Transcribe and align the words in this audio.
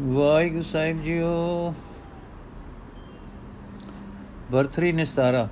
ਵਾਹਿਗੁਰੂ 0.00 0.62
ਸਾਹਿਬ 0.62 1.02
JIO. 1.02 1.74
ਬਰਥਰੀ 4.52 4.92
ਨਿਸਤਾਰਾ 4.92 5.48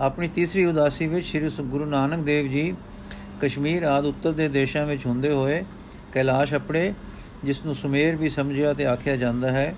ਆਪਣੀ 0.00 0.28
ਤੀਸਰੀ 0.28 0.64
ਉਦਾਸੀ 0.64 1.06
ਵਿੱਚ 1.06 1.26
ਸ੍ਰੀ 1.26 1.50
ਗੁਰੂ 1.60 1.84
ਨਾਨਕ 1.84 2.24
ਦੇਵ 2.24 2.50
ਜੀ 2.50 2.74
ਕਸ਼ਮੀਰ 3.40 3.82
ਆਦ 3.82 4.04
ਉੱਤਰ 4.04 4.32
ਦੇ 4.32 4.48
ਦੇਸ਼ਾਂ 4.48 4.86
ਵਿੱਚ 4.86 5.06
ਹੁੰਦੇ 5.06 5.32
ਹੋਏ 5.32 5.62
ਕੈਲਾਸ਼ 6.12 6.54
ਅਪੜੇ 6.54 6.92
ਜਿਸ 7.44 7.64
ਨੂੰ 7.64 7.74
ਸੁਮੇਰ 7.74 8.16
ਵੀ 8.16 8.28
ਸਮਝਿਆ 8.28 8.72
ਤੇ 8.74 8.86
ਆਖਿਆ 8.86 9.16
ਜਾਂਦਾ 9.16 9.52
ਹੈ, 9.52 9.74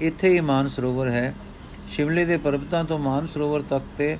ਇੱਥੇ 0.00 0.28
ਹੀ 0.28 0.40
ਮਾਨ 0.40 0.68
ਸਰੋਵਰ 0.68 1.08
ਹੈ। 1.08 1.34
ਸ਼ਿਮਲੇ 1.88 2.24
ਦੇ 2.24 2.36
ਪਰਬਤਾਂ 2.36 2.84
ਤੋਂ 2.84 2.98
ਮਾਨ 2.98 3.26
ਸਰੋਵਰ 3.26 3.62
ਤੱਕ 3.70 3.84
ਤੇ 3.98 4.16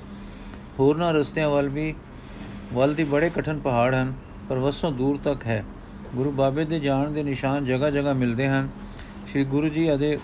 ਹੋਰਨਾਂ 0.79 1.13
ਰਸਤਿਆਂ 1.13 1.49
ਵੱਲ 1.49 1.69
ਵੀ, 1.69 1.93
ਵੱਲ 2.73 2.93
ਦੀ 2.93 3.03
ਬੜੇ 3.03 3.29
ਕਠਨ 3.29 3.59
ਪਹਾੜ 3.59 3.95
ਹਨ, 3.95 4.13
ਪਰ 4.49 4.57
ਵਸੋਂ 4.57 4.91
ਦੂਰ 4.91 5.19
ਤੱਕ 5.23 5.45
ਹੈ। 5.45 5.63
ਗੁਰੂ 6.15 6.31
ਬਾਬੇ 6.31 6.65
ਦੇ 6.65 6.79
ਜਾਣ 6.79 7.11
ਦੇ 7.11 7.23
ਨਿਸ਼ਾਨ 7.23 7.65
ਜਗ੍ਹਾ 7.65 7.89
ਜਗ੍ਹਾ 7.89 8.13
ਮਿਲਦੇ 8.13 8.47
ਹਨ। 8.47 8.69
ਸ੍ਰੀ 9.33 9.43
ਗੁਰੂ 9.43 9.69
ਜੀ 9.69 9.93
ਅਦੇ 9.93 10.17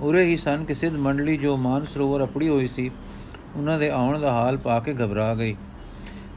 ਉਰੇ 0.00 0.22
ਹੀ 0.24 0.36
ਸਨ 0.36 0.64
ਕਿ 0.64 0.74
ਸਿੱਧ 0.74 0.96
ਮੰਡਲੀ 0.96 1.36
ਜੋ 1.36 1.56
ਮਾਨ 1.56 1.84
ਸਰੋਵਰ 1.84 2.22
ਅਪੜੀ 2.24 2.48
ਹੋਈ 2.48 2.68
ਸੀ, 2.68 2.90
ਉਹਨਾਂ 3.56 3.78
ਦੇ 3.78 3.88
ਆਉਣ 3.90 4.18
ਦਾ 4.20 4.32
ਹਾਲ 4.32 4.56
ਪਾ 4.56 4.78
ਕੇ 4.80 4.94
ਘਬਰਾ 4.94 5.34
ਗਈ। 5.34 5.56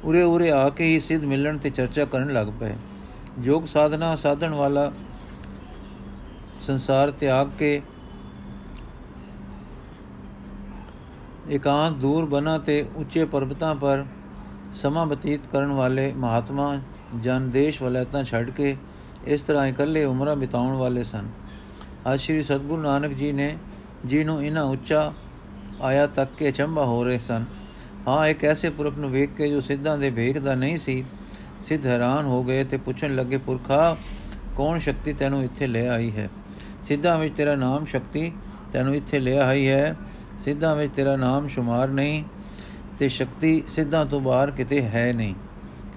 ਉਰੇ 0.03 0.23
ਉਰੇ 0.23 0.49
ਆ 0.51 0.69
ਕੇ 0.69 0.85
ਹੀ 0.85 0.99
ਸਿੱਧ 0.99 1.23
ਮਿਲਣ 1.23 1.57
ਤੇ 1.57 1.69
ਚਰਚਾ 1.69 2.05
ਕਰਨ 2.05 2.33
ਲੱਗ 2.33 2.47
ਪਏ। 2.59 2.73
ਯੋਗ 3.41 3.65
ਸਾਧਨਾ 3.65 4.15
ਸਾਧਣ 4.15 4.53
ਵਾਲਾ 4.53 4.91
ਸੰਸਾਰ 6.61 7.11
ਤਿਆਗ 7.11 7.51
ਕੇ 7.59 7.81
ਇਕਾਂਤ 11.49 11.97
ਦੂਰ 11.97 12.25
ਬਨਾ 12.25 12.57
ਤੇ 12.57 12.83
ਉੱਚੇ 12.95 13.25
ਪਰਬਤਾਂ 13.25 13.73
ਪਰ 13.75 14.05
ਸਮਾਂ 14.73 15.05
ਬਤੀਤ 15.05 15.47
ਕਰਨ 15.51 15.71
ਵਾਲੇ 15.71 16.13
ਮਹਾਤਮਾ 16.17 16.75
ਜਨ 17.21 17.49
ਦੇਸ਼ 17.49 17.81
ਵਲੈਤਾਂ 17.81 18.23
ਛੱਡ 18.23 18.49
ਕੇ 18.49 18.77
ਇਸ 19.27 19.41
ਤਰ੍ਹਾਂ 19.41 19.67
ਇਕੱਲੇ 19.67 20.05
ਉਮਰਾਂ 20.05 20.35
ਬਿਤਾਉਣ 20.35 20.75
ਵਾਲੇ 20.75 21.03
ਸਨ। 21.03 21.29
ਅੱਜ 22.13 22.19
ਸ੍ਰੀ 22.19 22.43
ਸਤਗੁਰੂ 22.43 22.81
ਨਾਨਕ 22.81 23.13
ਜੀ 23.13 23.31
ਨੇ 23.31 23.57
ਜੀ 24.05 24.23
ਨੂੰ 24.23 24.43
ਇਹਨਾਂ 24.43 24.63
ਉੱਚਾ 24.63 25.13
ਆਇਆ 25.81 26.07
ਤੱਕ 26.07 26.31
ਕੇ 26.37 26.51
ਚੰਬਾ 26.51 26.85
ਹੋ 26.85 27.03
ਰਹੇ 27.03 27.19
ਸਨ। 27.19 27.45
ਹਾਂ, 28.07 28.27
ਇੱਕ 28.27 28.45
ਐਸੇ 28.45 28.69
ਪੁਰਖ 28.69 28.97
ਨੂੰ 28.97 29.09
ਵੇਖ 29.11 29.29
ਕੇ 29.29 29.49
ਜੋ 29.49 29.61
ਸਿੱਧਾਂ 29.61 29.97
ਦੇ 29.97 30.09
ਵੇਖ 30.09 30.37
ਦਾ 30.37 30.55
ਨਹੀਂ 30.55 30.77
ਸੀ, 30.77 31.03
ਸਿੱਧ 31.61 31.85
ਹੈਰਾਨ 31.85 32.25
ਹੋ 32.25 32.43
ਗਏ 32.43 32.63
ਤੇ 32.63 32.77
ਪੁੱਛਣ 32.77 33.15
ਲੱਗੇ, 33.15 33.37
ਪੁਰਖਾ, 33.37 33.97
ਕੌਣ 34.55 34.79
ਸ਼ਕਤੀ 34.79 35.13
ਤੈਨੂੰ 35.13 35.43
ਇੱਥੇ 35.43 35.67
ਲੈ 35.67 35.87
ਆਈ 35.87 36.11
ਹੈ? 36.11 36.29
ਸਿੱਧਾਂ 36.87 37.17
ਵਿੱਚ 37.19 37.35
ਤੇਰਾ 37.35 37.55
ਨਾਮ 37.55 37.85
ਸ਼ਕਤੀ 37.85 38.31
ਤੈਨੂੰ 38.73 38.95
ਇੱਥੇ 38.95 39.19
ਲੈ 39.19 39.37
ਆਈ 39.37 39.67
ਹੈ। 39.67 39.95
ਸਿੱਧਾਂ 40.45 40.75
ਵਿੱਚ 40.75 40.93
ਤੇਰਾ 40.93 41.15
ਨਾਮ 41.15 41.47
ਸ਼ੁਮਾਰ 41.47 41.87
ਨਹੀਂ 41.87 42.23
ਤੇ 42.99 43.07
ਸ਼ਕਤੀ 43.07 43.63
ਸਿੱਧਾਂ 43.69 44.05
ਤੋਂ 44.05 44.21
ਬਾਹਰ 44.21 44.51
ਕਿਤੇ 44.51 44.81
ਹੈ 44.81 45.13
ਨਹੀਂ। 45.13 45.35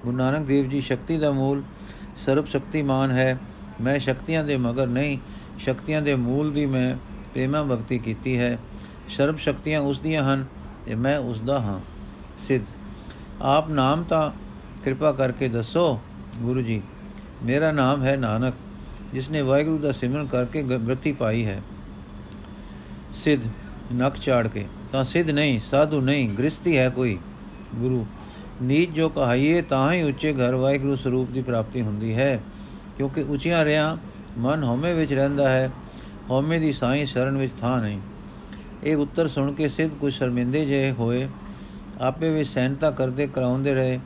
ਗੁਰੂ 0.03 0.17
ਨਾਨਕ 0.17 0.47
ਦੇਵ 0.47 0.69
ਜੀ, 0.69 0.81
ਸ਼ਕਤੀ 0.81 1.19
ਦਾ 1.19 1.31
ਮੂਲ 1.31 1.63
ਸਰਬ 2.17 2.47
ਸ਼ਕਤੀਮਾਨ 2.47 3.11
ਹੈ। 3.11 3.39
ਮੈਂ 3.81 3.99
ਸ਼ਕਤੀਆਂ 3.99 4.45
ਦੇ 4.45 4.57
ਮਗਰ 4.57 4.87
ਨਹੀਂ 4.87 5.19
ਸ਼ਕਤੀਆਂ 5.61 6.03
ਦੇ 6.03 6.15
ਮੂਲ 6.15 6.53
ਦੀ 6.53 6.67
ਮੈਂ 6.67 6.97
ਪ੍ਰੇਮਾ 7.33 7.63
ਭਗਤੀ 7.63 7.99
ਕੀਤੀ 7.99 8.39
ਹੈ। 8.39 8.59
ਸਰਬ 9.09 9.39
ਸ਼ਕਤੀਆਂ 9.39 9.81
ਉਸ 9.81 9.99
ਦੀਆਂ 9.99 10.25
ਹਨ 10.25 10.45
ਤੇ 10.87 10.95
ਮੈਂ 10.95 11.19
ਉਸ 11.19 11.41
ਦਾ 11.41 11.61
ਹਾਂ। 11.61 11.81
ਸਿੱਧ। 12.39 12.65
ਆਪ 13.43 13.71
ਨਾਮ 13.71 14.03
ਤਾਂ 14.03 14.31
ਕਿਰਪਾ 14.85 15.13
ਕਰਕੇ 15.13 15.49
ਦੱਸੋ, 15.49 16.01
ਗੁਰੂ 16.37 16.63
ਜੀ, 16.63 16.83
ਮੇਰਾ 17.45 17.73
ਨਾਮ 17.73 18.03
ਹੈ 18.03 18.17
ਨਾਨਕ 18.17 18.55
ਜਿਸ 19.13 19.31
ਨੇ 19.31 19.43
ਵਾਹਿਗੁਰੂ 19.43 19.79
ਦਾ 19.79 19.93
ਸਿਮਰਨ 19.93 20.27
ਕਰਕੇ 20.27 20.63
ਗਤੀ 20.63 21.13
ਪਾਈ 21.13 21.47
ਹੈ। 21.47 21.63
ਸਿੱਧ। 23.15 23.43
ਨਕ 23.95 24.17
ਚਾੜ 24.17 24.49
ਕੇ। 24.49 24.67
ਤਾਂ 24.93 25.05
ਸਿੱਧ 25.05 25.31
ਨਹੀਂ, 25.31 25.61
ਸਾਧੂ 25.71 26.01
ਨਹੀਂ 26.01 26.31
ਗ੍ਰਸਤੀ 26.31 26.79
ਹੈ 26.79 26.89
ਕੋਈ। 26.89 27.19
ਗੁਰੂ, 27.75 28.07
ਨੀਚ 28.63 28.91
ਜੋ 28.91 29.09
ਕਹਾਈਏ, 29.09 29.63
ਤਾਂ 29.63 29.93
ਹੀ 29.93 30.03
ਉੱਚੇ 30.03 30.33
ਘਰ 30.33 30.55
ਵਾਹਿਗੁਰੂ 30.55 30.97
ਸਰੂਪ 30.97 31.31
ਦੀ 31.31 31.43
ਪ੍ਰਾਪਤੀ 31.43 31.81
ਹੁੰਦੀ 31.81 32.15
ਹੈ, 32.15 32.41
ਕਿਉਂਕਿ 32.97 33.23
ਉੱਚੀਆਂ 33.23 33.65
ਰਿਆਂ 33.65 33.97
ਮਨ 34.41 34.63
ਹਉਮੈ 34.63 34.95
ਵਿੱਚ 34.95 35.13
ਰਹਿੰਦਾ 35.13 35.49
ਹੈ, 35.49 35.71
ਹਉਮੈ 36.31 36.59
ਦੀ 36.59 36.73
ਸਾਈ 36.73 37.07
ਸ਼ਰਨ 37.07 37.37
ਵਿੱਚ 37.37 37.53
ਥਾਂ 37.61 37.83
ਨਹੀਂ। 37.83 38.01
ਇਹ 38.85 38.97
ਉੱਤਰ 38.97 39.29
ਸੁਣ 39.29 39.53
ਕੇ 39.53 39.69
ਸਿੱਧ 39.69 39.91
ਕੁਝ 40.01 40.15
ਸ਼ਰਮਿੰਦੇ 40.15 40.67
ਜੇ 40.67 40.91
ਹੋਏ। 40.91 41.29
ਆਪੇ 42.01 42.31
ਵੀ 42.31 42.45
ਸੈਨਤਾ 42.45 42.91
ਕਰਦੇ 42.91 43.27
ਕਰਾਉਂਦੇ 43.27 43.75
ਰਹੇ। 43.75 44.01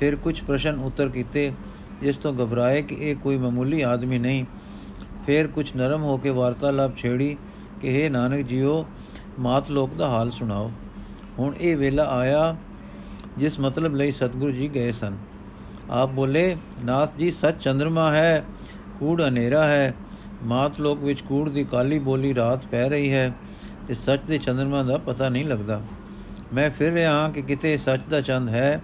ਫਿਰ 0.00 0.16
ਕੁਝ 0.16 0.40
ਪ੍ਰਸ਼ਨ 0.40 0.78
ਉੱਤਰ 0.78 1.08
ਕੀਤੇ, 1.08 1.52
ਜਿਸ 2.00 2.16
ਤੋਂ 2.16 2.32
ਘਬਰਾਏ 2.32 2.82
ਕਿ 2.82 2.94
ਇਹ 2.94 3.16
ਕੋਈ 3.16 3.36
ਮਾਮੂਲੀ 3.36 3.82
ਆਦਮੀ 3.82 4.18
ਨਹੀਂ। 4.18 4.44
ਫਿਰ 5.26 5.46
ਕੁਝ 5.46 5.70
ਨਰਮ 5.76 6.02
ਹੋ 6.02 6.16
ਕੇ 6.16 6.30
ਵਾਰਤਾਲਾਪ 6.30 6.96
ਛੇੜੀ 6.96 7.36
ਕਿ 7.80 8.06
हे 8.06 8.12
ਨਾਨਕ 8.12 8.46
ਜੀਓ, 8.46 8.86
ਮਾਤ 9.40 9.70
ਲੋਕ 9.70 9.94
ਦਾ 9.94 10.08
ਹਾਲ 10.08 10.30
ਸੁਣਾਓ। 10.30 10.72
ਹੁਣ 11.38 11.54
ਇਹ 11.60 11.76
ਵੇਲਾ 11.76 12.04
ਆਇਆ, 12.04 12.56
ਜਿਸ 13.38 13.60
ਮਤਲਬ 13.60 13.94
ਲਈ 13.94 14.12
ਸਤਿਗੁਰੂ 14.12 14.52
ਜੀ 14.52 14.70
ਗਏ 14.74 14.92
ਸਨ। 14.92 15.16
ਆਪ 15.90 16.10
ਬੋਲੇ, 16.10 16.56
ਨਾਥ 16.84 17.10
ਜੀ, 17.18 17.30
ਸੱਚ 17.30 17.62
ਚੰਦਰਮਾ 17.62 18.10
ਹੈ 18.10 18.44
ਕੂੜ 19.00 19.22
ਹਨੇਰਾ 19.22 19.66
ਹੈ। 19.66 19.94
ਮਾਤ 20.44 20.80
ਲੋਕ 20.80 20.98
ਵਿੱਚ 20.98 21.20
ਕੂੜ 21.20 21.48
ਦੀ 21.50 21.64
ਕਾਲੀ 21.64 21.98
ਬੋਲੀ 21.98 22.34
ਰਾਤ 22.34 22.66
ਪੈ 22.66 22.88
ਰਹੀ 22.88 23.12
ਹੈ 23.12 23.32
ਤੇ 23.88 23.94
ਸੱਚ 23.94 24.20
ਦੇ 24.28 24.38
ਚੰਦਰਮਾ 24.38 24.82
ਦਾ 24.82 24.96
ਪਤਾ 24.96 25.28
ਨਹੀਂ 25.28 25.44
ਲੱਗਦਾ। 25.44 25.82
ਮੈਂ 26.54 26.70
ਫਿਰ 26.70 26.92
ਰਿਹਾ 26.92 27.12
ਹਾਂ 27.12 27.30
ਕਿ 27.30 27.42
ਕਿਤੇ 27.42 27.76
ਸੱਚ 27.76 28.00
ਦਾ 28.10 28.20
ਚੰਦ 28.20 28.48
ਹੈ। 28.48 28.82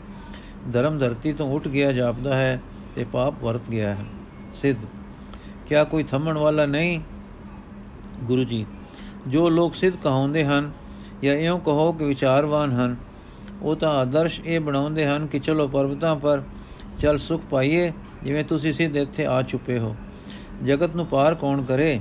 ਧਰਮ 0.73 0.99
ਧਰਤੀ 0.99 1.33
ਤੋਂ 1.33 1.53
ਉੱਠ 1.53 1.69
ਗਿਆ, 1.69 1.93
ਜਾਪਦਾ 1.93 2.37
ਹੈ 2.37 2.61
ਤੇ 2.97 3.05
ਪਾਪ 3.05 3.35
ਵਰਤ 3.43 3.71
ਗਿਆ 3.73 3.95
ਹੈ। 3.95 4.05
ਸਿੱਧ। 4.55 4.79
ਕਿਆ 5.67 5.85
ਕੋਈ 5.85 6.03
ਥੰਮਣ 6.03 6.39
ਵਾਲਾ 6.39 6.67
ਨਹੀਂ? 6.67 7.01
ਗੁਰੂ 8.25 8.45
ਜੀ, 8.45 8.67
ਜੋ 9.29 9.49
ਲੋਕ 9.49 9.75
ਸਿੱਧ 9.75 9.97
ਕਹਾਉਂਦੇ 9.97 10.45
ਹਨ 10.45 10.73
ਜਾਂ 11.23 11.35
ਇਉਂ 11.35 11.59
ਕਹੋ 11.61 11.93
ਕਿ 11.93 12.05
ਵਿਚਾਰਵਾਨ 12.05 12.73
ਹਨ, 12.73 12.97
ਉਹ 13.63 13.77
ਤਾਂ 13.77 13.91
ਆਦਰਸ਼ 13.91 14.41
ਇਹ 14.41 14.61
ਬਣਾਉਂਦੇ 14.61 15.07
ਹਨ 15.07 15.27
ਕਿ 15.27 15.39
ਚਲੋ 15.39 15.69
ਪਰਬਤਾਂ 15.69 16.17
ਪਰ 16.17 16.43
ਚਲ 17.01 17.19
ਸੁਖ 17.19 17.43
ਪਾਈਏ, 17.51 17.93
ਜਿਵੇਂ 18.23 18.45
ਤੁਸੀਂ 18.45 18.73
ਸਿੱਧ 18.73 18.97
ਇੱਥੇ 18.97 19.27
ਆ 19.27 19.43
ਚੁੱਪੇ 19.43 19.79
ਹੋ। 19.79 19.97
ਜਗਤ 20.63 20.97
ਨੂੰ 20.97 21.07
ਪਾਰ 21.07 21.35
ਕੌਣ 21.35 21.63
ਕਰੇ? 21.63 22.01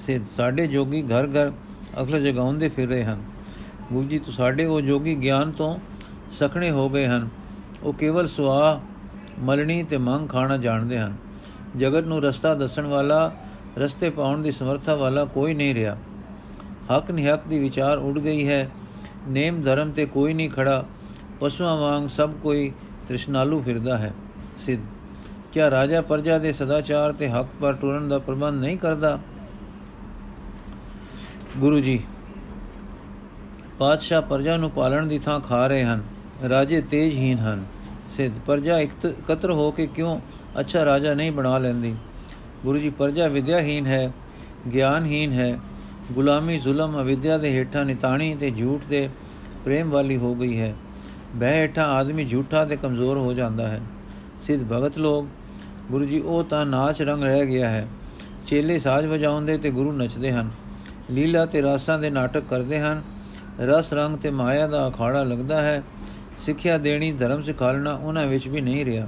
ਸਿੱਧ 0.00 0.24
ਸਾਡੇ 0.36 0.66
ਜੋਗੀ 0.66 1.02
ਘਰ 1.02 1.24
ਘਰ 1.24 1.52
ਅਖਲ 2.02 2.24
ਜਗਾਉਂਦੇ 2.24 2.68
ਫਿਰ 2.68 2.88
ਰਹੇ 2.88 3.04
ਹਨ। 3.04 3.22
ਗੁਰੂ 3.92 4.08
ਜੀ 4.08 4.18
ਤੂੰ 4.18 4.34
ਸਾਡੇ 4.34 4.64
ਉਹ 4.64 4.80
ਜੋਗੀ 4.80 5.14
ਗਿਆਨ 5.14 5.50
ਤੋਂ 5.50 5.78
ਸਖਣੇ 6.32 6.70
ਹੋ 6.70 6.88
ਗਏ 6.88 7.06
ਹਨ। 7.06 7.28
ਉਹ 7.82 7.92
ਕੇਵਲ 7.92 8.28
ਸੁਆ 8.28 8.80
ਮਲਣੀ 9.38 9.82
ਤੇ 9.82 9.96
ਮੰਗ 9.96 10.28
ਖਾਣਾ 10.28 10.56
ਜਾਣਦੇ 10.56 10.98
ਹਨ। 10.98 11.16
ਜਗਤ 11.76 12.04
ਨੂੰ 12.04 12.22
ਰਸਤਾ 12.22 12.54
ਦੱਸਣ 12.54 12.86
ਵਾਲਾ, 12.86 13.32
ਰਸਤੇ 13.78 14.10
ਪਾਉਣ 14.10 14.42
ਦੀ 14.42 14.52
ਸਮਰੱਥਾ 14.52 14.94
ਵਾਲਾ 14.94 15.24
ਕੋਈ 15.24 15.54
ਨਹੀਂ 15.54 15.74
ਰਿਹਾ। 15.74 15.96
ਹੱਕ 16.96 17.10
ਨਿਹਕ 17.10 17.40
ਦੀ 17.48 17.58
ਵਿਚਾਰ 17.58 17.98
ਉੱਡ 17.98 18.18
ਗਈ 18.18 18.48
ਹੈ। 18.48 18.70
ਨੇਮ 19.28 19.62
ਧਰਮ 19.62 19.90
ਤੇ 19.90 20.06
ਕੋਈ 20.06 20.34
ਨਹੀਂ 20.34 20.50
ਖੜਾ। 20.50 20.84
ਪਸ਼ੂਆਂ 21.40 21.76
ਵਾਂਗ 21.76 22.08
ਸਭ 22.08 22.30
ਕੋਈ 22.42 22.72
ਤ੍ਰਿਸ਼ਨਾਲੂ 23.08 23.62
ਫਿਰਦਾ 23.62 23.98
ਹੈ। 23.98 24.14
ਸਿੱਧ 24.58 24.80
ਕਿਆ 25.54 25.70
ਰਾਜਾ 25.70 26.00
ਪਰਜਾ 26.00 26.38
ਦੇ 26.38 26.52
ਸਦਾਚਾਰ 26.52 27.12
ਤੇ 27.12 27.28
ਹੱਕ 27.28 27.48
ਪਰ 27.60 27.72
ਟੁਰਨ 27.72 28.08
ਦਾ 28.08 28.18
ਪ੍ਰਬੰਧ 28.18 28.60
ਨਹੀਂ 28.60 28.78
ਕਰਦਾ। 28.78 29.18
ਗੁਰੂ 31.58 31.80
ਜੀ, 31.80 31.98
ਪਾਤਸ਼ਾਹ 33.78 34.22
ਪਰਜਾ 34.22 34.56
ਨੂੰ 34.56 34.70
ਪਾਲਣ 34.70 35.06
ਦੀ 35.06 35.18
ਥਾਂ 35.18 35.40
ਖਾ 35.40 35.66
ਰਹੇ 35.66 35.84
ਹਨ। 35.84 36.02
ਰਾਜੇ 36.48 36.80
ਤੇਜਹੀਨ 36.80 37.38
ਹਨ। 37.38 37.64
ਸਿੱਧ 38.16 38.32
ਪਰਜਾ 38.46 38.78
ਇਕੱਤਰ 38.78 39.50
ਹੋ 39.50 39.70
ਕੇ 39.70 39.86
ਕਿਉਂ 39.86 40.18
ਅੱਛਾ 40.60 40.84
ਰਾਜਾ 40.84 41.14
ਨਹੀਂ 41.14 41.32
ਬਣਾ 41.32 41.58
ਲੈਂਦੀ? 41.58 41.94
ਗੁਰੂ 42.64 42.78
ਜੀ, 42.78 42.90
ਪਰਜਾ 42.90 43.26
ਵਿਦਿਆਹੀਨ 43.26 43.86
ਹੈ 43.86 44.12
ਗਿਆਨਹੀਨ 44.74 45.32
ਹੈ। 45.32 45.58
ਗੁਲਾਮੀ, 46.12 46.58
ਜ਼ੁਲਮ, 46.58 47.00
ਅਵਿਦਿਆ 47.02 47.38
ਦੇ 47.38 47.50
ਹੇਠਾਂ 47.50 47.84
ਨਿਤਾਣੀ 47.84 48.34
ਤੇ 48.34 48.50
ਝੂਠ 48.50 48.88
ਦੇ 48.90 49.08
ਪ੍ਰੇਮ 49.64 49.90
ਵਾਲੀ 49.90 50.16
ਹੋ 50.16 50.34
ਗਈ 50.34 50.60
ਹੈ। 50.60 50.74
ਬਹਿ 51.34 51.60
ਹੇਠਾਂ 51.60 51.84
ਆਦਮੀ 51.84 52.24
ਝੂਠਾ 52.24 52.64
ਤੇ 52.64 52.76
ਕਮਜ਼ੋਰ 52.76 53.18
ਹੋ 53.18 53.32
ਜਾਂਦਾ 53.32 53.68
ਹੈ। 53.68 53.80
ਸਿੱਧ 54.46 54.62
ਭਗਤ 54.62 54.98
ਲੋਗ 54.98 55.26
ਗੁਰੂ 55.90 56.04
ਜੀ, 56.04 56.20
ਉਹ 56.20 56.44
ਤਾਂ 56.44 56.66
ਨਾਚ 56.66 57.02
ਰੰਗ 57.02 57.22
ਰਹਿ 57.22 57.46
ਗਿਆ 57.46 57.68
ਹੈ। 57.68 57.88
ਚੇਲੇ 58.46 58.78
ਸਾਜ਼ 58.78 59.06
ਵਜਾਉਂਦੇ 59.06 59.58
ਤੇ 59.58 59.70
ਗੁਰੂ 59.70 59.92
ਨੱਚਦੇ 59.92 60.32
ਹਨ। 60.32 60.50
ਲੀਲਾ 61.10 61.46
ਤੇ 61.46 61.62
ਰਾਸਾਂ 61.62 61.98
ਦੇ 61.98 62.10
ਨਾਟਕ 62.10 62.42
ਕਰਦੇ 62.50 62.80
ਹਨ। 62.80 63.02
ਰਸ 63.60 63.92
ਰੰਗ 63.92 64.16
ਤੇ 64.18 64.30
ਮਾਇਆ 64.30 64.66
ਦਾ 64.66 64.88
ਅਖਾੜਾ 64.88 65.22
ਲੱਗਦਾ 65.24 65.62
ਹੈ। 65.62 65.82
ਸਿੱਖਿਆ 66.38 66.78
ਦੇਣੀ, 66.78 67.12
ਧਰਮ 67.12 67.42
ਸਿਖਾਲਣਾ 67.42 67.94
ਉਹਨਾਂ 67.94 68.26
ਵਿੱਚ 68.26 68.48
ਵੀ 68.48 68.60
ਨਹੀਂ 68.60 68.84
ਰਿਹਾ। 68.84 69.06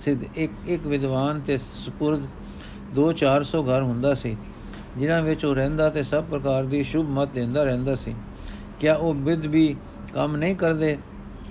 ਸਿੱਧ 0.00 0.20
ਇੱਕ 0.36 0.52
ਇੱਕ 0.66 0.86
ਵਿਦਵਾਨ 0.86 1.40
ਤੇ 1.40 1.58
ਸੁਪੁਰਦ 1.58 2.22
2-400 2.94 3.62
ਘਰ 3.62 3.82
ਹੁੰਦਾ 3.82 4.14
ਸੀ, 4.14 4.36
ਜਿਨ੍ਹਾਂ 4.96 5.22
ਵਿੱਚ 5.22 5.44
ਉਹ 5.44 5.54
ਰਹਿੰਦਾ 5.54 5.90
ਤੇ 5.90 6.02
ਸਭ 6.02 6.24
ਪ੍ਰਕਾਰ 6.24 6.64
ਦੀ 6.64 6.84
ਸ਼ੁਭ 6.84 7.06
ਮਤ 7.08 7.28
ਦਿੰਦਾ 7.34 7.64
ਰਹਿੰਦਾ 7.64 7.94
ਸੀ। 7.94 8.14
ਕਿਆ 8.80 8.94
ਉਹ 8.94 9.14
ਵਿਦ 9.14 9.46
ਵੀ 9.46 9.76
ਕੰਮ 10.14 10.36
ਨਹੀਂ 10.36 10.56
ਕਰਦੇ? 10.56 10.98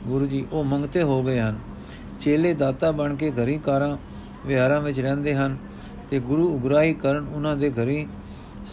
ਗੁਰੂ 0.08 0.26
ਜੀ, 0.26 0.46
ਉਹ 0.52 0.64
ਮੰਗਤੇ 0.64 1.04
ਹੋ 1.04 1.24
ਗਏ 1.24 1.40
ਹਨ। 1.40 1.60
ਚੇਲੇ 2.22 2.54
ਦਾਤਾ 2.54 2.92
ਬਣ 2.92 3.16
ਕੇ 3.16 3.32
ਘਰੀ 3.32 3.58
ਕਾਰਾਂ 3.58 3.98
ਵਿਹਾਰਾਂ 4.46 4.82
ਵਿੱਚ 4.82 5.00
ਰਹਿੰਦੇ 5.00 5.36
ਹਨ 5.36 5.58
ਤੇ 6.10 6.20
ਗੁਰੂ 6.20 6.56
ਉਗਰਾਈ 6.56 6.94
ਕਰਨ 6.94 7.28
ਉਹਨਾਂ 7.28 7.58
ਦੇ 7.58 7.70
ਘਰੀ 7.70 8.08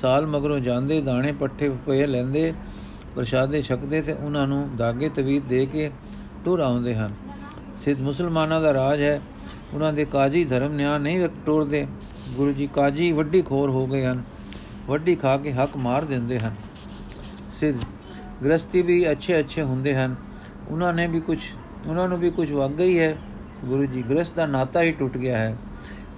ਸਾਲ 0.00 0.26
ਮਗਰੋਂ 0.26 0.60
ਜਾਂਦੇ, 0.60 1.00
ਦਾਣੇ 1.00 1.32
ਪੱਠੇ 1.32 1.70
ਪਏ 1.86 2.06
ਲੈਂਦੇ, 2.06 2.54
ਪ੍ਰਸ਼ਾਦੇ 3.16 3.62
ਛਕਦੇ 3.62 4.02
ਤੇ 4.02 4.12
ਉਹਨਾਂ 4.12 4.46
ਨੂੰ 4.46 4.76
ਦਾਗੇ 4.76 5.08
ਤਵੀਤ 5.08 5.42
ਦੇ 5.42 5.66
ਕੇ 5.66 5.90
ਟੁਰ 6.44 6.60
ਆਉਂਦੇ 6.60 6.94
ਹਨ। 6.94 7.14
ਸਿੱਧ 7.84 8.00
ਮੁਸਲਮਾਨਾਂ 8.00 8.60
ਦਾ 8.60 8.74
ਰਾਜ 8.74 9.02
ਹੈ। 9.02 9.20
ਉਹਨਾਂ 9.74 9.92
ਦੇ 9.92 10.04
ਕਾਜੀ 10.04 10.44
ਧਰਮ 10.44 10.72
ਨਿਆਂ 10.72 11.00
ਨਹੀਂ 11.00 11.28
ਟੋੜਦੇ 11.46 11.86
ਗੁਰੂ 12.36 12.52
ਜੀ 12.52 12.66
ਕਾਜੀ 12.66 13.12
ਵੱਡੀ 13.12 13.42
ਖੋਰ 13.42 13.70
ਹੋ 13.70 13.86
ਗਏ 13.86 14.04
ਹਨ। 14.04 14.22
ਵੱਡੀ 14.86 15.14
ਖਾ 15.14 15.36
ਕੇ 15.36 15.52
ਹੱਕ 15.52 15.76
ਮਾਰ 15.76 16.04
ਦਿੰਦੇ 16.04 16.38
ਹਨ। 16.38 16.54
ਸਿੱਧ 17.52 17.78
ਗ੍ਰਸਤੀ 18.44 18.82
ਵੀ 18.82 19.10
ਅੱਛੇ 19.10 19.40
ਅੱਛੇ 19.40 19.62
ਹੁੰਦੇ 19.62 19.94
ਹਨ। 19.94 20.14
ਉਹਨਾਂ 20.68 20.92
ਨੇ 20.92 21.06
ਵੀ 21.06 21.20
ਕੁਝ 21.20 21.38
ਉਹਨਾਂ 21.86 22.08
ਨੂੰ 22.08 22.18
ਵੀ 22.18 22.30
ਕੁਝ 22.30 22.52
ਵਗ 22.52 22.70
ਗਈ 22.70 22.98
ਹੈ। 22.98 23.16
ਗੁਰੂ 23.64 23.86
ਜੀ 23.86 24.02
ਗ੍ਰਸਤ 24.10 24.34
ਦਾ 24.34 24.46
ਨਾਤਾ 24.46 24.82
ਹੀ 24.82 24.92
ਟੁੱਟ 24.92 25.16
ਗਿਆ 25.16 25.38
ਹੈ। 25.38 25.56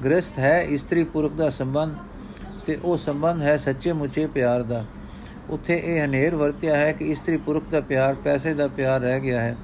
ਗ੍ਰਸਤ 0.05 0.39
ਹੈ 0.39 0.61
ਇਸਤਰੀ 0.63 1.05
ਪੁਰਖ 1.05 1.33
ਦਾ 1.33 1.51
ਸੰਬੰਧ 1.51 1.95
ਤੇ 2.67 2.79
ਉਹ 2.85 2.97
ਸੰਬੰਧ 2.97 3.43
ਹੈ 3.43 3.57
ਸੱਚੇ 3.57 3.93
ਮੁੱਚੇ 3.93 4.27
ਪਿਆਰ 4.27 4.63
ਦਾ। 4.63 4.85
ਉੱਥੇ 5.51 5.83
ਇਹ 5.85 6.05
ਹਨੇਰ 6.05 6.35
ਵਰਤਿਆ 6.35 6.77
ਹੈ 6.77 6.93
ਕਿ 6.93 7.05
ਇਸਤਰੀ 7.05 7.37
ਪੁਰਖ 7.37 7.63
ਦਾ 7.71 7.81
ਪਿਆਰ, 7.81 8.15
ਪੈਸੇ 8.15 8.55
ਦਾ 8.55 8.67
ਪਿਆਰ 8.69 9.01
ਰਹਿ 9.01 9.21
ਗਿਆ 9.21 9.41
ਹੈ। 9.41 9.57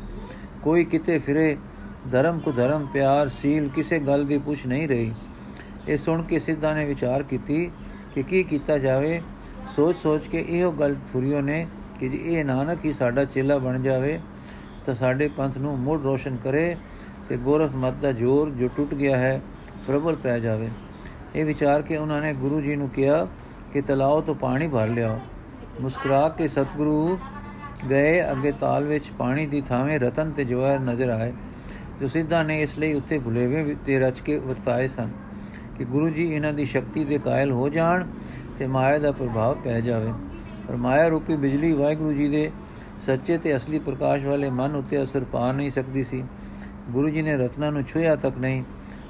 ਕੋਈ 0.62 0.84
ਕਿਤੇ 0.84 1.18
ਫਿਰੇ, 1.18 1.56
ਧਰਮ 2.12 2.38
ਕੋ 2.38 2.52
ਧਰਮ, 2.52 2.86
ਪਿਆਰ, 2.86 3.28
ਸੀਲ 3.28 3.68
ਕਿਸੇ 3.68 3.98
ਗੱਲ 3.98 4.24
ਦੀ 4.24 4.38
ਪੁੱਛ 4.38 4.66
ਨਹੀਂ 4.66 4.88
ਰਹੀ। 4.88 5.12
ਇਹ 5.88 5.98
ਸੁਣ 5.98 6.22
ਕੇ 6.22 6.38
ਸਿੱਧਾ 6.38 6.74
ਨੇ 6.74 6.84
ਵਿਚਾਰ 6.84 7.22
ਕੀਤੀ 7.22 7.70
ਕਿ 8.14 8.22
ਕੀ 8.22 8.42
ਕੀਤਾ 8.42 8.78
ਜਾਵੇ। 8.78 9.20
ਸੋਚ 9.76 9.96
ਸੋਚ 9.96 10.26
ਕੇ 10.28 10.44
ਇਹੋ 10.48 10.70
ਗੱਲ 10.70 10.96
ਫੁਰਿਓ 11.12 11.40
ਨੇ 11.40 11.66
ਕਿ 12.00 12.08
ਜੇ 12.08 12.18
ਇਹ 12.24 12.44
ਨਾਨਕ 12.44 12.84
ਹੀ 12.84 12.92
ਸਾਡਾ 12.92 13.24
ਚੇਲਾ 13.24 13.58
ਬਣ 13.58 13.82
ਜਾਵੇ, 13.82 14.20
ਤਾਂ 14.86 14.94
ਸਾਡੇ 14.94 15.28
ਪੰਥ 15.28 15.58
ਨੂੰ 15.58 15.78
ਮੁੜ 15.78 16.00
ਰੋਸ਼ਨ 16.02 16.36
ਕਰੇ 16.44 16.76
ਤੇ 17.32 17.36
ਗੋਰਖ 17.36 17.74
ਮਤ 17.74 17.94
ਦਾ 18.02 18.12
ਜੋਰ 18.12 18.50
ਜੋ 18.50 18.68
ਟੁੱਟ 18.76 18.94
ਗਿਆ 18.94 19.18
ਹੈ, 19.18 19.40
ਪ੍ਰਬਲ 19.86 20.16
ਪੈ 20.16 20.38
ਜਾਵੇ। 20.38 20.68
ਇਹ 21.36 21.44
ਵਿਚਾਰ 21.44 21.82
ਕੇ 21.82 21.96
ਉਹਨਾਂ 21.96 22.20
ਨੇ 22.22 22.32
ਗੁਰੂ 22.34 22.60
ਜੀ 22.60 22.76
ਨੂੰ 22.76 22.88
ਕਿਹਾ 22.88 23.26
ਕਿ 23.72 23.82
ਤਲਾਅ 23.82 24.20
ਤੋਂ 24.20 24.34
ਪਾਣੀ 24.34 24.68
ਭਰ 24.68 24.88
ਲਿਆਓ। 24.88 25.18
ਮੁਸਕਰਾ 25.80 26.28
ਕੇ 26.28 26.48
ਸਤਿਗੁਰੂ 26.48 27.18
ਗਏ, 27.90 28.30
ਅੱਗੇ 28.32 28.52
ਤਾਲ 28.52 28.84
ਵਿੱਚ 28.84 29.04
ਪਾਣੀ 29.18 29.46
ਦੀ 29.46 29.60
ਥਾਵੇਂ 29.60 30.00
ਰਤਨ 30.00 30.30
ਤੇ 30.30 30.44
ਜਵਾਹਰ 30.44 30.80
ਨਜ਼ਰ 30.80 31.08
ਆਏ। 31.08 31.32
ਜੋ 32.00 32.08
ਸਿੱਧਾ 32.08 32.42
ਨੇ 32.42 32.60
ਇਸ 32.60 32.78
ਲਈ 32.78 32.92
ਉੱਤੇ 32.92 33.18
ਭੁਲੇਵੇਂ 33.18 33.74
ਤੇ 33.86 33.98
ਰਚ 33.98 34.20
ਕੇ 34.20 34.36
ਵਰਤਾਏ 34.38 34.88
ਸਨ 34.88 35.08
ਕਿ 35.78 35.84
ਗੁਰੂ 35.84 36.08
ਜੀ 36.08 36.32
ਇਹਨਾਂ 36.32 36.52
ਦੀ 36.52 36.64
ਸ਼ਕਤੀ 36.64 37.04
ਦੇ 37.04 37.18
ਕਾਇਲ 37.18 37.52
ਹੋ 37.52 37.68
ਜਾਣ 37.68 38.06
ਤੇ 38.58 38.66
ਮਾਇਆ 38.66 38.98
ਦਾ 38.98 39.12
ਪ੍ਰਭਾਵ 39.12 39.54
ਪੈ 39.54 39.80
ਜਾਵੇ। 39.80 40.12
ਪਰ 40.68 40.76
ਮਾਇਆ 40.76 41.08
ਰੂਪੀ 41.08 41.36
ਬਿਜਲੀ 41.36 41.72
ਵਾਹਿਗੁਰੂ 41.72 42.12
ਜੀ 42.12 42.28
ਦੇ 42.28 42.50
ਸੱਚੇ 43.06 43.38
ਤੇ 43.38 43.56
ਅਸਲੀ 43.56 43.78
ਪ੍ਰਕਾਸ਼ 43.78 44.24
ਵਾਲੇ 44.24 44.50
ਮਨ 44.50 44.76
ਉੱਤੇ 44.76 45.02
ਅਸਰ 45.02 45.24
ਪਾ 45.24 45.52
ਨਹੀਂ 45.52 45.70
ਸਕਦੀ 45.70 46.04
ਸੀ। 46.04 46.24
ਗੁਰੂ 46.92 47.08
ਜੀ 47.08 47.22
ਨੇ 47.22 47.36
ਰਤਨਾਂ 47.36 47.70
ਨੂੰ 47.72 47.82
ਛੁਇਆ 47.82 48.16
ਤੱਕ 48.16 48.38
ਨਹੀਂ। 48.38 48.62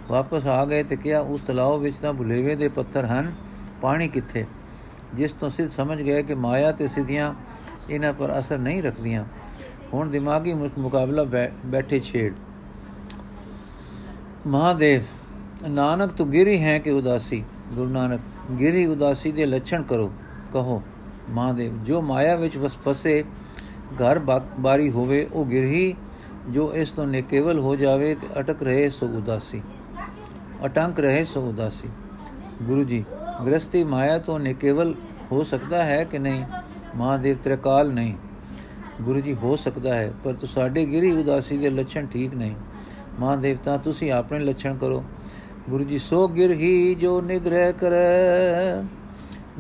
ਵਾਪਸ 0.09 0.47
ਆ 0.47 0.65
ਗਏ 0.65 0.83
ਤੇ 0.83 0.97
ਕਿਹਾ, 0.97 1.21
ਉਸ 1.21 1.41
ਤਲਾਅ 1.47 1.77
ਵਿੱਚ 1.77 1.97
ਤਾਂ 1.97 2.13
ਭੁਲੇਵੇਂ 2.13 2.57
ਦੇ 2.57 2.69
ਪੱਥਰ 2.69 3.05
ਹਨ, 3.05 3.33
ਪਾਣੀ 3.83 4.09
ਕਿੱਥੇ? 4.09 4.45
ਜਿਸ 5.15 5.33
ਤੋਂ 5.33 5.51
ਸਿੱਧ 5.51 5.71
ਸਮਝ 5.71 6.03
ਗਏ 6.03 6.23
ਕਿ 6.23 6.35
ਮਾਇਆ 6.35 6.73
ਤੇ 6.73 6.89
ਸਿੱਧੀਆਂ 6.89 7.35
ਇਹਨਾਂ 7.91 8.13
ਪਰ 8.13 8.39
ਅਸਰ 8.39 8.59
ਨਹੀਂ 8.59 8.83
ਰੱਖਦੀਆਂ। 8.83 9.25
ਹੁਣ 9.95 10.11
ਦਿਮਾਗੀ 10.11 10.53
ਮੁਕਾਬਲਾ 10.55 11.25
ਬੈਠੇ 11.67 12.01
ਛੇੜ। 12.01 12.33
ਮਹਾਦੇਵ, 14.47 15.03
ਨਾਨਕ, 15.69 16.13
ਤੂੰ 16.13 16.31
ਗਿਰੀ 16.31 16.59
ਹੈ 16.61 16.79
ਕਿ 16.79 16.91
ਉਦਾਸੀ? 16.91 17.45
ਗੁਰੂ 17.73 17.91
ਨਾਨਕ, 17.91 18.21
ਗਿਰੀ 18.61 18.87
ਉਦਾਸੀ 18.87 19.33
ਦੇ 19.33 19.47
ਲੱਛਣ 19.47 19.83
ਕਰੋ, 19.83 20.11
ਕਹੋ, 20.53 20.83
ਮਹਾਦੇਵ, 21.31 21.85
ਜੋ 21.85 22.01
ਮਾਇਆ 22.03 22.37
ਵਿੱਚ 22.37 22.57
ਵਸ, 22.57 22.77
ਫਸੇ 22.77 23.25
ਘਰ 23.95 24.19
ਬਾਰੀ 24.59 24.91
ਹੋਵੇ, 24.91 25.27
ਉਹ 25.33 25.45
ਗਿਰਹੀ 25.47 25.95
ਜੋ 26.49 26.75
ਇਸ 26.75 26.91
ਤੋਂ 26.91 27.07
ਨਿਕੇਵਲ 27.07 27.59
ਹੋ 27.59 27.77
ਜਾਵੇ 27.77 28.15
ਤੇ 28.15 28.27
ਅਟਕ 28.41 28.63
ਰਹੇ 28.63 28.91
ਸੋ 28.91 29.07
ਉਦਾਸੀ। 29.07 29.63
ਅਟੰਕ 30.65 31.01
ਰਹੇ 31.01 31.25
ਸੋ 31.25 31.49
ਉਦਾਸੀ। 31.49 31.89
ਗੁਰੂ 32.63 32.85
ਜੀ 32.85 33.05
ਗ੍ਰਸਤੀ 33.47 33.85
ਮਾਇਆ 33.85 34.19
ਤੋਂ 34.19 34.39
ਨਿਕੇਵਲ 34.39 34.95
ਹੋ 35.33 35.45
ਸਕਦਾ 35.45 35.85
ਹੈ 35.85 36.05
ਕਿ 36.05 36.19
ਨਹੀਂ? 36.19 36.45
ਮਹਾਦੇਵ 36.97 37.37
ਤ੍ਰਿਕਾਲ, 37.45 37.93
ਨਹੀਂ। 37.93 38.15
ਗੁਰੂ 39.03 39.21
ਜੀ, 39.21 39.35
ਹੋ 39.35 39.57
ਸਕਦਾ 39.57 39.95
ਹੈ, 39.95 40.13
ਪਰ 40.25 40.33
ਤੂੰ 40.33 40.49
ਸਾਡੇ 40.49 40.87
ਗਿਰੀ 40.87 41.11
ਉਦਾਸੀ 41.11 41.59
ਦੇ 41.59 41.71
ਲੱਛਣ 41.71 42.07
ਠੀਕ 42.07 42.35
ਨਹੀਂ। 42.35 42.55
ਮਹਾਦੇਵਤਾ 43.21 43.77
ਤੁਸੀਂ 43.77 44.13
ਆਪਣੇ 44.13 44.39
ਲੱਛਣ 44.39 44.77
ਕਰੋ। 44.77 45.05
ਗੁਰੂ 45.71 45.85
ਜੀ, 45.85 45.99
ਸੋ 45.99 46.29
ਗਿਰਹੀ 46.29 46.95
ਜੋ 46.95 47.21
ਨਿਗ੍ਰਹਿ 47.21 47.73
ਕਰੇ, 47.73 48.85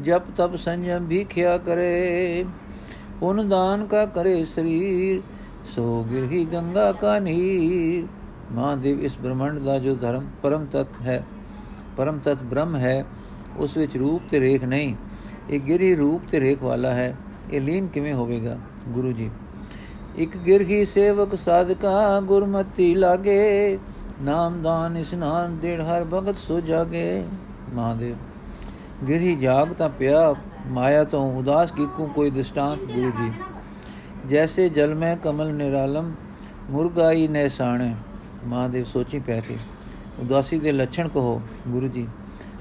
ਜਪ 0.02 0.22
ਤਪ 0.36 0.56
ਸੰਜਮ 0.56 1.06
ਭੀਖਿਆ 1.06 1.58
ਕਰੇ। 1.58 2.44
ਪੁਨ 3.20 3.48
ਦਾਨ 3.48 3.86
ਕਾ 3.86 4.06
ਕਰੇ 4.06 4.44
ਸਰੀਰ 4.44 5.22
ਸੋ 5.66 6.04
ਗਿਰਹੀ 6.10 6.44
ਗੰਗਾ 6.44 6.90
ਕਾ 6.92 7.18
ਨੀਰ। 7.18 8.06
ਮਹਾਦੇਵ 8.52 9.00
ਇਸ 9.00 9.16
ਬ੍ਰਹਮੰਡ 9.18 9.58
ਦਾ 9.58 9.78
ਜੋ 9.78 9.94
ਧਰਮ 9.94 10.26
ਪਰਮ 10.42 10.64
ਤਤ 10.64 11.00
ਹੈ, 11.02 11.22
ਪਰਮ 11.96 12.18
ਤਤ 12.18 12.42
ਬ੍ਰਹਮ 12.42 12.76
ਹੈ, 12.76 13.04
ਉਸ 13.56 13.76
ਵਿੱਚ 13.76 13.96
ਰੂਪ 13.96 14.22
ਤੇ 14.30 14.40
ਰੇਖ 14.40 14.64
ਨਹੀਂ। 14.64 14.94
ਇਹ 15.50 15.60
ਗਿਰੀ 15.60 15.94
ਰੂਪ 15.94 16.22
ਤੇ 16.30 16.40
ਰੇਖ 16.40 16.62
ਵਾਲਾ 16.62 16.90
ਹੈ, 16.90 17.16
ਇਹ 17.52 17.60
ਲੀਨ 17.60 17.86
ਕਿਵੇਂ 17.86 18.14
ਹੋਵੇਗਾ 18.14 18.56
ਗੁਰੂ 18.88 19.12
ਜੀ? 19.12 19.30
ਇਕ 20.18 20.36
ਗਿਰਹੀ 20.36 20.84
ਸੇਵਕ 20.84 21.34
ਸਾਧਕਾ 21.34 22.20
ਗੁਰਮਤੀ 22.20 22.94
ਲਾਗੇ 22.94 23.78
ਨਾਮਦਾਨ 24.22 24.96
ਇਸਨਾਨ 24.96 25.56
ਦੇੜ 25.58 25.80
ਹਰ 25.80 26.04
ਭਗਤ 26.04 26.36
ਸੋ 26.38 26.60
ਜਾਗੇ। 26.60 27.24
ਮਹਾਦੇਵ 27.74 28.16
ਗਿਰਹੀ 29.08 29.34
ਜਾਗ 29.36 29.72
ਤਾਂ 29.72 29.88
ਪਿਆ, 29.88 30.34
ਮਾਇਆ 30.66 31.04
ਤੋਂ 31.04 31.24
ਉਦਾਸ 31.38 31.72
ਕੀਕੂ 31.72 32.06
ਕੋਈ 32.06 32.30
ਦ੍ਰਿਸ਼ਟਾਂਤ 32.30 32.78
ਗੁਰੂ 32.86 33.10
ਜੀ? 33.10 33.30
ਜੈਸੇ 34.28 34.68
ਜਲ 34.68 34.94
ਮੈਂ 34.94 35.16
ਕਮਲ 35.16 35.52
ਨਿਰਾਲਮ 35.54 36.12
ਮੁਰਗਾਈ 36.70 37.26
ਨੇ 37.28 37.48
ਸਾਣੇ। 37.48 37.94
ਮਹਾਦੇਵ 38.46 38.84
ਸੋਚੀ 38.84 39.18
ਪੈ 39.18 39.40
ਕੇ। 39.40 39.56
ਉਦਾਸੀ 40.18 40.58
ਦੇ 40.58 40.72
ਲੱਛਣ 40.72 41.08
ਕਹੋ 41.08 41.40
ਗੁਰੂ 41.68 41.88
ਜੀ, 41.88 42.06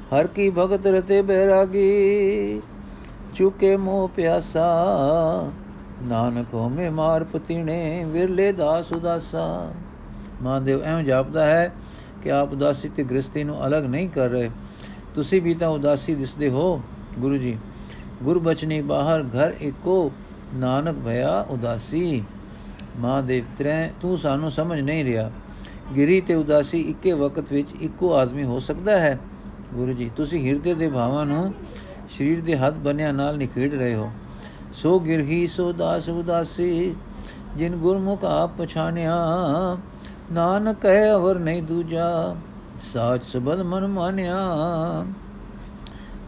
ਹਰ 0.10 0.28
ਕੀ 0.28 0.50
ਭਗਤ 0.50 0.88
ਰਤੇ 0.88 1.22
ਬੈਰਾਗੀ, 1.22 2.62
ਚੁਕੇ 3.36 3.76
ਮੋਹ 3.78 4.08
ਪਿਆਸਾ। 4.08 4.68
ਨਾਨਕ 6.04 6.54
ਹੋਮੇ 6.54 6.90
ਮਾਰ 6.90 7.24
ਪਤੀਣੇ, 7.24 8.06
ਵਿਰਲੇ 8.08 8.52
ਦਾਸ 8.52 8.92
ਉਦਾਸਾ। 8.92 9.72
ਮਹਾਦੇਵ 10.42 10.84
ਐਵੇਂ 10.84 11.04
ਜਾਪਦਾ 11.04 11.46
ਹੈ 11.46 11.74
ਕਿ 12.24 12.32
ਆਪ 12.32 12.52
ਉਦਾਸੀ 12.54 12.90
ਤੇ 12.90 13.04
ਗ੍ਰਸਤੀ 13.04 13.44
ਨੂੰ 13.44 13.66
ਅਲੱਗ 13.68 13.86
ਨਹੀਂ 13.86 14.10
ਕਰ 14.10 14.30
ਰਹੇ। 14.30 14.50
ਤੁਸੀਂ 15.16 15.42
ਵੀ 15.42 15.54
ਤਾਂ 15.54 15.70
ਉਦਾਸੀ 15.70 16.16
ਦਿਸਦੇ 16.16 16.50
ਹੋ 16.50 16.82
ਗੁਰੂ 17.20 17.38
ਜੀ। 17.38 17.58
ਗੁਰਬਚਨੀ 18.24 18.82
ਬਾਹਰ 18.82 19.24
ਘਰ 19.28 19.54
ਇੱਕੋ 19.62 20.12
ਨਾਨਕ 20.54 20.96
ਭਇਆ 21.06 21.46
ਉਦਾਸੀ, 21.50 22.24
ਮਹਾਦੇਵ 23.00 23.46
ਤ੍ਰੈ, 23.58 23.92
ਤੂੰ 24.02 24.18
ਸਾਨੂੰ 24.18 24.52
ਸਮਝ 24.52 24.80
ਨਹੀਂ 24.80 25.04
ਰਿਹਾ। 25.04 25.32
ਗਿਰੀ 25.96 26.22
ਤੇ 26.22 26.36
ਉਦਾਸੀ 26.36 26.80
ਇੱਕੇ 26.80 27.14
ਵਕਤ 27.14 27.52
ਵਿੱਚ 27.52 27.70
ਇੱਕੋ 27.82 28.14
ਆਦਮੀ 28.14 28.44
ਹੋ 28.44 28.60
ਸਕਦਾ 28.60 29.00
ਹੈ। 29.00 29.20
ਗੁਰੂ 29.74 29.94
ਜੀ, 29.94 30.12
ਤੁਸੀਂ 30.16 30.48
ਹਿਰਦੇ 30.48 30.74
ਦੇ 30.74 30.90
ਭਾਵਾਂ 30.90 31.26
ਨੂੰ 31.26 31.54
ਸਰੀਰ 32.18 32.42
ਦੇ 32.42 32.58
ਹੱਥ 32.58 32.74
ਬਨਿਆ 32.74 33.12
ਨਾਲ 33.12 33.38
ਨਿਖੇੜ 33.38 33.74
ਰਹੇ 33.74 33.96
ਹੋ। 33.96 34.12
ਸੋ 34.74 35.00
ਗਿਰਹੀ 35.00 35.48
ਸੋ 35.48 35.72
ਦਾਸ 35.74 36.10
ਉਦਾਸੀ, 36.10 36.96
ਜਿਨ 37.58 37.76
ਗੁਰਮੁਖ 37.76 38.24
ਆਪ 38.24 38.52
ਪਛਾਨਿਆ 38.58 39.16
ਨਾਨਕ 40.32 40.86
ਹੈ 40.86 41.14
ਅਵਰ 41.14 41.40
ਨਹੀਂ 41.40 41.64
ਦੂਜਾ, 41.64 42.36
ਸਾਚ 42.94 43.24
ਸਬਦ 43.24 43.62
ਮਨ 43.62 43.88
ਮਾਨਿਆ। 43.88 44.36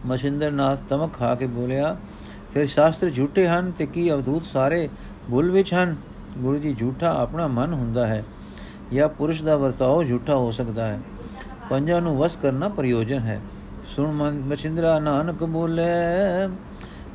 ਮਸ਼ਿੰਦਰ 0.06 0.50
ਨਾਥ 0.50 0.78
ਤਮਕ 0.88 1.12
ਖਾ 1.12 1.34
ਕੇ 1.34 1.46
ਬੋਲਿਆ 1.46 1.96
ਫਿਰ 2.54 2.66
ਸ਼ਾਸਤਰ 2.66 3.10
ਝੂਠੇ 3.10 3.46
ਹਨ 3.46 3.70
ਤੇ 3.70 3.86
ਕੀ 3.86 4.12
ਅਵਧੂਤ 4.12 4.42
ਸਾਰੇ 4.52 4.88
ਭੁੱਲ 5.30 5.50
ਵਿੱਚ 5.50 5.74
ਹਨ? 5.74 5.96
ਗੁਰੂ 6.38 6.58
ਜੀ, 6.58 6.74
ਝੂਠਾ 6.74 7.22
ਆਪਣਾ 7.22 7.46
ਮਨ 7.46 7.72
ਹੁੰਦਾ 7.72 8.06
ਹੈ। 8.06 8.24
ਜਾਂ 8.92 9.08
ਪੁਰਸ਼ 9.08 9.42
ਦਾ 9.42 9.56
ਵਰਤਾਓ 9.56 10.04
ਝੂਠਾ 10.04 10.34
ਹੋ 10.34 10.50
ਸਕਦਾ 10.50 10.86
ਹੈ। 10.86 11.00
ਪੰਜਾਂ 11.70 12.00
ਨੂੰ 12.00 12.16
ਵਸ 12.16 12.36
ਕਰਨਾ 12.36 12.68
ਪ੍ਰਯੋਜਨ 12.68 13.18
ਹੈ। 13.18 13.40
ਸੁਣ 13.96 14.12
ਮਨ 14.12 14.32
ਮਛਿੰਦਰਾ 14.32 14.98
ਨਾਨਕ 14.98 15.44
ਬੋਲੇ 15.44 15.82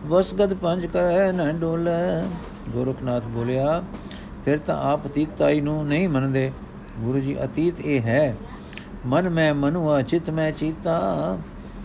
ਵਸਗਤ 0.05 0.53
ਪੰਜ 0.53 0.85
ਕਰੇ 0.85 1.31
ਨਾ 1.31 1.51
ਡੋਲੇ। 1.51 2.29
ਗੋਰਖਨਾਥ 2.69 3.23
ਬੋਲਿਆ, 3.23 3.83
ਫਿਰ 4.45 4.57
ਤਾਂ 4.57 4.93
ਆਪ 4.93 5.07
ਅਤੀਤਾਈ 5.07 5.61
ਨੂੰ 5.61 5.87
ਨਹੀਂ 5.87 6.09
ਮੰਨਦੇ। 6.09 6.51
ਗੁਰੂ 6.99 7.19
ਜੀ, 7.19 7.37
ਅਤੀਤ 7.43 7.79
ਇਹ 7.79 8.01
ਹੈ, 8.01 8.35
ਮਨ 9.05 9.29
ਮੈਂ 9.29 9.53
ਮਨੁਆ, 9.53 10.01
ਚਿਤ 10.01 10.29
ਮੈਂ 10.29 10.51
ਚੀਤਾ, 10.51 11.37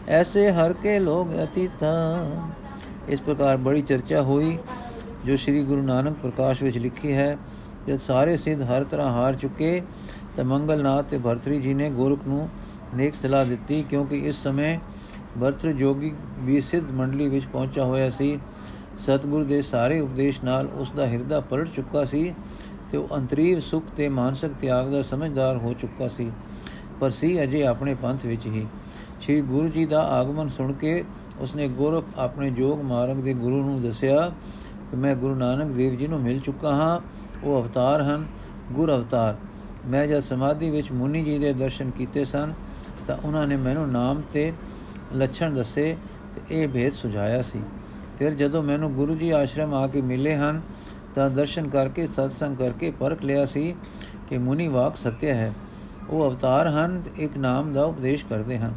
ਐਸੇ 0.09 0.51
ਹਰ 0.51 0.73
ਕੇ 0.73 0.99
ਲੋਗ 0.99 1.27
ਅਤੀਤਾ। 1.45 2.17
ਇਸ 3.09 3.21
ਪ੍ਰਕਾਰ 3.21 3.57
ਬੜੀ 3.57 3.83
ਚਰਚਾ 3.83 4.23
ਹੋਈ, 4.23 4.59
ਜੋ 5.27 5.37
ਸ੍ਰੀ 5.37 5.65
ਗੁਰੂ 5.65 5.83
ਨਾਨਕ 5.83 6.15
ਪ੍ਰਕਾਸ਼ 6.23 6.63
ਵਿੱਚ 6.63 6.79
ਲਿਖੀ 6.79 7.13
ਹੈ, 7.13 7.39
ਜਦ 7.89 7.99
ਸਾਰੇ 7.99 8.37
ਸਿੱਧ 8.37 8.63
ਹਰ 8.63 8.85
ਤਰ੍ਹਾਂ 8.85 9.11
ਹਾਰ 9.13 9.35
ਚੁੱਕੇ, 9.35 9.83
ਤਾਂ 10.37 10.45
ਮੰਗਲਨਾਥ 10.45 11.05
ਤੇ 11.05 11.19
ਭਰਤਰੀ 11.19 11.61
ਜੀ 11.61 11.75
ਨੇ 11.75 11.91
ਗੋਰਖ 11.91 12.19
ਨੂੰ 12.29 12.49
ਨੇਕ 12.95 13.15
ਸਲਾਹ 13.15 13.45
ਦਿੱਤੀ, 13.45 13.83
ਕਿਉਂਕਿ 13.83 14.17
ਇਸ 14.17 14.43
ਸਮੇਂ 14.43 14.79
ਭਰਤਰ 15.41 15.73
ਜੋਗੀ 15.73 16.13
ਵੀ 16.39 16.61
ਸਿੱਧ 16.61 16.91
ਮੰਡਲੀ 16.91 17.29
ਵਿੱਚ 17.29 17.47
ਪਹੁੰਚਾ 17.47 17.85
ਹੋਇਆ 17.85 18.11
ਸੀ। 18.11 18.39
ਸਤਿਗੁਰ 18.99 19.45
ਦੇ 19.45 19.63
ਸਾਰੇ 19.63 20.01
ਉਪਦੇਸ਼ 20.01 20.45
ਨਾਲ 20.45 20.67
ਉਸ 20.67 20.91
ਦਾ 20.91 21.07
ਹਿਰਦਾ 21.07 21.41
ਪਲਟ 21.41 21.69
ਚੁੱਕਾ 21.77 22.05
ਸੀ 22.05 22.35
ਤੇ 22.93 22.99
ਉਹ 22.99 23.17
ਅੰਤਰੀਵ 23.17 23.61
ਸੁਖ 23.61 23.85
ਤੇ 23.97 24.09
ਮਾਨਸਿਕ 24.09 24.53
ਤਿਆਗ 24.61 24.89
ਦਾ 24.89 25.03
ਸਮਝਦਾਰ 25.03 25.57
ਹੋ 25.57 25.73
ਚੁੱਕਾ 25.73 26.09
ਸੀ। 26.09 26.31
ਪਰ 27.01 27.11
ਸੀ 27.11 27.43
ਅਜੇ 27.43 27.67
ਆਪਣੇ 27.67 27.95
ਪੰਥ 27.95 28.27
ਵਿੱਚ 28.27 28.47
ਹੀ। 28.47 28.67
ਸ੍ਰੀ 29.21 29.41
ਗੁਰੂ 29.41 29.69
ਜੀ 29.69 29.87
ਦਾ 29.87 30.03
ਆਗਮਨ 30.03 30.49
ਸੁਣ 30.49 30.73
ਕੇ 30.73 31.05
ਉਸਨੇ 31.41 31.69
ਗੋਰਖ 31.69 32.05
ਆਪਣੇ 32.19 32.51
ਜੋਗ 32.51 32.83
ਮਾਰਗ 32.83 33.17
ਦੇ 33.17 33.35
ਗੁਰੂ 33.35 33.63
ਨੂੰ 33.65 33.83
ਦੱਸਿਆ 33.83 34.33
ਕਿ 34.91 34.97
ਮੈਂ 34.97 35.17
ਗੁਰੂ 35.17 35.35
ਨਾਨਕ 35.35 35.67
ਦੇਵ 35.67 35.97
ਜੀ 35.97 36.07
ਨੂੰ 36.07 36.21
ਮਿਲ 36.21 36.41
ਚੁੱਕਾ 36.41 36.75
ਹਾਂ, 36.75 37.01
ਉਹ 37.45 37.63
ਅਵਤਾਰ 37.63 38.03
ਹਨ, 38.03 38.27
ਗੁਰ 38.73 38.97
ਅਵਤਾਰ। 38.97 39.37
ਮੈਂ 39.87 40.07
ਜਦ 40.07 40.21
ਸਮਾਧੀ 40.21 40.71
ਵਿੱਚ 40.71 40.93
ਮੁਨੀ 40.93 41.25
ਜੀ 41.25 41.39
ਦੇ 41.39 41.53
ਦਰਸ਼ਨ 41.53 41.91
ਕੀਤੇ 41.91 42.25
ਸਨ, 42.25 42.53
ਤਾਂ 43.07 43.17
ਉਹਨਾਂ 43.25 43.47
ਨੇ 43.47 43.57
ਮੈਨੂੰ 43.57 43.93
ਨਾਮ 43.93 44.23
ਤੇ 44.33 44.53
ਲੱਛਣ 45.15 45.55
ਦੱਸੇ 45.55 45.97
ਤੇ 46.35 46.63
ਇਹ 46.63 46.69
ਭੇਦ 46.69 46.93
ਸੁਝਾਇਆ 46.93 47.43
ਸੀ। 47.43 47.63
ਫਿਰ 48.19 48.35
ਜਦੋਂ 48.35 48.63
ਮੈਨੂੰ 48.63 48.93
ਗੁਰੂ 48.93 49.15
ਜੀ 49.15 49.31
ਆਸ਼ਰਮ 49.31 49.75
ਆ 49.75 49.87
ਕੇ 49.87 50.01
ਮਿਲੇ 50.01 50.35
ਹਨ, 50.35 50.61
ਤਾਂ 51.15 51.31
ਦਰਸ਼ਨ 51.31 51.69
ਕਰਕੇ, 51.69 52.07
ਸਤਸੰਗ 52.07 52.57
ਕਰਕੇ 52.57 52.91
ਪਰਖ 52.91 53.23
ਲਿਆ 53.23 53.47
ਸੀ 53.47 53.75
ਕਿ 54.29 54.39
ਮੁਨੀ 54.39 54.69
ਵਾਕ 54.69 54.97
ਸਤਿ 54.97 55.29
ਹੈ। 55.29 55.53
ਉਹ 56.11 56.31
ਅਵਤਾਰ 56.31 56.69
ਹਨ 56.69 57.03
ਇੱਕ 57.17 57.37
ਨਾਮ 57.37 57.73
ਦਾ 57.73 57.85
ਉਪਦੇਸ਼ 57.85 58.25
ਕਰਦੇ 58.31 58.59
ਹਨ। 58.59 58.75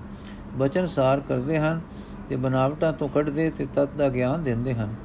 ਬਚਨ 0.55 0.87
ਸਾਰ 0.87 1.19
ਕਰਦੇ 1.19 1.59
ਹਨ 1.59 1.81
ਤੇ 2.29 2.35
ਬਨਾਵਟਾਂ 2.35 2.93
ਤੋਂ 2.93 3.07
ਕੱਢਦੇ 3.09 3.49
ਤੇ 3.49 3.67
ਤਤ 3.75 3.89
ਦਾ 3.97 4.09
ਗਿਆਨ 4.09 4.43
ਦਿੰਦੇ 4.43 4.73
ਹਨ। 4.73 4.95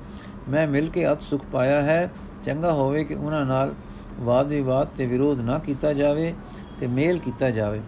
ਮੈਂ 0.49 0.67
ਮਿਲ 0.69 0.89
ਕੇ 0.91 1.13
ਅਤ 1.13 1.23
ਸੁਖ 1.23 1.45
ਪਾਇਆ 1.53 1.81
ਹੈ। 1.83 2.11
ਚੰਗਾ 2.45 2.73
ਹੋਵੇ 2.73 3.05
ਕਿ 3.05 3.15
ਉਹਨਾਂ 3.15 3.45
ਨਾਲ 3.47 3.75
ਵਾਦ 4.21 4.47
ਵਿਵਾਦ 4.47 4.89
ਤੇ 4.97 5.07
ਵਿਰੋਧ 5.07 5.41
ਨਾ 5.41 5.59
ਕੀਤਾ 5.59 5.93
ਜਾਵੇ 5.93 6.35
ਤੇ 6.81 6.87
ਮੇਲ 6.87 7.19
ਕੀਤਾ 7.19 7.51
ਜਾਵੇ। 7.51 7.81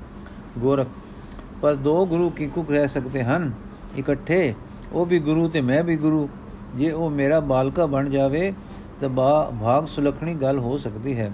ਗੋਰਖ, 0.59 0.87
ਪਰ 1.62 1.75
ਦੋ 1.75 2.07
ਗੁਰੂ 2.07 2.31
ਕੀ 2.31 2.47
ਕੁਕ 2.47 2.71
ਰਹਿ 2.71 2.88
ਸਕਦੇ 2.88 3.23
ਹਨ? 3.23 3.53
ਇਕੱਠੇ, 3.99 4.55
ਉਹ 4.93 5.07
ਵੀ 5.07 5.19
ਗੁਰੂ 5.19 5.49
ਤੇ 5.49 5.61
ਮੈਂ 5.61 5.83
ਵੀ 5.85 5.97
ਗੁਰੂ। 5.97 6.29
ਜੇ 6.75 6.91
ਉਹ 6.91 7.11
ਮੇਰਾ 7.11 7.41
ਬਾਲਕਾ 7.41 7.87
ਬਣ 7.87 8.09
ਜਾਵੇ, 8.11 8.53
ਤਾਂ 9.00 9.09
ਭਾਗ 9.09 9.87
ਸੁਲਖਣੀ 9.87 10.35
ਗੱਲ 10.35 10.59
ਹੋ 10.59 10.79
ਸਕਦੀ 10.79 11.19
ਹੈ। 11.19 11.33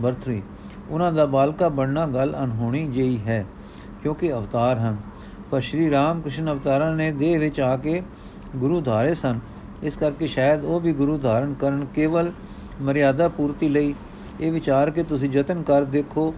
ਵਰਤਰੀ 0.00 0.42
ਉਹਨਾਂ 0.90 1.12
ਦਾ 1.12 1.26
ਬਾਲਕਾ 1.26 1.68
ਬਣਨਾ 1.68 2.06
ਗੱਲ 2.06 2.36
ਅਨਹੋਣੀ 2.44 2.86
ਜਿਹੀ 2.88 3.18
ਹੈ, 3.18 3.44
ਕਿਉਂਕਿ 4.02 4.32
ਅਵਤਾਰ 4.32 4.78
ਹਨ। 4.78 4.96
ਪਰ 5.50 5.60
ਸ਼੍ਰੀ 5.60 5.90
ਰਾਮ 5.90 6.20
ਕ੍ਰਿਸ਼ਨ 6.20 6.50
ਅਵਤਾਰਾਂ 6.52 6.94
ਨੇ 6.96 7.10
ਦੇਹ 7.12 7.38
ਵਿੱਚ 7.40 7.60
ਆ 7.60 7.76
ਕੇ 7.76 8.02
ਗੁਰੂ 8.56 8.80
ਧਾਰੇ 8.80 9.14
ਸਨ। 9.14 9.38
ਇਸ 9.82 9.96
ਕਰਕੇ 9.96 10.26
ਸ਼ਾਇਦ 10.26 10.64
ਉਹ 10.64 10.80
ਵੀ 10.80 10.92
ਗੁਰੂ 10.92 11.16
ਧਾਰਨ 11.18 11.54
ਕਰਨ 11.54 11.86
ਕੇਵਲ 11.94 12.30
ਮਰਿਆਦਾ 12.82 13.28
ਪੂਰਤੀ 13.28 13.68
ਲਈ। 13.68 13.94
ਇਹ 14.40 14.52
ਵਿਚਾਰ 14.52 14.90
ਕੇ 14.90 15.02
ਤੁਸੀਂ 15.02 15.30
ਯਤਨ 15.32 15.62
ਕਰ 15.62 15.84
ਦੇਖੋ, 15.84 16.34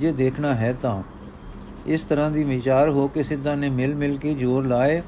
ਜੇ 0.00 0.12
ਦੇਖਣਾ 0.12 0.54
ਹੈ 0.54 0.72
ਤਾਂ। 0.82 1.02
ਇਸ 1.86 2.02
ਤਰ੍ਹਾਂ 2.02 2.30
ਦੀ 2.30 2.44
ਵਿਚਾਰ 2.44 2.88
ਹੋ 2.88 3.06
ਕੇ 3.08 3.22
ਸਿੱਧਾ 3.22 3.54
ਨੇ 3.54 3.68
ਮਿਲ 3.70 3.94
ਮਿਲ 3.94 4.16
ਕੇ 4.18 4.34
ਜੋਰ 4.34 4.66
ਲਾਏ। 4.66 5.02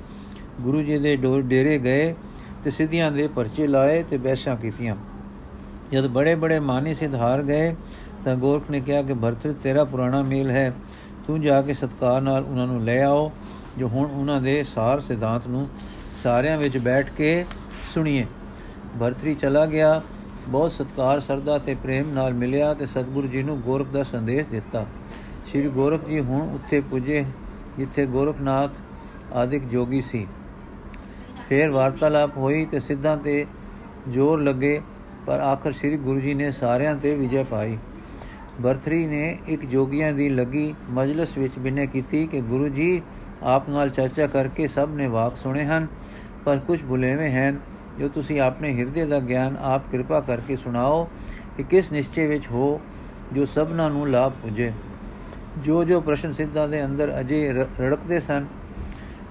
ਗੁਰੂ 0.61 0.82
ਜੀ 0.82 0.99
ਦੇ 0.99 1.16
ਡੇਰੇ 1.42 1.78
ਗਏ 1.78 2.14
ਤੇ 2.64 2.71
ਸਿੱਧੀਆਂ 2.71 3.11
ਦੇ 3.12 3.26
ਪਰਚੇ 3.28 3.66
ਲਾਏ 3.66 4.02
ਤੇ 4.02 4.16
ਬੈਸ਼ਾਂ 4.16 4.56
ਕੀਤੀਆਂ। 4.56 4.97
ਜਦ 5.92 6.06
ਬੜੇ 6.06 6.35
ਬੜੇ 6.35 6.59
ਮਾਨੀ 6.61 6.94
ਸਿਧਾਰ 6.94 7.42
ਗਏ 7.42 7.75
ਤਾਂ 8.25 8.37
ਗੋਰਖ 8.37 8.71
ਨੇ 8.71 8.80
ਕਿਹਾ 8.80 9.02
ਕਿ 9.02 9.14
ਭਰਤਰ 9.14 9.52
ਤੇਰਾ 9.62 9.85
ਪੁਰਾਣਾ 9.85 10.23
ਮੇਲ 10.23 10.50
ਹੈ। 10.50 10.73
ਤੂੰ 11.26 11.41
ਜਾ 11.41 11.61
ਕੇ 11.62 11.75
ਸਤਕਾਰ 11.75 12.21
ਨਾਲ 12.21 12.45
ਉਹਨਾਂ 12.45 12.67
ਨੂੰ 12.67 12.83
ਲੈ 12.85 13.02
ਆਓ, 13.02 13.31
ਜੋ 13.79 13.88
ਹੁਣ 13.88 14.11
ਉਹਨਾਂ 14.11 14.41
ਦੇ 14.41 14.62
ਸਾਰ 14.64 15.00
ਸਿਧਾਂਤ 15.00 15.47
ਨੂੰ 15.47 15.69
ਸਾਰਿਆਂ 16.23 16.59
ਵਿੱਚ 16.59 16.79
ਬੈਠ 16.79 17.11
ਕੇ 17.11 17.45
ਸੁਣੀਏ। 17.95 18.26
ਭਰਤਰੀ 19.00 19.35
ਚਲਾ 19.35 19.67
ਗਿਆ, 19.67 20.00
ਬਹੁਤ 20.49 20.73
ਸਤਕਾਰ 20.73 21.21
ਸਰਦਾ 21.21 21.59
ਤੇ 21.59 21.75
ਪ੍ਰੇਮ 21.75 22.11
ਨਾਲ 22.11 22.35
ਮਿਲਿਆ 22.35 22.73
ਤੇ 22.75 22.87
ਸਤਿਗੁਰੂ 22.87 23.29
ਜੀ 23.29 23.43
ਨੂੰ 23.43 23.61
ਗੋਰਖ 23.61 23.88
ਦਾ 23.88 24.02
ਸੰਦੇਸ਼ 24.02 24.49
ਦਿੱਤਾ। 24.49 24.85
ਸ੍ਰੀ 25.47 25.69
ਗੋਰਖ 25.69 26.09
ਜੀ 26.09 26.21
ਹੁਣ 26.21 26.49
ਉੱਥੇ 26.55 26.81
ਪੁੱਜੇ, 26.81 27.25
ਜਿੱਥੇ 27.79 28.07
ਗੋਰਖਨਾਥ 28.07 28.71
ਆਦਿਕ 29.33 29.64
ਜੋਗੀ 29.64 30.00
ਸੀ। 30.02 30.26
ਫੇਰ 31.49 31.71
ਵਾਰਤਾਲਾਪ 31.71 32.37
ਹੋਈ 32.37 32.64
ਤੇ 32.64 32.81
ਸਿੱਧਾਂ 32.81 33.17
ਤੇ 33.17 33.47
ਜ਼ੋਰ 34.09 34.41
ਲੱਗੇ, 34.41 34.81
ਪਰ 35.26 35.41
ਆਖਰ 35.41 35.73
ਸ੍ਰੀ 35.73 35.97
ਗੁਰੂ 35.97 36.21
ਜੀ 36.21 36.35
ਨੇ 36.35 36.50
ਸਾਰਿਆਂ 36.52 36.97
ਤੇ 36.97 37.14
ਵਿਜੈ 37.14 37.43
ਪਾਈ। 37.43 37.79
ਬਰਥਰੀ 38.61 39.06
ਨੇ 39.06 39.38
ਇੱਕ 39.49 39.64
ਜੋਗੀਆਂ 39.64 40.12
ਦੀ 40.12 40.28
ਲੱਗੀ 40.28 40.75
ਮਜਲਿਸ 40.90 41.38
ਵਿੱਚ 41.38 41.59
ਬਿਨੇ 41.59 41.87
ਕੀਤੀ 41.87 42.26
ਕਿ 42.26 42.40
ਗੁਰੂ 42.40 42.68
ਜੀ, 42.68 43.02
ਆਪ 43.42 43.68
ਨਾਲ 43.68 43.90
ਚਰਚਾ 43.90 44.26
ਕਰਕੇ 44.26 44.66
ਸਭ 44.68 44.88
ਨੇ 44.94 45.06
ਵਾਕ 45.06 45.37
ਸੁਣੇ 45.37 45.64
ਹਨ, 45.64 45.87
ਪਰ 46.44 46.59
ਕੁਝ 46.59 46.82
ਭੁਲੇਵੇਂ 46.85 47.30
ਹਨ। 47.30 47.59
ਜੋ 47.99 48.09
ਤੁਸੀਂ 48.09 48.40
ਆਪਣੇ 48.40 48.75
ਹਿਰਦੇ 48.76 49.04
ਦਾ 49.06 49.21
ਗਿਆਨ 49.21 49.56
ਆਪ 49.62 49.82
ਕਿਰਪਾ 49.90 50.21
ਕਰਕੇ 50.21 50.56
ਸੁਣਾਓ 50.56 51.04
ਕਿ 51.56 51.62
ਕਿਸ 51.62 51.92
ਨਿਸ਼ਚੇ 51.92 52.26
ਵਿੱਚ 52.26 52.47
ਹੋ, 52.50 52.80
ਜੋ 53.32 53.47
ਸਭਨਾਂ 53.47 53.90
ਨੂੰ 53.90 54.09
ਲਾਭ 54.11 54.32
ਪੁਜੇ। 54.32 54.73
ਜੋ 55.59 55.85
ਜੋ 55.85 56.00
ਪ੍ਰਸ਼ਨ 56.00 56.32
ਸਿੱਧਾਂ 56.32 56.68
ਦੇ 56.68 56.85
ਅੰਦਰ 56.85 57.21
ਅਜੇ 57.21 57.52
ਰੜਕਦੇ 57.80 58.21
ਸਨ, 58.21 58.47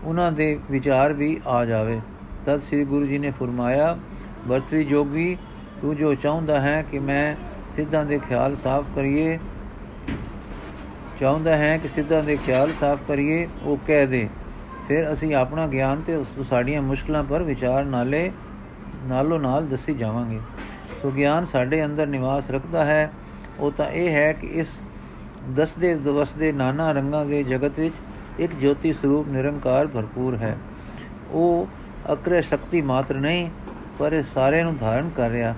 ਉਹਨਾਂ 0.04 0.32
ਦੇ 0.32 0.60
ਵਿਚਾਰ 0.72 1.14
ਵੀ 1.14 1.40
ਆ 1.48 1.66
ਜਾਵੇ। 1.66 2.00
ਤਦ 2.46 2.60
ਸ੍ਰੀ 2.60 2.86
ਗੁਰੂ 2.86 3.06
ਜੀ 3.06 3.18
ਨੇ 3.18 3.32
ਫਰਮਾਇਆ 3.32 3.98
ਵਰਤਰੀ 4.48 4.84
ਜੋਗੀ, 4.84 5.38
ਤੂੰ 5.82 5.96
ਜੋ 5.96 6.14
ਚਾਹੁੰਦਾ 6.14 6.60
ਹੈ 6.62 6.86
ਕਿ 6.92 7.00
ਮੈਂ 7.00 7.36
ਸਿੱਧਾਂ 7.76 8.06
ਦੇ 8.06 8.20
ਖਿਆਲ 8.20 8.56
ਸਾਫ਼ 8.56 8.88
ਕਰੀਏ। 8.96 9.40
ਚਾਹੁੰਦਾ 11.20 11.56
ਹੈ 11.56 11.78
ਕਿ 11.78 11.88
ਸਿੱਧਾਂ 11.88 12.24
ਦੇ 12.24 12.38
ਖਿਆਲ 12.46 12.72
ਸਾਫ਼ 12.80 13.02
ਕਰੀਏ, 13.08 13.48
ਉਹ 13.64 13.78
ਕਹਿ 13.88 14.08
ਦੇ। 14.08 14.30
ਫਿਰ 14.88 15.14
ਅਸੀਂ 15.14 15.36
ਆਪਣਾ 15.36 15.68
ਗਿਆਨ 15.68 16.02
ਤੇ 16.02 16.16
ਉਸ 16.16 16.28
ਸਾਡੀਆਂ 16.50 16.82
ਮੁਸ਼ਕਲਾਂ 16.82 17.24
ਪਰ 17.24 17.44
ਵਿਚਾਰ 17.44 17.84
ਨਾਲੇ, 17.84 18.32
ਨਾਲੋਂ 19.04 19.40
ਨਾਲ 19.40 19.68
ਦੱਸੀ 19.68 19.94
ਜਾਵਾਂਗੇ। 19.94 20.40
ਸੋ 21.02 21.12
ਗਿਆਨ 21.12 21.46
ਸਾਡੇ 21.46 21.86
ਅੰਦਰ 21.86 22.08
ਨਿਵਾਸ 22.08 22.52
ਰੱਖਦਾ 22.52 22.86
ਹੈ। 22.86 23.12
ਉਹ 23.60 23.72
ਤਾਂ 23.72 23.90
ਇਹ 23.92 24.10
ਹੈ 24.10 24.34
ਕਿ 24.34 24.48
ਇਸ 24.48 24.68
ਦਸਦੇ 25.56 25.96
ਦਵਸਦੇ 25.96 26.52
ਨਾਨਾ 26.52 26.92
ਰੰਗਾਂ 26.92 27.26
ਦੇ 27.26 27.44
ਜਗਤ 27.44 27.80
ਵਿੱਚ 27.80 27.96
ਇੱਕ 28.40 28.56
ਜੋਤੀ 28.56 28.94
ਸਰੂਪ 28.94 29.28
ਨਿਰੰਕਾਰ 29.28 29.88
ਭਰਪੂਰ 29.88 30.36
ਹੈ। 30.36 30.58
ਉਹ 31.32 31.68
ਅਕਰੇ 32.14 32.42
ਸ਼ਕਤੀ 32.42 32.82
ਮਾਤਰ 32.82 33.16
ਨਹੀਂ, 33.16 33.50
ਪਰ 34.00 34.14
ਇਹ 34.14 34.24
ਸਾਰੇ 34.24 34.64
ਨੂੰ 34.64 34.78
ਧਾਰਨ 34.78 35.10
ਕਰ 35.10 35.30
ਰਿਹਾ, 35.30 35.56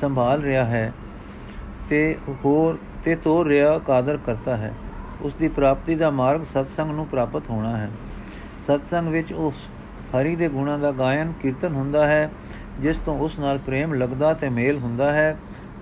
ਸੰਭਾਲ 0.00 0.42
ਰਿਹਾ 0.42 0.64
ਹੈ। 0.64 0.92
ਤੇ 1.90 2.18
ਹੋਰ 2.44 2.78
ਤੇ 3.04 3.16
ਤੋਰ 3.16 3.46
ਰਿਹਾ 3.46 3.78
ਕਾਦਰ 3.78 4.18
ਕਰਤਾ 4.26 4.56
ਹੈ। 4.56 4.74
ਉਸ 5.22 5.34
ਦੀ 5.34 5.48
ਪ੍ਰਾਪਤੀ 5.48 5.94
ਦਾ 5.94 6.10
ਮਾਰਗ 6.10 6.40
ਸਤਸੰਗ 6.40 6.90
ਨੂੰ 6.90 7.06
ਪ੍ਰਾਪਤ 7.06 7.42
ਹੋਣਾ 7.50 7.76
ਹੈ। 7.76 7.90
ਸਤਸੰਗ 8.58 9.08
ਵਿੱਚ 9.08 9.32
ਉਸ 9.32 9.54
ਹਰੀ 10.14 10.36
ਦੇ 10.36 10.48
ਗੁਣਾਂ 10.48 10.78
ਦਾ 10.78 10.92
ਗਾਇਨ, 10.92 11.32
ਕੀਰਤਨ 11.42 11.72
ਹੁੰਦਾ 11.72 12.06
ਹੈ, 12.06 12.30
ਜਿਸ 12.80 12.96
ਤੋਂ 12.96 13.18
ਉਸ 13.18 13.38
ਨਾਲ 13.38 13.58
ਪ੍ਰੇਮ 13.58 13.94
ਲੱਗਦਾ 13.94 14.34
ਤੇ 14.34 14.48
ਮੇਲ 14.48 14.78
ਹੁੰਦਾ 14.78 15.12
ਹੈ। 15.12 15.38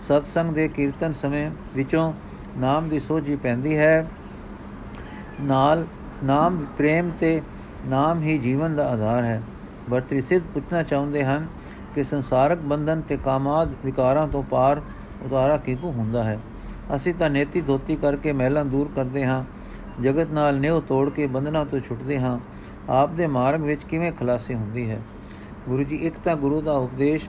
ਸਤਸੰਗ 0.08 0.54
ਦੇ 0.54 0.68
ਕੀਰਤਨ 0.68 1.12
ਸਮੇਂ 1.12 1.50
ਵਿੱਚੋਂ 1.74 2.12
ਨਾਮ 2.56 2.88
ਦੀ 2.88 3.00
ਸੋਝੀ 3.00 3.36
ਪੈਂਦੀ 3.36 3.78
ਹੈ। 3.78 4.06
ਨਾਲ 5.40 5.86
ਨਾਮ, 6.24 6.66
ਪ੍ਰੇਮ 6.78 7.10
ਤੇ 7.20 7.42
ਨਾਮ 7.86 8.20
ਹੀ 8.20 8.38
ਜੀਵਨ 8.38 8.76
ਦਾ 8.76 8.88
ਆਧਾਰ 8.88 9.22
ਹੈ। 9.22 9.42
ਵਰਤਰੀ 9.90 10.20
ਸਿੱਧ 10.20 10.44
ਪੁੱਛਣਾ 10.54 10.82
ਚਾਹੁੰਦੇ 10.82 11.24
ਹਨ 11.24 11.46
ਕਿ 11.94 12.02
ਸੰਸਾਰਕ 12.02 12.58
ਬੰਧਨ 12.58 13.00
ਤੇ 13.00 13.18
ਕਾਮਾਦ 13.24 13.68
ਵਿਕਾਰਾਂ 13.84 14.28
ਤੋਂ 14.28 14.42
ਪਾਰ 14.42 14.80
ਉਤਾਰਾ 15.22 15.56
ਕਿਉਂ 15.56 15.92
ਹੁੰਦਾ 15.92 16.24
ਹੈ? 16.24 16.38
ਅਸੀਂ 16.96 17.14
ਤਾਂ 17.14 17.30
ਨੇਤੀ 17.30 17.60
ਧੋਤੀ 17.60 17.96
ਕਰਕੇ 17.96 18.32
ਮਹਿਲਾਂ 18.32 18.64
ਦੂਰ 18.64 18.88
ਕਰਦੇ 18.96 19.24
ਹਾਂ। 19.24 19.44
ਜਗਤ 20.02 20.30
ਨਾਲ 20.30 20.60
ਨਿਉ 20.60 20.80
ਤੋੜ 20.80 21.10
ਕੇ 21.10 21.26
ਬੰਧਨਾਂ 21.26 21.66
ਤੋਂ 21.66 21.80
ਛੁੱਟਦੇ 21.80 22.20
ਹਾਂ। 22.20 22.38
ਆਪ 22.88 23.10
ਦੇ 23.10 23.26
ਮਾਰਗ 23.26 23.62
ਵਿੱਚ 23.62 23.84
ਕਿਵੇਂ 23.84 24.12
ਖਲਾਸੀ 24.12 24.54
ਹੁੰਦੀ 24.54 24.90
ਹੈ? 24.90 25.00
ਗੁਰੂ 25.68 25.82
ਜੀ, 25.82 25.96
ਇੱਕ 25.96 26.14
ਤਾਂ 26.24 26.36
ਗੁਰੂ 26.36 26.60
ਦਾ 26.60 26.72
ਉਪਦੇਸ਼ 26.72 27.28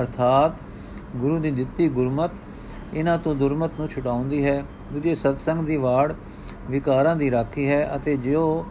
ਅਰਥਾਤ 0.00 0.52
ਗੁਰੂ 1.16 1.38
ਦੀ 1.38 1.50
ਦਿੱਤੀ 1.50 1.88
ਗੁਰਮਤ 1.88 2.30
ਇਹਨਾਂ 2.94 3.18
ਤੋਂ 3.18 3.34
ਦੁਰਮਤ 3.34 3.70
ਨੂੰ 3.78 3.88
ਛੁਡਾਉਂਦੀ 3.88 4.44
ਹੈ। 4.44 4.64
ਦੂਜੇ, 4.92 5.14
ਸਤਸੰਗ 5.14 5.66
ਦੀ 5.66 5.76
ਵਾੜ 5.76 6.12
ਵਿਕਾਰਾਂ 6.70 7.16
ਦੀ 7.16 7.30
ਰਾਖੀ 7.30 7.68
ਹੈ 7.68 7.90
ਅਤੇ 7.96 8.16
ਜੋ 8.16 8.66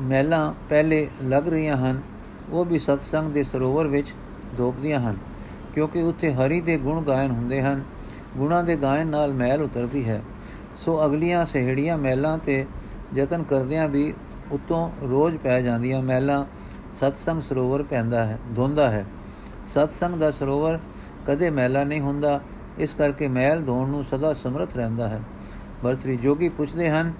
ਮਹਿਲਾਂ 0.00 0.54
ਪਹਿਲੇ 0.68 1.08
ਲੱਗ 1.22 1.48
ਰਹੀਆਂ 1.48 1.76
ਹਨ, 1.76 2.02
ਉਹ 2.50 2.64
ਵੀ 2.64 2.78
ਸਤਸੰਗ 2.78 3.32
ਦੇ 3.32 3.42
ਸਰੋਵਰ 3.42 3.86
ਵਿੱਚ 3.86 4.14
ਧੋਪਦੀਆਂ 4.56 5.00
ਹਨ। 5.00 5.16
ਕਿਉਂਕਿ 5.74 6.02
ਉੱਥੇ 6.02 6.32
ਹਰੀ 6.34 6.60
ਦੇ 6.60 6.76
ਗੁਣ 6.76 7.02
ਗਾਇਨ 7.04 7.30
ਹੁੰਦੇ 7.30 7.62
ਹਨ, 7.62 7.82
ਗੁਣਾਂ 8.36 8.64
ਦੇ 8.64 8.76
ਗਾਇਨ 8.76 9.06
ਨਾਲ 9.06 9.32
ਮਹਿਲ 9.32 9.62
ਉਤਰਦੀ 9.62 10.08
ਹੈ। 10.08 10.22
ਸੋ 10.76 11.04
ਅਗਲੀਆਂ 11.06 11.44
ਸਹਿੜੀਆਂ 11.44 11.98
ਮਹਿਲਾਂ 11.98 12.38
ਤੇ 12.38 12.66
ਯਤਨ 13.14 13.42
ਕਰਦਿਆਂ 13.42 13.88
ਵੀ 13.88 14.14
ਉਤੋਂ 14.52 14.90
ਰੋਜ਼ 15.02 15.36
ਪੈ 15.36 15.62
ਜਾਂਦੀਆਂ 15.62 16.02
ਮਹਿਲਾਂ 16.02 16.44
ਸਤਸੰਗ 16.92 17.42
ਸਰੋਵਰ 17.42 17.82
ਪੈਂਦਾ 17.82 18.24
ਹੈ, 18.24 18.38
ਧੁੰਦਾ 18.56 18.90
ਹੈ। 18.90 19.04
ਸਤਸੰਗ 19.64 20.14
ਦਾ 20.14 20.30
ਸਰੋਵਰ 20.30 20.78
ਕਦੇ 21.26 21.50
ਮਹਿਲਾ 21.50 21.84
ਨਹੀਂ 21.84 22.00
ਹੁੰਦਾ, 22.00 22.40
ਇਸ 22.78 22.94
ਕਰਕੇ 22.94 23.28
ਮਹਿਲ 23.28 23.62
ਧੋਣ 23.64 23.88
ਨੂੰ 23.88 24.04
ਸਦਾ 24.04 24.32
ਸਮਰਥ 24.34 24.76
ਰਹਿੰਦਾ 24.76 25.08
ਹੈ। 25.08 25.20
ਵਰਤਰੀ 25.84 26.16
ਜੋਗੀ 26.16 26.48
ਪੁੱਛਦੇ 26.48 26.90
ਹਨ 26.90 27.12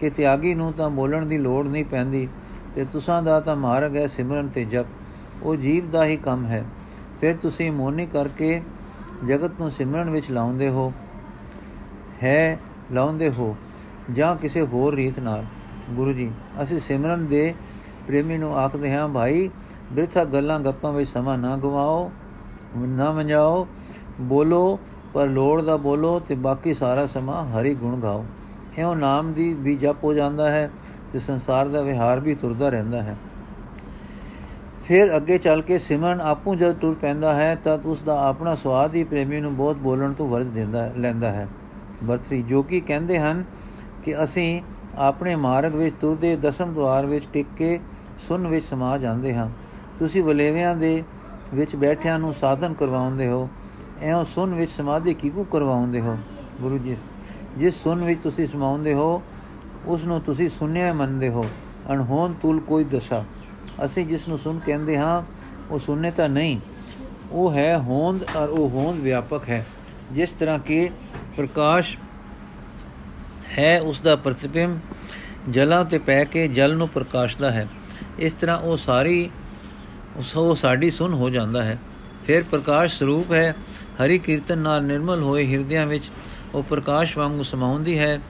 ਕਿ 0.00 0.10
ਤਿਆਗੀ 0.10 0.54
ਨੂੰ 0.54 0.72
ਤਾਂ 0.72 0.90
ਬੋਲਣ 0.90 1.26
ਦੀ 1.26 1.38
ਲੋੜ 1.38 1.66
ਨਹੀਂ 1.66 1.84
ਪੈਂਦੀ, 1.84 2.28
ਤੇ 2.74 2.84
ਤੁਸਾਂ 2.84 3.22
ਦਾ 3.22 3.40
ਤਾਂ 3.40 3.56
ਮਾਰਗ 3.56 3.96
ਹੈ 3.96 4.06
ਸਿਮਰਨ 4.06 4.48
ਤੇ 4.48 4.64
ਜਪ। 4.64 4.86
ਉਹ 5.42 5.56
ਜੀਵ 5.56 5.90
ਦਾ 5.90 6.04
ਹੀ 6.04 6.16
ਕੰਮ 6.16 6.46
ਹੈ। 6.46 6.64
ਫਿਰ 7.24 7.36
ਤੁਸੀਂ 7.36 7.70
ਮੋਨੀ 7.72 8.04
ਕਰਕੇ 8.06 8.60
ਜਗਤ 9.26 9.60
ਨੂੰ 9.60 9.70
ਸਿਮਰਨ 9.70 10.08
ਵਿੱਚ 10.10 10.30
ਲਾਉਂਦੇ 10.30 10.68
ਹੋ, 10.68 10.92
ਹੈ 12.22 12.58
ਲਾਉਂਦੇ 12.92 13.28
ਹੋ 13.28 13.56
ਜਾਂ 14.12 14.34
ਕਿਸੇ 14.36 14.62
ਹੋਰ 14.62 14.94
ਰੀਤ 14.94 15.20
ਨਾਲ। 15.20 15.44
ਗੁਰੂ 15.90 16.12
ਜੀ, 16.12 16.30
ਅਸੀਂ 16.62 16.80
ਸਿਮਰਨ 16.80 17.26
ਦੇ 17.26 17.54
ਪ੍ਰੇਮੀ 18.06 18.36
ਨੂੰ 18.38 18.54
ਆਖਦੇ 18.56 18.92
ਹਾਂ, 18.94 19.08
ਭਾਈ, 19.08 19.48
ਬਿਰਥਾ 19.92 20.24
ਗੱਲਾਂ 20.24 20.58
ਗੱਪਾਂ 20.60 20.92
ਵਿੱਚ 20.92 21.10
ਸਮਾਂ 21.10 21.38
ਨਾ 21.38 21.56
ਗਵਾਓ, 21.56 22.10
ਨਾ 22.76 23.10
ਮੰਜਾਓ, 23.12 23.66
ਬੋਲੋ, 24.20 24.78
ਪਰ 25.14 25.28
ਲੋੜ 25.28 25.60
ਦਾ 25.62 25.76
ਬੋਲੋ 25.76 26.18
ਤੇ 26.20 26.34
ਬਾਕੀ 26.34 26.74
ਸਾਰਾ 26.74 27.06
ਸਮਾਂ 27.06 27.44
ਹਰੀ 27.46 27.74
ਗੁਣ 27.74 28.00
ਗਾਓ। 28.00 28.24
ਇਉਂ 28.78 28.94
ਨਾਮ 28.96 29.32
ਦੀ 29.32 29.52
ਵੀ 29.54 29.76
ਜਪ 29.76 30.04
ਹੋ 30.04 30.12
ਜਾਂਦਾ 30.14 30.50
ਹੈ 30.50 30.70
ਤੇ 31.12 31.18
ਸੰਸਾਰ 31.20 31.68
ਦਾ 31.68 31.82
ਵਿਹਾਰ 31.82 32.20
ਵੀ 32.20 32.34
ਤੁਰਦਾ 32.34 32.68
ਰਹਿੰਦਾ 32.68 33.02
ਹੈ। 33.02 33.16
ਫਿਰ 34.84 35.16
ਅੱਗੇ 35.16 35.38
ਚੱਲ 35.38 35.62
ਕੇ 35.62 35.78
ਸਿਮਰਨ 35.78 36.20
ਆਪੂ 36.20 36.54
ਜਦ 36.54 36.76
ਟੁਰ 36.76 36.94
ਪੈਂਦਾ 36.94 37.34
ਹੈ 37.34 37.54
ਤਦ 37.54 37.86
ਉਸ 37.86 38.02
ਦਾ 38.02 38.28
ਆਪਣਾ 38.28 38.54
ਸਵਾਦ 38.54 38.94
ਹੀ 38.94 39.04
ਪ੍ਰੇਮੀ 39.04 39.40
ਨੂੰ 39.40 39.56
ਬਹੁਤ 39.56 39.76
ਬੋਲਣ 39.76 40.12
ਤੋਂ 40.12 40.28
ਵਰਜ 40.28 40.46
ਦਿੰਦਾ, 40.46 40.92
ਲੈਂਦਾ 40.96 41.30
ਹੈ। 41.30 41.48
ਵਰਤਰੀ 42.04 42.42
ਜੋ 42.42 42.62
ਕੀ 42.62 42.80
ਕਹਿੰਦੇ 42.80 43.18
ਹਨ 43.18 43.44
ਕਿ 44.02 44.22
ਅਸੀਂ 44.24 44.62
ਆਪਣੇ 44.96 45.36
ਮਾਰਗ 45.36 45.74
ਵਿੱਚ 45.74 45.96
ਤੁਰਦੇ 46.00 46.36
ਦਸਮ 46.36 46.74
ਦਵਾਰ 46.74 47.06
ਵਿੱਚ 47.06 47.28
ਟਿਕ 47.32 47.46
ਕੇ 47.56 47.80
ਸੁਨ 48.28 48.46
ਵਿੱਚ 48.46 48.66
ਸਮਾ 48.66 48.98
ਜਾਂਦੇ 48.98 49.34
ਹਾਂ। 49.34 49.48
ਤੁਸੀਂ 49.98 50.22
ਵਲੇਵਿਆਂ 50.22 50.76
ਦੇ 50.76 51.02
ਵਿੱਚ 51.54 51.76
ਬੈਠਿਆਂ 51.76 52.18
ਨੂੰ 52.18 52.34
ਸਾਧਨ 52.34 52.72
ਕਰਵਾਉਂਦੇ 52.72 53.28
ਹੋ, 53.28 53.48
ਐਉਂ 54.02 54.24
ਸੁਨ 54.24 54.54
ਵਿੱਚ 54.54 54.70
ਸਮਾਧੀ 54.70 55.14
ਕਿਉਂ 55.14 55.44
ਕਰਵਾਉਂਦੇ 55.44 56.00
ਹੋ? 56.00 56.18
ਗੁਰੂ 56.60 56.78
ਜੀ, 56.78 56.96
ਜਿਸ 57.56 57.82
ਸੁਨ 57.82 58.04
ਵਿੱਚ 58.04 58.22
ਤੁਸੀਂ 58.22 58.46
ਸਮਾਉਂਦੇ 58.46 58.94
ਹੋ, 58.94 59.22
ਉਸ 59.86 60.04
ਨੂੰ 60.04 60.20
ਤੁਸੀਂ 60.20 60.48
ਸੁਨਿਆ 60.48 60.92
ਮੰਨਦੇ 60.92 61.28
ਹੋ। 61.28 61.44
ਅਣਹੋਂ 61.92 62.28
ਤੁਲ 62.42 62.60
ਕੋਈ 62.60 62.84
ਦਸ਼ਾ। 62.84 63.24
ਅਸੀਂ 63.84 64.06
ਜਿਸ 64.06 64.28
ਨੂੰ 64.28 64.38
ਸੁਨ 64.38 64.60
ਕਹਿੰਦੇ 64.66 64.98
ਹਾਂ, 64.98 65.22
ਉਹ 65.70 65.78
ਸੁਨਨੇ 65.78 66.10
ਤਾਂ 66.10 66.28
ਨਹੀਂ। 66.28 66.58
ਉਹ 67.30 67.52
ਹੈ 67.52 67.78
ਹੋਂਦ 67.78 68.36
ਔਰ 68.36 68.48
ਉਹ 68.48 68.70
ਹੋਂਦ 68.70 68.98
ਵਿਆਪਕ 68.98 69.48
ਹੈ। 69.48 69.66
ਜਿਸ 70.12 70.30
ਤਰ੍ਹਾਂ 70.30 70.58
ਕਿ 70.58 70.90
ਪ੍ਰਕਾਸ਼ 71.36 71.98
ਹੈ 73.58 73.80
ਉਸ 73.80 74.00
ਦਾ 74.00 74.16
ਪ੍ਰਤੀਬਿੰਬ, 74.16 74.78
ਜਲਾਂ 75.50 75.84
ਤੇ 75.84 75.98
ਪੈ 75.98 76.24
ਕੇ 76.24 76.48
ਜਲ 76.48 76.76
ਨੂੰ 76.76 76.88
ਪ੍ਰਕਾਸ਼ਦਾ 76.88 77.50
ਹੈ। 77.50 77.68
ਇਸ 78.18 78.32
ਤਰ੍ਹਾਂ 78.32 78.58
ਉਹ 78.58 78.76
ਸਾਰੀ, 78.76 79.30
ਉਹ 80.36 80.56
ਸਾਡੀ 80.56 80.90
ਸੁਨ 80.90 81.12
ਹੋ 81.12 81.30
ਜਾਂਦਾ 81.30 81.62
ਹੈ। 81.62 81.78
ਫਿਰ 82.24 82.44
ਪ੍ਰਕਾਸ਼ 82.50 82.98
ਸਰੂਪ 82.98 83.32
ਹੈ। 83.32 83.56
ਹਰੀ 84.04 84.18
ਕੀਰਤਨ 84.18 84.58
ਨਾਲ 84.58 84.82
ਨਿਰਮਲ 84.82 85.22
ਹੋਏ 85.22 85.46
ਹਿਰਦਿਆਂ 85.46 85.86
ਵਿੱਚ 85.86 86.04
ਉਹ 86.54 86.62
ਪ੍ਰਕਾਸ਼ 86.62 87.18
ਵਾਂਗੂ 87.18 87.42
ਸਮਾਉਂਦੀ 87.42 87.98
ਹੈ। 87.98 88.20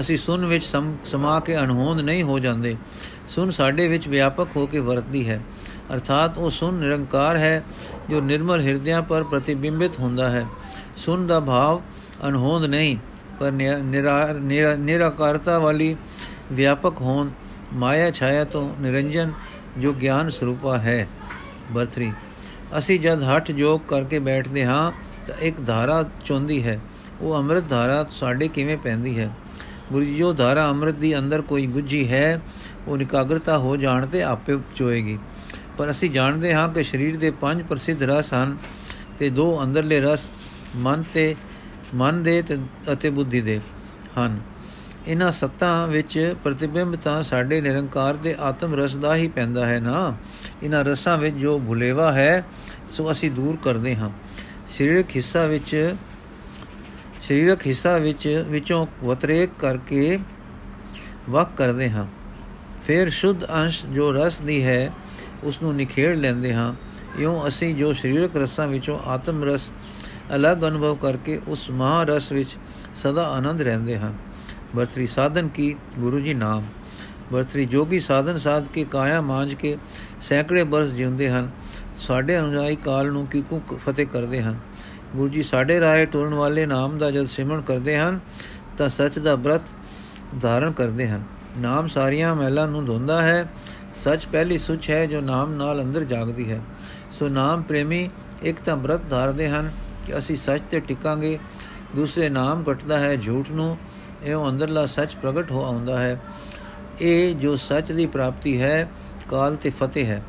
ਅਸੀਂ 0.00 0.16
ਸੁਨ 0.18 0.44
ਵਿੱਚ 0.46 0.64
ਸਮਾ 1.06 1.38
ਕੇ 1.40 1.56
ਅਣਹੋਂਦ 1.56 2.00
ਨਹੀਂ 2.00 2.22
ਹੋ 2.22 2.38
ਜਾਂਦੇ। 2.38 2.76
ਸੁਨ 3.28 3.50
ਸਾਡੇ 3.50 3.86
ਵਿੱਚ 3.88 4.08
ਵਿਆਪਕ 4.08 4.56
ਹੋ 4.56 4.66
ਕੇ 4.66 4.78
ਵਰਤਦੀ 4.78 5.28
ਹੈ। 5.28 5.40
ਅਰਥਾਤ 5.94 6.38
ਉਹ 6.38 6.50
ਸੁਨ 6.50 6.74
ਨਿਰੰਕਾਰ 6.74 7.36
ਹੈ, 7.36 7.62
ਜੋ 8.10 8.20
ਨਿਰਮਲ 8.20 8.60
ਹਿਰਦਿਆਂ 8.60 9.02
ਪਰ 9.02 9.22
ਪ੍ਰਤੀਬਿੰਬਿਤ 9.22 9.98
ਹੁੰਦਾ 9.98 10.30
ਹੈ। 10.30 10.46
ਸੁਨ 10.96 11.26
ਦਾ 11.26 11.40
ਭਾਵ 11.40 11.80
ਅਣਹੋਂਦ 12.28 12.64
ਨਹੀਂ, 12.64 12.96
ਪਰ 13.40 13.52
ਨਿਰਾਕਾਰਤਾ 14.78 15.58
ਵਾਲੀ 15.58 15.96
ਵਿਆਪਕ 16.52 17.00
ਹੋਣ 17.00 17.30
ਮਾਇਆ 17.72 18.10
ਛਾਇਆ 18.10 18.44
ਤੋਂ 18.44 18.68
ਨਿਰੰਜਨ, 18.80 19.32
ਜੋ 19.78 19.92
ਗਿਆਨ 19.92 20.30
ਸਰੂਪਾ 20.30 20.78
ਹੈ। 20.78 21.06
ਬਰਤਰੀ 21.72 22.12
ਅਸੀਂ 22.78 22.98
ਜਦ 23.00 23.22
ਹੱਠ 23.24 23.50
ਜੋਗ 23.50 23.80
ਕਰਕੇ 23.88 24.18
ਬੈਠਦੇ 24.18 24.64
ਹਾਂ, 24.64 24.90
ਤਾਂ 25.26 25.34
ਇੱਕ 25.40 25.56
ਧਾਰਾ 25.66 26.04
ਚੋਂਦੀ 26.24 26.62
ਹੈ। 26.62 26.78
ਉਹ 27.20 27.36
ਅੰਮ੍ਰਿਤ 27.36 27.68
ਧਾਰਾ 27.68 28.04
ਸਾਡੇ 28.10 28.48
ਕਿਵੇਂ 28.48 28.76
ਪੈਂਦੀ 28.76 29.18
ਹੈ? 29.18 29.30
ਗੁਰੂ 29.92 30.04
ਜੀ 30.04 30.14
ਜੋ 30.14 30.32
ਧਾਰਾ 30.32 30.68
ਅੰਮ੍ਰਿਤ 30.70 30.94
ਦੀ 30.94 31.16
ਅੰਦਰ 31.18 31.42
ਕੋਈ 31.42 31.66
ਗੁੱਜੀ 31.66 32.08
ਹੈ, 32.10 32.40
ਉਹ 32.88 32.96
ਨਿਕਾਗਰਤਾ 32.96 33.56
ਹੋ 33.58 33.76
ਜਾਣ 33.76 34.06
ਤੇ 34.06 34.22
ਆਪੇ 34.22 34.56
ਚੋਏਗੀ। 34.76 35.18
ਪਰ 35.78 35.90
ਅਸੀਂ 35.90 36.10
ਜਾਣਦੇ 36.10 36.54
ਹਾਂ 36.54 36.68
ਕਿ 36.68 36.82
ਸਰੀਰ 36.82 37.16
ਦੇ 37.16 37.30
ਪੰਜ 37.30 37.62
ਪ੍ਰਸਿੱਧ 37.62 38.02
ਰਸ 38.02 38.32
ਹਨ 38.34 38.56
ਤੇ 39.18 39.30
ਦੋ 39.30 39.62
ਅੰਦਰਲੇ 39.62 40.00
ਰਸ 40.00 40.28
ਮਨ 40.76 41.04
ਤੇ, 41.14 41.34
ਮਨ 41.94 42.22
ਦੇ 42.22 42.42
ਅਤੇ 42.92 43.10
ਬੁੱਧੀ 43.10 43.40
ਦੇ 43.40 43.60
ਹਨ। 44.18 44.40
ਇਹਨਾਂ 45.06 45.30
ਸੱਤਾਂ 45.32 45.86
ਵਿੱਚ 45.88 46.34
ਪ੍ਰਤੀਬਿੰਬ 46.44 46.94
ਤਾਂ 46.96 47.22
ਸਾਡੇ 47.22 47.60
ਨਿਰੰਕਾਰ 47.60 48.14
ਦੇ 48.16 48.34
ਆਤਮ 48.40 48.74
ਰਸ 48.74 48.96
ਦਾ 48.96 49.14
ਹੀ 49.14 49.28
ਪੈਂਦਾ 49.28 49.66
ਹੈ 49.66 49.78
ਨਾ। 49.80 50.14
ਇਹਨਾਂ 50.62 50.84
ਰਸਾਂ 50.84 51.16
ਵਿੱਚ 51.18 51.36
ਜੋ 51.36 51.58
ਭੁਲੇਵਾ 51.58 52.12
ਹੈ, 52.12 52.44
ਸੋ 52.90 53.10
ਅਸੀਂ 53.12 53.30
ਦੂਰ 53.30 53.56
ਕਰਦੇ 53.64 53.96
ਹਾਂ। 53.96 54.10
ਸਰੀਰਕ 54.68 55.16
ਹਿੱਸਾ 55.16 55.44
ਵਿੱਚ 55.46 55.94
ਸਰੀਰਕ 57.32 57.66
ਹਿੱਸਾ 57.66 57.98
ਵਿੱਚ, 57.98 58.44
ਵਿੱਚੋਂ 58.48 58.86
ਵਤਰੇਕ 59.04 59.50
ਕਰਕੇ 59.58 60.18
ਵਕ 61.30 61.48
ਕਰਦੇ 61.58 61.90
ਹਾਂ। 61.90 62.06
ਫਿਰ 62.86 63.10
ਸ਼ੁੱਧ 63.10 63.44
ਅੰਸ਼ 63.44 63.86
ਜੋ 63.86 64.12
ਰਸ 64.12 64.40
ਦੀ 64.40 64.64
ਹੈ 64.64 64.92
ਉਸ 65.44 65.62
ਨੂੰ 65.62 65.74
ਨਿਖੇੜ 65.74 66.16
ਲੈਂਦੇ 66.16 66.54
ਹਾਂ। 66.54 66.74
ਇਉਂ 67.18 67.48
ਅਸੀਂ 67.48 67.74
ਜੋ 67.74 67.92
ਸਰੀਰਕ 67.92 68.36
ਰਸਾਂ 68.36 68.66
ਵਿੱਚੋਂ 68.66 68.98
ਆਤਮ 69.06 69.44
ਰਸ, 69.44 69.70
ਅਲੱਗ 70.34 70.62
ਅਨੁਭਵ 70.62 70.94
ਕਰਕੇ 70.94 71.40
ਉਸ 71.48 71.70
ਮਹਾ 71.70 72.04
ਰਸ 72.04 72.32
ਵਿੱਚ 72.32 72.48
ਸਦਾ 72.96 73.26
ਆਨੰਦ 73.28 73.60
ਰਹਿੰਦੇ 73.60 73.98
ਹਾਂ। 73.98 74.12
ਬਰਤਰੀ 74.76 75.06
ਸਾਧਨ 75.06 75.48
ਕੀ? 75.48 75.76
ਗੁਰੂ 75.98 76.20
ਜੀ 76.20 76.34
ਨਾਮ। 76.34 76.62
ਬਰਤਰੀ 77.32 77.64
ਜੋਗੀ 77.64 78.00
ਸਾਧਨ 78.00 78.38
ਸਾਧ 78.38 78.66
ਕੇ 78.74 78.84
ਕਾਇਆ 78.84 79.20
ਮਾਂਜ 79.20 79.54
ਕੇ 79.54 79.78
ਸੈਂਕੜੇ 80.20 80.64
ਬਰਸ 80.64 80.88
ਜਿਉਂਦੇ 80.88 81.30
ਹਨ। 81.30 81.50
ਸਾਡੇ 81.96 82.38
ਅਨੁਜਾਈ 82.38 82.76
ਕਾਲ 82.76 83.12
ਨੂੰ 83.12 83.26
ਕਿਕੂ 83.26 83.62
ਫਤਿਹ 83.86 84.06
ਕਰਦੇ 84.06 84.42
ਹਨ? 84.42 84.58
ਗੁਰੂ 85.16 85.28
ਜੀ, 85.28 85.42
ਸਾਡੇ 85.42 85.80
ਰਾਏ 85.80 86.06
ਟੁਰਨ 86.06 86.34
ਵਾਲੇ 86.34 86.66
ਨਾਮ 86.66 86.98
ਦਾ 86.98 87.10
ਜਦ 87.10 87.26
ਸਿਮਰਨ 87.26 87.60
ਕਰਦੇ 87.60 87.98
ਹਨ, 87.98 88.20
ਤਾਂ 88.78 88.88
ਸੱਚ 88.88 89.18
ਦਾ 89.18 89.36
ਬ੍ਰਤ 89.36 89.62
ਧਾਰਨ 90.42 90.72
ਕਰਦੇ 90.72 91.08
ਹਨ। 91.08 91.22
ਨਾਮ 91.58 91.88
ਸਾਰੀਆਂ 91.88 92.34
ਮਹਿਲਾਂ 92.34 92.68
ਨੂੰ 92.68 92.84
ਧੋਂਦਾ 92.84 93.22
ਹੈ। 93.22 93.52
ਸੱਚ 93.94 94.26
ਪਹਿਲੀ 94.26 94.58
ਸੁਚ 94.58 94.90
ਹੈ 94.90 95.06
ਜੋ 95.06 95.20
ਨਾਮ 95.20 95.52
ਨਾਲ 95.52 95.82
ਅੰਦਰ 95.82 96.04
ਜਾਗਦੀ 96.04 96.52
ਹੈ। 96.52 96.60
ਸੋ 97.12 97.28
ਨਾਮ 97.28 97.62
ਪ੍ਰੇਮੀ 97.62 98.10
ਇੱਕ 98.42 98.60
ਤਾਂ 98.60 98.76
ਬ੍ਰਤ 98.76 99.00
ਧਾਰਦੇ 99.10 99.48
ਹਨ 99.48 99.72
ਕਿ 100.06 100.18
ਅਸੀਂ 100.18 100.36
ਸੱਚ 100.36 100.62
ਤੇ 100.70 100.80
ਟਿਕਾਂਗੇ। 100.80 101.38
ਦੂਸਰੇ 101.96 102.28
ਨਾਮ 102.28 102.64
ਘਟਦਾ 102.72 102.98
ਹੈ 102.98 103.16
ਝੂਠ 103.16 103.50
ਨੂੰ। 103.50 103.78
ਇਹ 104.22 104.34
ਅੰਦਰਲਾ 104.48 104.86
ਸੱਚ 104.86 105.14
ਪ੍ਰਗਟ 105.14 105.50
ਹੋ 105.50 105.64
ਆਉਂਦਾ 105.64 106.00
ਹੈ। 106.00 106.20
ਇਹ 107.00 107.34
ਜੋ 107.34 107.56
ਸੱਚ 107.56 107.92
ਦੀ 107.92 108.06
ਪ੍ਰਾਪਤੀ 108.06 108.62
ਹੈ, 108.62 108.90
ਕਾਲ 109.28 109.56
ਤੇ 109.56 109.70
ਫਤਿਹ 109.70 110.06
ਹੈ। 110.06 110.22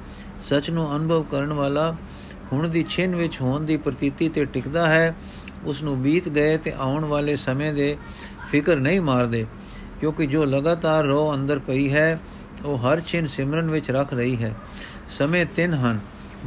ਸੱਚ 0.43 0.69
ਨੂੰ 0.69 0.95
ਅਨੁਭਵ 0.95 1.23
ਕਰਨ 1.23 1.53
ਵਾਲਾ 1.53 1.95
ਹੁਣ 2.51 2.67
ਦੀ 2.69 2.83
ਛਿਨ 2.89 3.15
ਵਿੱਚ 3.15 3.39
ਹੋਣ 3.41 3.65
ਦੀ 3.65 3.77
ਪ੍ਰਤੀਤੀ 3.77 4.29
ਤੇ 4.29 4.45
ਟਿਕਦਾ 4.45 4.87
ਹੈ 4.87 5.15
ਉਸ 5.65 5.81
ਨੂੰ 5.83 6.01
ਬੀਤ 6.01 6.29
ਗਏ 6.29 6.57
ਤੇ 6.57 6.71
ਆਉਣ 6.71 7.05
ਵਾਲੇ 7.05 7.35
ਸਮੇਂ 7.35 7.73
ਦੇ 7.73 7.95
ਫਿਕਰ 8.51 8.77
ਨਹੀਂ 8.77 9.01
ਮਾਰਦੇ, 9.01 9.45
ਕਿਉਂਕਿ 9.99 10.25
ਜੋ 10.27 10.43
ਲਗਾਤਾਰ 10.45 11.05
ਰੋ 11.05 11.33
ਅੰਦਰ 11.33 11.59
ਪਈ 11.59 11.91
ਹੈ, 11.93 12.19
ਉਹ 12.65 12.77
ਹਰ 12.77 13.01
ਛਿਨ 13.01 13.27
ਸਿਮਰਨ 13.27 13.69
ਵਿੱਚ 13.69 13.91
ਰੱਖ 13.91 14.13
ਰਹੀ 14.13 14.43
ਹੈ। 14.43 14.53
ਸਮੇਂ 15.09 15.45
ਤਿੰਨ 15.45 15.73
ਹਨ, 15.73 15.99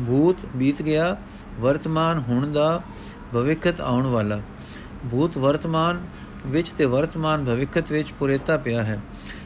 ਭੂਤ 0.07 0.37
ਬੀਤ 0.57 0.83
ਗਿਆ, 0.83 1.17
ਵਰਤਮਾਨ 1.61 2.19
ਹੁਣ 2.19 2.53
ਦਾ 2.53 2.83
ਭਵਿੱਖਤ 3.33 3.81
ਆਉਣ 3.81 4.07
ਵਾਲਾ। 4.07 4.41
ਭੂਤ 5.11 5.39
ਵਰਤਮਾਨ 5.39 6.01
ਵਿੱਚ 6.47 6.69
ਤੇ 6.69 6.85
ਵਰਤਮਾਨ 6.85 7.45
ਭਵਿੱਖਤ 7.45 7.93
ਵਿੱਚ 7.93 8.13
ਪੁਰੇਤਾ 8.19 8.57
ਪਿਆ 8.57 8.83
ਹੈ। 8.83 9.01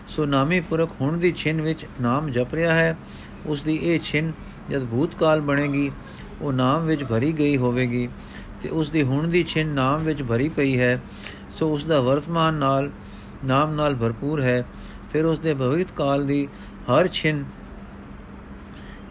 ਸੋ 0.08 0.24
ਨਾਮੀ 0.26 0.60
ਪੁਰਖ 0.60 0.90
ਹੁਣ 1.00 1.18
ਦੀ 1.18 1.32
ਛਿਨ 1.32 1.60
ਵਿੱਚ 1.60 1.86
ਨਾਮ 2.00 2.30
ਜਪ 2.30 2.54
ਰਿਹਾ 2.54 2.74
ਹੈ 2.74 2.96
ਉਸ 3.46 3.62
ਦੀ 3.62 3.78
ਇਹ 3.82 3.98
ਛਿਨ 4.00 4.32
ਜਦ 4.70 4.84
ਭੂਤਕਾਲ 4.84 5.40
ਬਣੇਗੀ 5.40 5.90
ਉਹ 6.40 6.52
ਨਾਮ 6.52 6.86
ਵਿੱਚ 6.86 7.04
ਭਰੀ 7.04 7.32
ਗਈ 7.32 7.56
ਹੋਵੇਗੀ 7.56 8.08
ਤੇ 8.62 8.68
ਉਸ 8.68 8.90
ਦੀ 8.90 9.02
ਹੁਣ 9.02 9.28
ਦੀ 9.28 9.42
ਛਿਨ 9.44 9.68
ਨਾਮ 9.68 10.04
ਵਿੱਚ 10.04 10.22
ਭਰੀ 10.22 10.48
ਪਈ 10.48 10.78
ਹੈ। 10.78 11.00
ਸੋ 11.58 11.72
ਉਸ 11.72 11.84
ਦਾ 11.84 12.00
ਵਰਤਮਾਨ 12.00 12.54
ਨਾਲ, 12.54 12.90
ਨਾਮ 13.44 13.74
ਨਾਲ 13.74 13.94
ਭਰਪੂਰ 13.94 14.42
ਹੈ। 14.42 14.64
ਫਿਰ 15.12 15.24
ਉਸ 15.24 15.38
ਦੇ 15.38 15.54
ਭਵਿਤ 15.54 15.92
ਕਾਲ 15.92 16.26
ਦੀ 16.26 16.46
ਹਰ 16.88 17.08
ਛਿਨ 17.08 17.44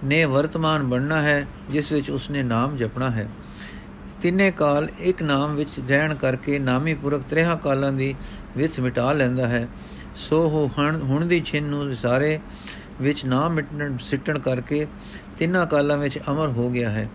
ਨੇ 0.04 0.24
ਵਰਤਮਾਨ 0.26 0.84
ਬਣਨਾ 0.84 1.22
ਹੈ, 1.22 1.46
ਜਿਸ 1.70 1.92
ਵਿੱਚ 1.92 2.10
ਉਸਨੇ 2.10 2.44
ਨਾਮ 2.44 2.76
ਜਪਣਾ 2.78 3.10
ਹੈ। 3.10 3.28
ਤਿੰਨੇ 4.22 4.50
ਕਾਲ 4.52 4.88
ਇੱਕ 5.00 5.22
ਨਾਮ 5.24 5.56
ਵਿੱਚ 5.56 5.70
ਰਹਿਣ 5.90 6.16
ਕਰਕੇ 6.16 6.60
ਨਾਮੀ 6.60 6.94
ਪੁਰਖ 6.94 7.24
ਤ੍ਰਿਹਾ 7.30 7.56
ਕਾਲਾਂ 7.56 7.92
ਦੀ 7.94 8.16
ਵਿਥ 8.58 8.80
ਮਿਟਾ 8.80 9.12
ਲੈਂਦਾ 9.14 9.48
ਹੈ। 9.48 9.68
ਸੋ 10.16 10.70
ਹੁਣ 10.80 11.26
ਦੀ 11.26 11.42
ਛਿਨ 11.46 11.64
ਨੂੰ 11.64 11.96
ਸਾਰੇ 11.96 12.40
ਵਿੱਚ 13.02 13.26
ਨਾਮ 13.26 13.54
ਮਿਟਣ, 13.54 13.98
ਸਿੱਟਣ 13.98 14.40
ਕਰਕੇ 14.40 14.88
ਤਿੰਨਾਂ 15.40 15.66
ਕਾਲਾਂ 15.66 15.98
ਵਿੱਚ 15.98 16.20
ਅਮਰ 16.30 16.48
ਹੋ 16.48 16.70
ਗਿਆ 16.70 16.90
ਹੈ। 16.90 17.10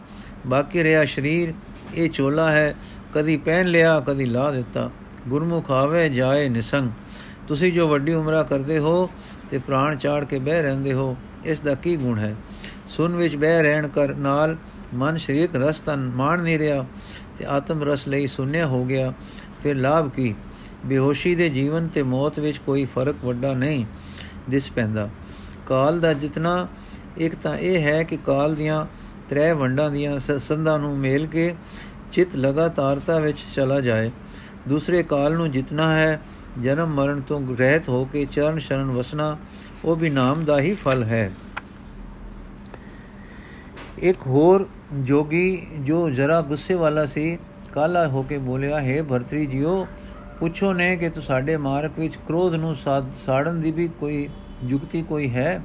ਬਾਕੀ 0.46 0.82
ਰਿਹਾ 0.82 1.04
ਸਰੀਰ, 1.04 1.54
ਇਹ 1.94 2.10
ਚੋਲਾ 2.10 2.50
ਹੈ। 2.50 2.74
ਕਦੀ 3.14 3.36
ਪਹਿਨ 3.36 3.66
ਲਿਆ, 3.66 4.00
ਕਦੀ 4.00 4.24
ਲਾ 4.24 4.50
ਦਿੱਤਾ। 4.50 4.90
ਗੁਰਮੁਖ 5.28 5.70
ਆਵੇ, 5.70 6.08
ਜਾਏ 6.08 6.48
ਨਿਸੰਗ। 6.48 6.90
ਤੁਸੀਂ 7.48 7.72
ਜੋ 7.72 7.88
ਵੱਡੀ 7.88 8.14
ਉਮਰਾ 8.14 8.42
ਕਰਦੇ 8.42 8.78
ਹੋ 8.78 9.10
ਤੇ 9.50 9.58
ਪ੍ਰਾਣ 9.58 9.96
ਚਾੜ 9.96 10.24
ਕੇ 10.24 10.38
ਬਹਿ 10.38 10.62
ਰਹਿੰਦੇ 10.62 10.92
ਹੋ, 10.92 11.16
ਇਸ 11.44 11.60
ਦਾ 11.60 11.74
ਕੀ 11.74 11.96
ਗੁਣ 11.96 12.18
ਹੈ? 12.18 12.34
ਸੁਨ 12.88 13.16
ਵਿੱਚ 13.16 13.36
ਬਹਿ 13.36 13.62
ਰਹਿਣ 13.62 13.88
ਕਰ 13.88 14.14
ਨਾਲ 14.14 14.56
ਮਨ 14.94 15.16
ਸ਼ਰੀਕ 15.16 15.56
ਰਸ 15.56 15.80
ਤਨ 15.80 16.12
ਮਾਣ 16.14 16.42
ਨਹੀਂ 16.42 16.58
ਰਿਹਾ 16.58 16.86
ਤੇ 17.38 17.46
ਆਤਮ 17.46 17.82
ਰਸ 17.82 18.08
ਲਈ 18.08 18.26
ਸੁਨਿਆ 18.26 18.66
ਹੋ 18.66 18.84
ਗਿਆ। 18.84 19.12
ਫਿਰ 19.62 19.76
ਲਾਭ 19.76 20.10
ਕੀ? 20.10 20.34
ਬੇਹੋਸ਼ੀ 20.86 21.34
ਦੇ 21.34 21.48
ਜੀਵਨ 21.48 21.88
ਤੇ 21.88 22.02
ਮੌਤ 22.02 22.40
ਵਿੱਚ 22.40 22.58
ਕੋਈ 22.58 22.84
ਫ਼ਰਕ 22.84 23.24
ਵੱਡਾ 23.24 23.54
ਨਹੀਂ 23.54 23.84
ਦਿਸ 24.50 24.70
ਪੈਂਦਾ। 24.70 25.08
ਕਾਲ 25.66 26.00
ਦਾ 26.00 26.12
ਜਿਤਨਾ 26.12 26.68
ਇੱਕ 27.18 27.34
ਤਾਂ 27.34 27.56
ਇਹ 27.58 27.82
ਹੈ 27.82 28.02
ਕਿ 28.02 28.16
ਕਾਲ 28.16 28.54
ਦੀਆਂ 28.54 28.86
ਤ੍ਰੈ 29.30 29.52
ਵੰਡਾਂ 29.54 29.90
ਦੀਆਂ 29.90 30.38
ਸੰਦਾਂ 30.38 30.78
ਨੂੰ 30.78 30.96
ਮੇਲ 30.98 31.26
ਕੇ 31.26 31.54
ਚਿਤ 32.12 32.36
ਲਗਾਤਾਰਤਾ 32.36 33.18
ਵਿੱਚ 33.18 33.38
ਚਲਾ 33.56 33.80
ਜਾਏ। 33.80 34.10
ਦੂਸਰੇ, 34.68 35.02
ਕਾਲ 35.02 35.34
ਨੂੰ 35.34 35.50
ਜਿਤਨਾ 35.50 35.96
ਹੈ। 35.96 36.20
ਜਨਮ 36.62 36.94
ਮਰਨ 36.94 37.20
ਤੋਂ 37.20 37.40
ਰਹਿਤ 37.56 37.88
ਹੋ 37.88 38.04
ਕੇ 38.04 38.24
ਚਰਨ 38.24 38.58
ਸ਼ਰਨ 38.58 38.90
ਵਸਣਾ, 38.90 39.36
ਉਹ 39.84 39.96
ਵੀ 39.96 40.10
ਨਾਮ 40.10 40.44
ਦਾ 40.44 40.60
ਹੀ 40.60 40.74
ਫਲ 40.74 41.02
ਹੈ। 41.02 41.32
ਇੱਕ 43.98 44.26
ਹੋਰ 44.26 44.66
ਜੋਗੀ 44.94 45.66
ਜੋ 45.80 46.10
ਜਰਾ 46.10 46.40
ਗੁੱਸੇ 46.40 46.74
ਵਾਲਾ 46.74 47.06
ਸੀ 47.06 47.38
ਕਾਲਾ 47.72 48.06
ਹੋ 48.08 48.22
ਕੇ 48.22 48.38
ਬੋਲਿਆ, 48.38 48.80
ਹੈ 48.80 49.02
ਭਰਤਰੀ 49.02 49.46
ਜੀਓ, 49.46 49.86
ਪੁੱਛੋ 50.40 50.72
ਨੇ 50.72 50.96
ਕਿ 50.96 51.08
ਤੁਹਾਡੇ 51.10 51.56
ਮਾਰਗ 51.56 51.98
ਵਿੱਚ 51.98 52.16
ਕ੍ਰੋਧ 52.16 52.54
ਨੂੰ 52.54 52.76
ਸਾੜਨ 53.26 53.60
ਦੀ 53.60 53.70
ਵੀ 53.72 53.88
ਕੋਈ 53.88 54.28
ਯੁਕਤੀ 54.64 55.02
ਕੋਈ 55.02 55.30
ਹੈ? 55.30 55.62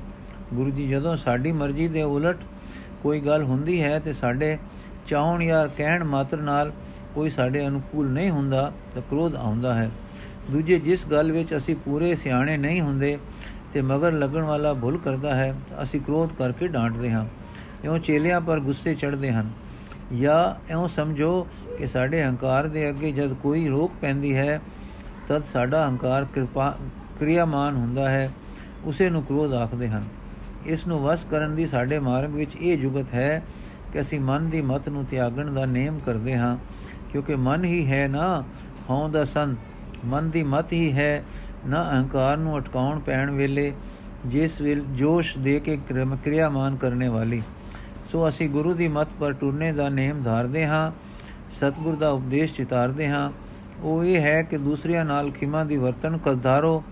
ਗੁਰੂ 0.54 0.70
ਜੀ 0.70 0.88
ਜਦੋਂ 0.88 1.18
ਸਾਡੀ 1.18 1.52
ਮਰਜ਼ੀ 1.52 1.88
ਦੇ 1.88 2.04
ਉਲਟ 2.04 2.38
ਕੋਈ 3.04 3.20
ਗੱਲ 3.20 3.44
ਹੁੰਦੀ 3.44 3.84
ਹੈ 3.84 4.00
ਤੇ 4.00 4.14
ਸਾਡੇ 4.14 4.58
ਚਾਹਣ 5.08 5.44
ਜਾਂ 5.44 5.68
ਕਹਿਣ 5.78 6.04
ਮਾਤਰ 6.04 6.38
ਨਾਲ 6.38 6.72
ਕੋਈ 7.16 7.30
ਸਾਡੇ 7.30 7.68
ਅਨੁਕੂਲ 7.68 8.10
ਨਹੀਂ 8.12 8.30
ਹੁੰਦਾ 8.30 8.72
ਤਾਂ 8.94 9.02
ਕ੍ਰੋਧ 9.02 9.36
ਆਉਂਦਾ 9.36 9.74
ਹੈ। 9.74 9.92
ਦੂਜੇ 10.52 10.80
ਜਿਸ 10.80 11.08
ਗੱਲ 11.08 11.32
ਵਿੱਚ 11.32 11.58
ਅਸੀਂ 11.58 11.76
ਪੂਰੇ 11.76 12.16
ਸਿਆਣੇ 12.16 12.58
ਨਹੀਂ 12.58 12.82
ਹੁੰਦੇ 12.82 13.18
ਤੇ 13.74 13.82
ਮਗਰ 13.82 14.12
ਲੱਗਣ 14.12 14.42
ਵਾਲਾ 14.42 14.74
ਭੁੱਲ 14.74 14.98
ਕਰਦਾ 14.98 15.36
ਹੈ, 15.36 15.56
ਅਸੀਂ 15.84 16.02
ਕ੍ਰੋਧ 16.02 16.30
ਕਰਕੇ 16.38 16.68
ਡਾਂਟਦੇ 16.68 17.12
ਹਾਂ। 17.12 17.26
ਇਉਂ 17.84 18.00
ਚੇਲਿਆਂ 18.00 18.42
ਪਰ 18.42 18.60
ਗੁੱਸੇ 18.60 18.96
ਚੜਦੇ 18.96 19.32
ਹਨ। 19.32 19.50
ਜਾਂ 20.22 20.72
ਇਉਂ 20.72 20.88
ਸਮਝੋ 20.88 21.48
ਕਿ 21.78 21.88
ਸਾਡੇ 21.88 22.24
ਹੰਕਾਰ 22.24 22.68
ਦੇ 22.68 22.90
ਅੱਗੇ 22.90 23.12
ਜਦ 23.12 23.34
ਕੋਈ 23.34 23.68
ਰੋਕ 23.68 23.92
ਪੈਂਦੀ 24.02 24.38
ਹੈ, 24.38 24.62
ਤਦ 25.28 25.44
ਸਾਡਾ 25.44 25.90
ਹੰਕਾਰ 25.90 26.26
ਕਿਰਪਾ, 26.26 26.78
ਕਿਰਿਆਮਾਨ 27.20 27.76
ਹੁੰਦਾ 27.76 28.10
ਹੈ, 28.10 28.30
ਉਸੇ 28.86 29.10
ਨੂੰ 29.10 29.24
ਕ੍ਰੋਧ 29.24 29.54
ਆਖਦੇ 29.54 29.88
ਹਨ। 29.88 30.04
ਇਸ 30.66 30.86
ਨੂੰ 30.88 31.02
ਵਸ 31.02 31.26
ਕਰਨ 31.26 31.56
ਦੀ 31.56 31.68
ਸਾਡੇ 31.68 32.00
ਮਾਰਗ 32.00 32.30
ਵਿੱਚ 32.30 32.56
ਇਹ 32.56 32.78
ਜੁਗਤ 32.78 33.14
ਹੈ 33.14 33.42
ਕਿ 33.94 34.00
ਅਸੀਂ 34.02 34.20
ਮਨ 34.20 34.50
ਦੀ 34.50 34.62
ਮਤ 34.62 34.90
ਨੂੰ 34.90 35.06
ਤਿਆਗਣ 35.06 35.54
ਦਾ 35.54 35.66
ਨੇਮ 35.66 36.00
ਕਰਦੇ 36.00 36.36
ਹਾਂ, 36.38 36.58
ਕਿਉਂਕਿ 37.12 37.36
ਮਨ 37.36 37.64
ਹੀ 37.66 37.86
ਹੈ 37.86 38.08
ਨਾ 38.08 38.44
ਹਉ 38.90 39.08
ਦਾ 39.10 39.24
ਸੰਤ, 39.26 39.58
ਮਨ 40.06 40.30
ਦੀ 40.30 40.44
ਮਤ 40.44 40.74
ਹੀ 40.74 40.92
ਹੈ 40.94 41.24
ਨਾ 41.68 41.84
ਅਹੰਕਾਰ 41.92 42.38
ਨੂੰ 42.38 42.58
ਅਟਕਾਉਣ 42.58 43.00
ਪੈਣ 43.00 43.32
ਵੇਲੇ, 43.32 43.72
ਜਿਸ 44.26 44.60
ਵਿਲ 44.62 44.84
ਜੋਸ਼ 44.96 45.38
ਦੇ 45.38 45.60
ਕੇ 45.60 45.78
ਕਿਰਿਆਮਾਨ 45.88 46.76
ਕਰਨੇ 46.76 47.08
ਵਾਲੀ। 47.08 47.42
ਸੋ 48.12 48.28
ਅਸੀਂ 48.28 48.50
ਗੁਰੂ 48.50 48.74
ਦੀ 48.74 48.88
ਮਤ 48.88 49.08
ਪਰ 49.20 49.34
ਟੁਰਨੇ 49.34 49.72
ਦਾ 49.72 49.90
ਨੇਮ 49.90 50.22
ਧਾਰਦੇ 50.24 50.66
ਹਾਂ, 50.66 50.92
ਸਤਿਗੁਰ 51.52 51.96
ਦਾ 51.96 52.10
ਉਪਦੇਸ਼ 52.10 52.54
ਚਿਤਾਰਦੇ 52.54 53.08
ਹਾਂ। 53.08 53.32
ਉਹ 53.84 54.04
ਇਹ 54.04 54.22
ਹੈ 54.22 54.42
ਕਿ 54.44 54.58
ਦੂਸਰਿਆਂ 54.58 55.06
ਨਾਲ 55.06 55.32
ਖਿਮਾ 55.32 55.64
ਦੀ 55.64 55.78
ਵਰਤਨ 55.78 56.18
ਕਰਦਾਰੋ 56.18 56.84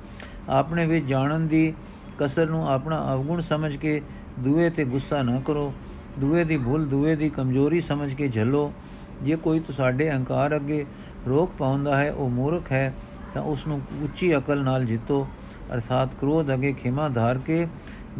ਆਪਣੇ 0.49 0.85
ਵਿੱਚ 0.85 1.05
ਜਾਣਨ 1.05 1.47
ਦੀ 1.47 1.73
ਕਸਰ 2.19 2.49
ਨੂੰ 2.49 2.69
ਆਪਣਾ 2.69 3.13
ਅਵਗੁਣ 3.13 3.41
ਸਮਝ 3.41 3.77
ਕੇ 3.77 4.01
ਦੂਏ 4.39 4.69
ਤੇ 4.69 4.85
ਗੁੱਸਾ 4.85 5.21
ਨਾ 5.21 5.41
ਕਰੋ। 5.45 5.73
ਦੂਏ 6.19 6.43
ਦੀ 6.43 6.57
ਭੁੱਲ, 6.57 6.85
ਦੂਏ 6.85 7.15
ਦੀ 7.15 7.29
ਕਮਜ਼ੋਰੀ 7.29 7.81
ਸਮਝ 7.81 8.13
ਕੇ 8.13 8.27
ਝੱਲੋ। 8.27 8.73
ਜੇ 9.21 9.35
ਕੋਈ 9.35 9.59
ਤੁਹਾਡੇ 9.59 10.11
ਅਹੰਕਾਰ 10.11 10.55
ਅੱਗੇ 10.55 10.85
ਰੋਕ 11.27 11.51
ਪਾਉਂਦਾ 11.59 11.97
ਹੈ, 11.97 12.11
ਉਹ 12.11 12.29
ਮੂਰਖ 12.29 12.71
ਹੈ, 12.71 12.93
ਤਾਂ 13.33 13.41
ਉਸ 13.41 13.67
ਨੂੰ 13.67 13.81
ਉੱਚੀ 14.03 14.37
ਅਕਲ 14.37 14.63
ਨਾਲ 14.63 14.85
ਜਿੱਤੋ। 14.85 15.27
ਅਰਥਾਤ 15.73 16.09
ਕ੍ਰੋਧ 16.21 16.53
ਅਗੇ 16.53 16.73
ਖਿਮਾ 16.73 17.09
ਧਾਰ 17.09 17.37
ਕੇ 17.37 17.67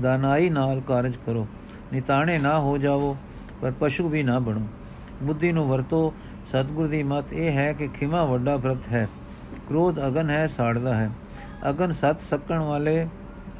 ਦਾਨਾਈ 0.01 0.49
ਨਾਲ 0.49 0.81
ਕਾਰਜ 0.81 1.13
ਕਰੋ। 1.25 1.47
ਨਿਤਾਣੇ 1.93 2.37
ਨਾ 2.37 2.59
ਹੋ 2.59 2.77
ਜਾਵੋ, 2.77 3.17
ਪਰ 3.61 3.73
ਪਸ਼ੂ 3.79 4.09
ਵੀ 4.09 4.23
ਨਾ 4.23 4.39
ਬਣੋ। 4.39 4.67
ਬੁੱਧੀ 5.23 5.51
ਨੂੰ 5.51 5.67
ਵਰਤੋ। 5.67 6.13
ਸਤਿਗੁਰ 6.47 6.87
ਦੀ 6.87 7.03
ਮਤ 7.03 7.33
ਇਹ 7.33 7.51
ਹੈ 7.51 7.73
ਕਿ 7.73 7.87
ਖਿਮਾ 7.87 8.25
ਵੱਡਾ 8.25 8.57
ਵਰਤ 8.57 8.87
ਹੈ। 8.87 9.07
ਕ੍ਰੋਧ 9.69 10.07
ਅਗਨ 10.07 10.29
ਹੈ, 10.29 10.47
ਸਾੜਦਾ 10.47 10.95
ਹੈ। 10.95 11.09
ਅਗਨ 11.69 11.91
ਸਤ 11.91 12.19
ਸਕਣ 12.19 12.59
ਵਾਲੇ 12.59 13.07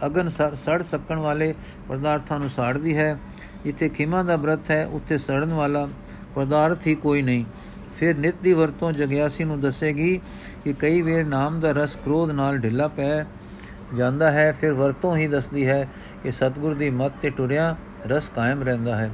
ਅਗਨ 0.06 0.28
ਸੜ 0.28 0.82
ਸਕਣ 0.82 1.20
ਵਾਲੇ 1.20 1.54
ਪਦਾਰਥਾਂ 1.90 2.40
ਨੂੰ 2.40 2.50
ਸਾੜਦੀ 2.50 2.98
ਹੈ। 2.98 3.18
ਜਿੱਥੇ 3.64 3.90
ਖਿਮਾ 3.90 4.24
ਦਾ 4.24 4.38
ਬ੍ਰਤ 4.38 4.72
ਹੈ, 4.72 4.86
ਉੱਥੇ 4.86 5.18
ਸੜਨ 5.18 5.54
ਵਾਲਾ 5.54 5.88
ਪਦਾਰਥ 6.36 6.88
ਹੀ 6.88 6.96
ਕੋਈ 6.96 7.22
ਨਹੀਂ। 7.22 7.46
ਫਿਰ 8.00 8.18
ਨਿਤ 8.18 8.36
ਦੀ 8.44 8.54
ਵਰਤੋਂ 8.54 8.92
ਜਗਿਆਸੀ 8.92 9.44
ਨੂੰ 9.44 9.60
ਦੱਸੇਗੀ 9.62 10.22
ਕਿ 10.64 10.74
ਕਈ 10.74 11.02
ਵੇਰ 11.02 11.26
ਨਾਮ 11.26 11.60
ਦਾ 11.60 11.72
ਰਸ 11.72 11.96
ਕ੍ਰੋਧ 11.96 12.32
ਨਾਲ 12.32 12.58
ਢਿੱਲਾ 12.58 12.88
ਪੈ 12.88 13.24
ਜਾਂਦਾ 13.98 14.32
ਹੈ। 14.32 14.52
ਫਿਰ 14.54 14.74
ਵਰਤੋਂ 14.74 15.18
ਹੀ 15.18 15.28
ਦੱਸਦੀ 15.28 15.68
ਹੈ 15.68 15.88
ਕਿ 16.24 16.32
ਸਤਗੁਰ 16.32 16.74
ਦੀ 16.74 16.90
ਮਤ 16.90 17.12
ਤੇ 17.22 17.30
ਟੁਰਿਆ 17.30 17.76
ਰਸ 18.08 18.30
ਕਾਇਮ 18.30 18.64
ਰਹਿੰਦਾ 18.64 18.96
ਹੈ। 18.96 19.12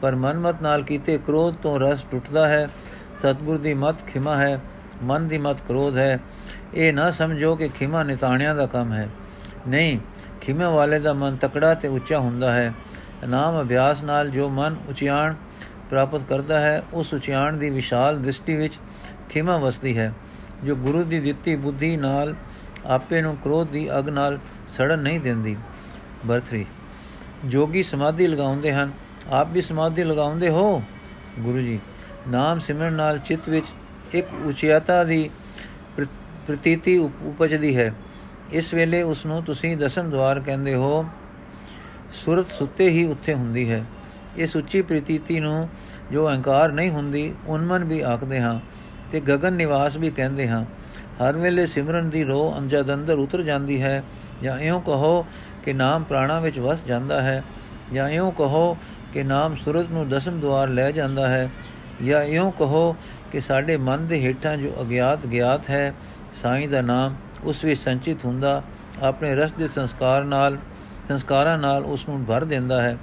ਪਰ 0.00 0.14
ਮਨਮਤ 0.14 0.62
ਨਾਲ 0.62 0.82
ਕੀਤੇ 0.82 1.18
ਕ੍ਰੋਧ 1.18 1.54
ਤੋਂ 1.54 1.80
ਰਸ 1.80 2.04
ਟੁੱਟਦਾ 2.10 2.48
ਹੈ। 2.48 2.68
ਸਤਗੁਰ 3.18 3.58
ਦੀ 3.58 3.74
ਮਤ 3.74 4.06
ਖਿਮਾ 4.06 4.36
ਹੈ, 4.36 4.60
ਮਨ 5.02 5.28
ਦੀ 5.28 5.38
ਮਤ 5.38 5.56
ਕ੍ਰੋਧ 5.68 5.98
ਹੈ। 5.98 6.18
ਇਹ 6.74 6.92
ਨਾ 6.92 7.10
ਸਮਝੋ 7.10 7.56
ਕਿ 7.56 7.68
ਖਿਮਾ 7.68 8.02
ਨਿਤਾਣਿਆਂ 8.02 8.54
ਦਾ 8.54 8.66
ਕੰਮ 8.66 8.92
ਹੈ। 8.92 9.08
ਨਹੀਂ 9.68 9.98
ਖਿਮਾ 10.42 10.68
ਵਾਲੇ 10.70 10.98
ਦਾ 10.98 11.12
ਮਨ 11.12 11.36
ਤਕੜਾ 11.36 11.74
ਤੇ 11.74 11.88
ਉੱਚਾ 11.88 12.18
ਹੁੰਦਾ 12.18 12.52
ਹੈ। 12.52 12.72
ਨਾਮ 13.28 13.60
ਅਭਿਆਸ 13.62 14.02
ਨਾਲ 14.02 14.30
ਜੋ 14.30 14.48
ਮਨ 14.48 14.76
ਉਚਿਆਣ 14.88 15.34
ਪ੍ਰਾਪਤ 15.90 16.20
ਕਰਦਾ 16.28 16.60
ਹੈ, 16.60 16.82
ਉਸ 16.92 17.14
ਉਚਿਆਣ 17.14 17.56
ਦੀ 17.56 17.70
ਵਿਸ਼ਾਲ 17.70 18.18
ਦ੍ਰਿਸ਼ਟੀ 18.22 18.56
ਵਿੱਚ 18.56 18.74
ਖਿਮਾ 19.28 19.58
ਵਸਦੀ 19.58 19.98
ਹੈ। 19.98 20.12
ਜੋ 20.64 20.76
ਗੁਰੂ 20.76 21.02
ਦੀ 21.02 21.20
ਦਿੱਤੀ 21.20 21.56
ਬੁੱਧੀ 21.56 21.96
ਨਾਲ 21.96 22.34
ਆਪੇ 22.86 23.22
ਨੂੰ 23.22 23.36
ਕ੍ਰੋਧ 23.36 23.68
ਦੀ 23.68 23.88
ਅਗ 23.98 24.08
ਨਾਲ 24.08 24.38
ਸੜਨ 24.68 24.98
ਨਹੀਂ 24.98 25.20
ਦਿੰਦੀ। 25.20 25.56
ਬਰਥਰੀ 26.26 26.66
ਜੋਗੀ 27.44 27.82
ਸਮਾਧੀ 27.82 28.26
ਲਗਾਉਂਦੇ 28.26 28.72
ਹਨ। 28.72 28.92
ਆਪ 29.30 29.48
ਵੀ 29.52 29.62
ਸਮਾਧੀ 29.62 30.04
ਲਗਾਉਂਦੇ 30.04 30.48
ਹੋ? 30.48 30.82
ਗੁਰੂ 31.38 31.58
ਜੀ, 31.58 31.78
ਨਾਮ 32.28 32.58
ਸਿਮਰਨ 32.58 32.92
ਨਾਲ 32.92 33.18
ਚਿੱਤ 33.18 33.48
ਵਿੱਚ 33.48 33.66
ਇੱਕ 34.12 34.26
ਉਚਿਆਤਾ 34.46 35.04
ਦੀ 35.04 35.30
ਪ੍ਰਤੀਤੀ 36.46 36.98
ਉਪਜਦੀ 36.98 37.76
ਹੈ। 37.76 37.92
ਇਸ 38.50 38.74
ਵੇਲੇ 38.74 39.02
ਉਸ 39.02 39.26
ਨੂੰ 39.26 39.42
ਤੁਸੀਂ 39.42 39.76
ਦਸਮ 39.76 40.10
ਦਵਾਰ 40.10 40.40
ਕਹਿੰਦੇ 40.40 40.74
ਹੋ, 40.74 41.04
ਸੁਰਤ 42.12 42.50
ਸੁੱਤੇ 42.50 42.88
ਹੀ 42.88 43.06
ਉੱਥੇ 43.06 43.34
ਹੁੰਦੀ 43.34 43.70
ਹੈ। 43.70 43.84
ਇਸ 44.36 44.56
ਉੱਚੀ 44.56 44.82
ਪ੍ਰਤੀਤੀ 44.82 45.40
ਨੂੰ 45.40 45.68
ਜੋ 46.12 46.28
ਅਹੰਕਾਰ 46.28 46.72
ਨਹੀਂ 46.72 46.90
ਹੁੰਦੀ, 46.90 47.34
ਉਨਮਨ 47.46 47.84
ਵੀ 47.84 48.00
ਆਖਦੇ 48.00 48.40
ਹਾਂ 48.40 48.60
ਤੇ 49.12 49.20
ਗगन 49.20 49.50
ਨਿਵਾਸ 49.50 49.96
ਵੀ 49.96 50.10
ਕਹਿੰਦੇ 50.10 50.48
ਹਾਂ। 50.48 50.64
ਹਰ 51.12 51.36
ਵੇਲੇ 51.36 51.66
ਸਿਮਰਨ 51.66 52.10
ਦੀ 52.10 52.24
ਰੋ 52.24 52.54
ਅੰਜਦ 52.58 52.94
ਅੰਦਰ 52.94 53.14
ਉਤਰ 53.14 53.42
ਜਾਂਦੀ 53.42 53.82
ਹੈ, 53.82 54.02
ਜਾਂ 54.42 54.58
ਇਉਂ 54.58 54.80
ਕਹੋ 54.80 55.26
ਕਿ 55.64 55.72
ਨਾਮ 55.72 56.02
ਪ੍ਰਾਣਾ 56.02 56.40
ਵਿੱਚ 56.40 56.58
ਵਸ 56.58 56.84
ਜਾਂਦਾ 56.84 57.22
ਹੈ, 57.22 57.42
ਜਾਂ 57.92 58.08
ਇਉਂ 58.08 58.32
ਕਹੋ 58.32 58.76
ਕਿ 59.12 59.22
ਨਾਮ 59.22 59.56
ਸੁਰਤ 59.56 59.90
ਨੂੰ 59.90 60.08
ਦਸਮ 60.08 60.40
ਦਵਾਰ 60.40 60.68
ਲੈ 60.68 60.90
ਜਾਂਦਾ 60.90 61.28
ਹੈ, 61.28 61.50
ਜਾਂ 62.04 62.22
ਇਉਂ 62.22 62.52
ਕਹੋ 62.52 62.96
ਕਿ 63.32 63.40
ਸਾਡੇ 63.40 63.76
ਮਨ 63.76 64.06
ਦੇ 64.06 64.20
ਹੇਠਾਂ 64.20 64.56
ਜੋ 64.56 64.72
ਅਗਿਆਤ 64.80 65.26
ਗਿਆਤ 65.26 65.70
ਹੈ, 65.70 65.94
ਸਾਈਂ 66.42 66.68
ਦਾ 66.68 66.80
ਨਾਮ 66.80 67.14
ਉਸ 67.44 67.64
ਵਿੱਚ 67.64 67.80
ਸੰਚਿਤ 67.80 68.24
ਹੁੰਦਾ, 68.24 68.62
ਆਪਣੇ 69.02 69.34
ਰਸ 69.34 69.52
ਦੇ 69.52 69.68
ਸੰਸਕਾਰ 69.68 70.24
ਨਾਲ, 70.24 70.58
ਸੰਸਕਾਰਾਂ 71.08 71.58
ਨਾਲ 71.58 71.84
ਉਸ 71.84 72.08
ਨੂੰ 72.08 72.24
ਭਰ 72.24 72.44
ਦਿੰਦਾ 72.44 72.82
ਹੈ। 72.82 72.96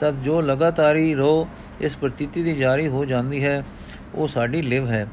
ਤਦ 0.00 0.22
ਜੋ 0.22 0.40
ਲਗਾਤਾਰੀ 0.40 1.14
ਰੋ 1.14 1.48
ਇਸ 1.80 1.96
ਪ੍ਰਤੀਤੀ 1.96 2.42
ਦੀ 2.42 2.56
ਜਾਰੀ 2.56 2.88
ਹੋ 2.88 3.04
ਜਾਂਦੀ 3.04 3.44
ਹੈ, 3.44 3.64
ਉਹ 4.14 4.28
ਸਾਡੀ 4.28 4.62
ਲਿਵ 4.62 4.86
ਹੈ। 4.86 5.06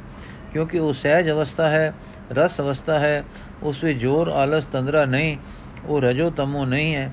ਕਿਉਂਕਿ 0.53 0.79
ਉਹ 0.79 0.93
ਸਹਿਜ 0.93 1.29
ਅਵਸਥਾ 1.29 1.69
ਹੈ, 1.69 1.93
ਰਸ 2.31 2.59
ਅਵਸਥਾ 2.59 2.99
ਹੈ, 2.99 3.23
ਉਸ 3.63 3.83
ਵਿੱਚ 3.83 3.99
ਜੋਰ, 3.99 4.27
ਆਲਸ, 4.27 4.65
ਤੰਦਰਾ 4.65 5.05
ਨਹੀਂ, 5.05 5.37
ਉਹ 5.85 6.01
ਰਜੋ 6.01 6.29
ਤਮੋ 6.29 6.65
ਨਹੀਂ 6.65 6.95
ਹੈ। 6.95 7.11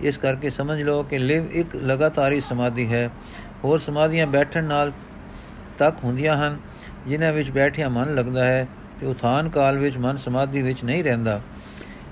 ਇਸ 0.00 0.18
ਕਰਕੇ 0.18 0.50
ਸਮਝ 0.50 0.82
ਲਓ 0.82 1.02
ਕਿ 1.02 1.18
ਲਿਵ 1.18 1.46
ਇੱਕ 1.50 1.76
ਲਗਾਤਾਰੀ 1.76 2.40
ਸਮਾਧੀ 2.40 2.92
ਹੈ। 2.92 3.10
ਹੋਰ 3.64 3.78
ਸਮਾਧੀਆਂ 3.78 4.26
ਬੈਠਣ 4.26 4.64
ਨਾਲ 4.64 4.92
ਤੱਕ 5.78 5.96
ਹੁੰਦੀਆਂ 6.04 6.36
ਹਨ, 6.36 6.58
ਜਿਨ੍ਹਾਂ 7.06 7.32
ਵਿੱਚ 7.32 7.50
ਬੈਠਿਆ 7.50 7.88
ਮਨ 7.88 8.14
ਲੱਗਦਾ 8.14 8.48
ਹੈ। 8.48 8.68
ਤੇ 9.00 9.06
ਉਥਾਨ 9.06 9.48
ਕਾਲ 9.48 9.78
ਵਿੱਚ 9.78 9.98
ਮਨ 9.98 10.16
ਸਮਾਧੀ 10.16 10.62
ਵਿੱਚ 10.62 10.84
ਨਹੀਂ 10.84 11.04
ਰਹਿੰਦਾ। 11.04 11.40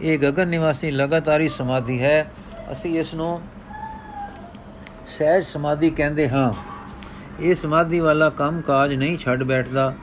ਇਹ 0.02 0.18
ਗगन 0.18 0.44
ਨਿਵਾਸੀ 0.44 0.90
ਲਗਾਤਾਰੀ 0.90 1.48
ਸਮਾਧੀ 1.48 2.02
ਹੈ। 2.02 2.30
ਅਸੀਂ 2.72 3.00
ਇਸ 3.00 3.14
ਨੂੰ 3.14 3.42
ਸਹਿਜ 5.06 5.44
ਸਮਾਧੀ 5.44 5.90
ਕਹਿੰਦੇ 5.90 6.28
ਹਾਂ। 6.28 6.52
ਇਹ 7.40 7.54
ਸਮਾਧੀ 7.54 8.00
ਵਾਲਾ 8.00 8.30
ਕੰਮ 8.30 8.60
ਕਾਜ 8.60 8.94
ਨਹੀਂ 8.94 9.18
ਛੱਡ 9.18 9.42
ਬੈਠਦਾ 9.42 9.94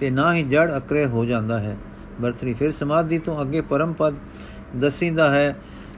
ਤੇ 0.00 0.10
ਨਾ 0.10 0.34
ਹੀ 0.34 0.42
ਜੜ 0.42 0.76
ਅਕਰੇ 0.76 1.06
ਹੋ 1.06 1.24
ਜਾਂਦਾ 1.24 1.58
ਹੈ। 1.58 1.76
ਬਰਤਰੀ, 2.20 2.54
ਫਿਰ 2.54 2.72
ਸਮਾਧੀ 2.72 3.18
ਤੋਂ 3.18 3.42
ਅੱਗੇ 3.42 3.60
ਪਰਮ 3.60 3.92
ਪਦ 3.92 4.14
ਦਸਿੰਦਾ 4.80 5.30
ਹੈ, 5.30 5.56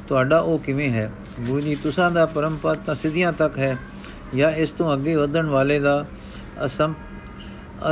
ਤੁਹਾਡਾ 0.09 0.39
ਉਹ 0.39 0.59
ਕਿਵੇਂ 0.59 0.91
ਹੈ? 0.91 1.11
ਗੁਰੂ 1.41 1.61
ਜੀ, 1.61 1.75
ਤੁਸਾਂ 1.75 2.11
ਦਾ 2.11 2.27
ਪਰਮ 2.27 2.57
ਪਦ 2.63 2.77
ਤਾਂ 2.77 2.95
ਸਿੱਧੀਆਂ 2.95 3.33
ਤੱਕ 3.33 3.59
ਹੈ 3.59 3.77
ਜਾਂ 4.37 4.51
ਇਸ 4.51 4.71
ਤੋਂ 4.71 4.95
ਅੱਗੇ 4.95 5.17
ਵਧਣ 5.17 5.47
ਵਾਲੇ 5.47 5.79
ਦਾ 5.79 6.07
ਅਸਮ 6.65 6.95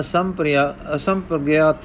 ਅਸੰਪ੍ਰਿਆ, 0.00 0.74
ਅਸੰਪ੍ਰਗਿਆਤ 0.96 1.76